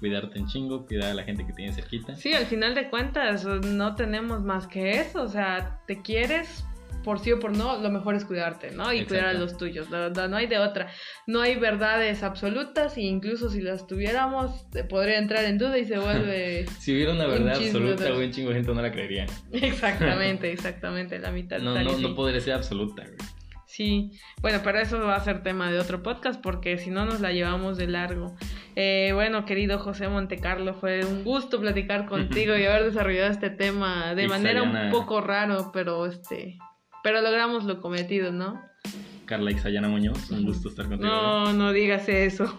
cuidarte 0.00 0.38
en 0.38 0.46
chingo, 0.46 0.86
cuidar 0.86 1.10
a 1.12 1.14
la 1.14 1.22
gente 1.22 1.46
que 1.46 1.52
tienes 1.52 1.76
cerquita. 1.76 2.16
Sí, 2.16 2.32
al 2.32 2.46
final 2.46 2.74
de 2.74 2.90
cuentas 2.90 3.44
no 3.44 3.94
tenemos 3.94 4.42
más 4.42 4.66
que 4.66 4.98
eso, 5.00 5.22
o 5.22 5.28
sea, 5.28 5.80
te 5.86 6.02
quieres 6.02 6.64
por 7.04 7.18
sí 7.18 7.32
o 7.32 7.38
por 7.40 7.56
no, 7.56 7.78
lo 7.78 7.90
mejor 7.90 8.14
es 8.14 8.24
cuidarte, 8.24 8.72
¿no? 8.72 8.92
Y 8.92 8.98
Exacto. 8.98 9.08
cuidar 9.08 9.26
a 9.26 9.32
los 9.38 9.56
tuyos, 9.56 9.90
la 9.90 10.00
verdad, 10.00 10.28
no 10.28 10.36
hay 10.36 10.46
de 10.46 10.58
otra. 10.58 10.88
No 11.26 11.40
hay 11.40 11.56
verdades 11.56 12.22
absolutas 12.22 12.96
e 12.98 13.02
incluso 13.02 13.48
si 13.48 13.60
las 13.62 13.86
tuviéramos 13.86 14.66
podría 14.88 15.18
entrar 15.18 15.44
en 15.44 15.56
duda 15.56 15.78
y 15.78 15.84
se 15.86 15.98
vuelve 15.98 16.66
Si 16.78 16.92
hubiera 16.92 17.12
una 17.12 17.24
Un 17.24 17.30
verdad 17.30 17.56
absoluta, 17.56 18.10
güey, 18.10 18.26
un 18.26 18.32
chingo 18.32 18.50
de 18.50 18.56
gente 18.56 18.74
no 18.74 18.82
la 18.82 18.92
creería. 18.92 19.26
exactamente, 19.52 20.52
exactamente 20.52 21.18
la 21.18 21.30
mitad. 21.30 21.58
No, 21.60 21.74
no, 21.82 21.94
sí. 21.94 22.02
no 22.02 22.14
podría 22.14 22.40
ser 22.40 22.54
absoluta, 22.54 23.02
güey. 23.04 23.16
Sí, 23.72 24.10
bueno, 24.42 24.58
pero 24.64 24.80
eso 24.80 24.98
va 25.00 25.14
a 25.14 25.20
ser 25.24 25.44
tema 25.44 25.70
de 25.70 25.78
otro 25.78 26.02
podcast 26.02 26.42
porque 26.42 26.76
si 26.76 26.90
no 26.90 27.04
nos 27.06 27.20
la 27.20 27.30
llevamos 27.32 27.78
de 27.78 27.86
largo. 27.86 28.34
Eh, 28.74 29.12
bueno, 29.14 29.44
querido 29.44 29.78
José 29.78 30.08
Montecarlo, 30.08 30.74
fue 30.74 31.04
un 31.04 31.22
gusto 31.22 31.60
platicar 31.60 32.06
contigo 32.06 32.56
y 32.56 32.64
haber 32.64 32.84
desarrollado 32.86 33.30
este 33.30 33.48
tema 33.50 34.14
de 34.16 34.26
manera 34.26 34.64
un 34.64 34.90
poco 34.90 35.20
raro, 35.20 35.70
pero 35.72 36.04
este, 36.06 36.58
pero 37.04 37.20
logramos 37.20 37.64
lo 37.64 37.80
cometido, 37.80 38.32
¿no? 38.32 38.60
Carla 39.24 39.52
Ixayana 39.52 39.86
Muñoz, 39.88 40.30
un 40.32 40.44
gusto 40.44 40.68
estar 40.68 40.88
contigo. 40.88 41.08
No, 41.08 41.52
no 41.52 41.72
digas 41.72 42.08
eso. 42.08 42.52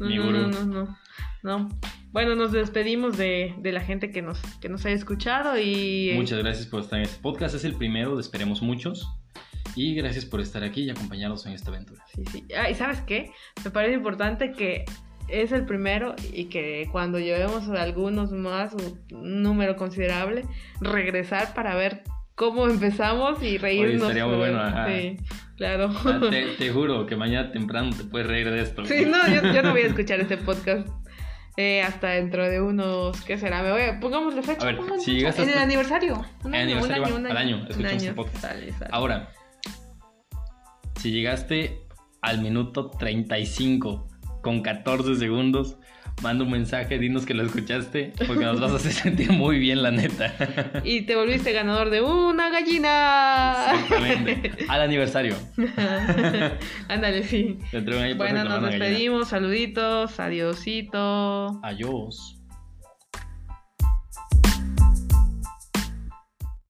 No, 0.00 0.06
Mi 0.08 0.16
no, 0.16 0.24
gurú. 0.24 0.38
no, 0.48 0.48
no, 0.48 0.64
no, 0.64 0.98
no. 1.42 1.68
Bueno, 2.12 2.34
nos 2.34 2.52
despedimos 2.52 3.18
de, 3.18 3.54
de 3.58 3.72
la 3.72 3.82
gente 3.82 4.10
que 4.10 4.22
nos, 4.22 4.40
que 4.60 4.70
nos 4.70 4.86
haya 4.86 4.94
escuchado 4.94 5.58
y... 5.58 6.10
eh, 6.10 6.14
Muchas 6.16 6.38
gracias 6.38 6.66
por 6.66 6.80
estar 6.80 6.98
en 6.98 7.04
este 7.04 7.20
podcast. 7.20 7.54
Es 7.54 7.64
el 7.66 7.74
primero 7.74 8.18
esperemos 8.18 8.62
muchos. 8.62 9.06
Y 9.76 9.94
gracias 9.94 10.24
por 10.24 10.40
estar 10.40 10.64
aquí 10.64 10.82
y 10.82 10.90
acompañarnos 10.90 11.46
en 11.46 11.52
esta 11.52 11.70
aventura. 11.70 12.02
Sí, 12.14 12.22
sí. 12.32 12.44
Ah, 12.56 12.68
¿Y 12.70 12.74
sabes 12.74 13.00
qué? 13.02 13.30
Me 13.64 13.70
parece 13.70 13.94
importante 13.94 14.50
que 14.52 14.84
es 15.28 15.52
el 15.52 15.64
primero 15.66 16.14
y 16.32 16.46
que 16.46 16.88
cuando 16.90 17.18
llevemos 17.18 17.68
algunos 17.68 18.32
más, 18.32 18.74
un 19.12 19.42
número 19.42 19.76
considerable, 19.76 20.44
regresar 20.80 21.52
para 21.54 21.74
ver 21.74 22.02
cómo 22.34 22.66
empezamos 22.68 23.42
y 23.42 23.58
reírnos. 23.58 24.02
estaría 24.02 24.26
muy 24.26 24.36
bueno, 24.36 24.60
ajá. 24.60 24.88
Sí, 24.88 25.16
claro. 25.56 25.90
Ah, 26.04 26.20
te, 26.30 26.46
te 26.58 26.70
juro 26.70 27.06
que 27.06 27.16
mañana 27.16 27.50
temprano 27.52 27.90
te 27.96 28.04
puedes 28.04 28.26
reír 28.28 28.50
de 28.50 28.62
esto. 28.62 28.84
Sí, 28.86 29.04
no, 29.04 29.18
yo, 29.28 29.52
yo 29.52 29.62
no 29.62 29.72
voy 29.72 29.82
a 29.82 29.86
escuchar 29.88 30.20
este 30.20 30.36
podcast 30.36 30.88
eh, 31.58 31.82
hasta 31.82 32.08
dentro 32.10 32.48
de 32.48 32.60
unos, 32.60 33.20
¿qué 33.22 33.36
será? 33.38 33.62
Me 33.62 33.72
voy 33.72 33.80
a, 33.82 33.98
pongámosle 33.98 34.42
fecha. 34.42 34.62
A 34.62 34.72
ver, 34.72 34.76
si 35.00 35.12
fecha. 35.12 35.12
llegas 35.12 35.38
en 35.38 35.48
el 35.50 35.58
aniversario. 35.58 36.24
Un 36.44 36.54
El 36.54 36.60
año, 36.68 36.76
aniversario 36.78 37.02
un 37.02 37.02
va, 37.02 37.06
año, 37.08 37.16
un 37.16 37.26
al 37.26 37.36
año. 37.36 37.56
año, 37.56 37.64
Un 37.64 37.70
escuchamos 37.70 38.02
año. 38.02 38.14
podcast. 38.14 38.40
Sale, 38.42 38.72
sale. 38.72 38.90
Ahora, 38.92 39.28
si 40.98 41.10
llegaste 41.10 41.80
al 42.22 42.40
minuto 42.40 42.90
35 42.90 44.08
con 44.42 44.62
14 44.62 45.16
segundos, 45.16 45.76
manda 46.22 46.44
un 46.44 46.50
mensaje, 46.50 46.98
dinos 46.98 47.26
que 47.26 47.34
lo 47.34 47.44
escuchaste, 47.44 48.12
porque 48.26 48.44
nos 48.44 48.60
vas 48.60 48.72
a 48.72 48.76
hacer 48.76 48.92
sentir 49.04 49.32
muy 49.32 49.58
bien, 49.58 49.82
la 49.82 49.90
neta. 49.90 50.32
Y 50.84 51.02
te 51.02 51.14
volviste 51.16 51.52
ganador 51.52 51.90
de 51.90 52.02
una 52.02 52.50
gallina. 52.50 53.66
Exactamente. 53.74 54.66
Al 54.68 54.80
aniversario. 54.82 55.34
Ándale, 56.88 57.22
sí. 57.24 57.58
Bueno, 58.16 58.44
nos 58.44 58.62
despedimos. 58.62 59.28
Saluditos. 59.28 60.18
Adiosito. 60.18 61.60
Adiós. 61.62 62.35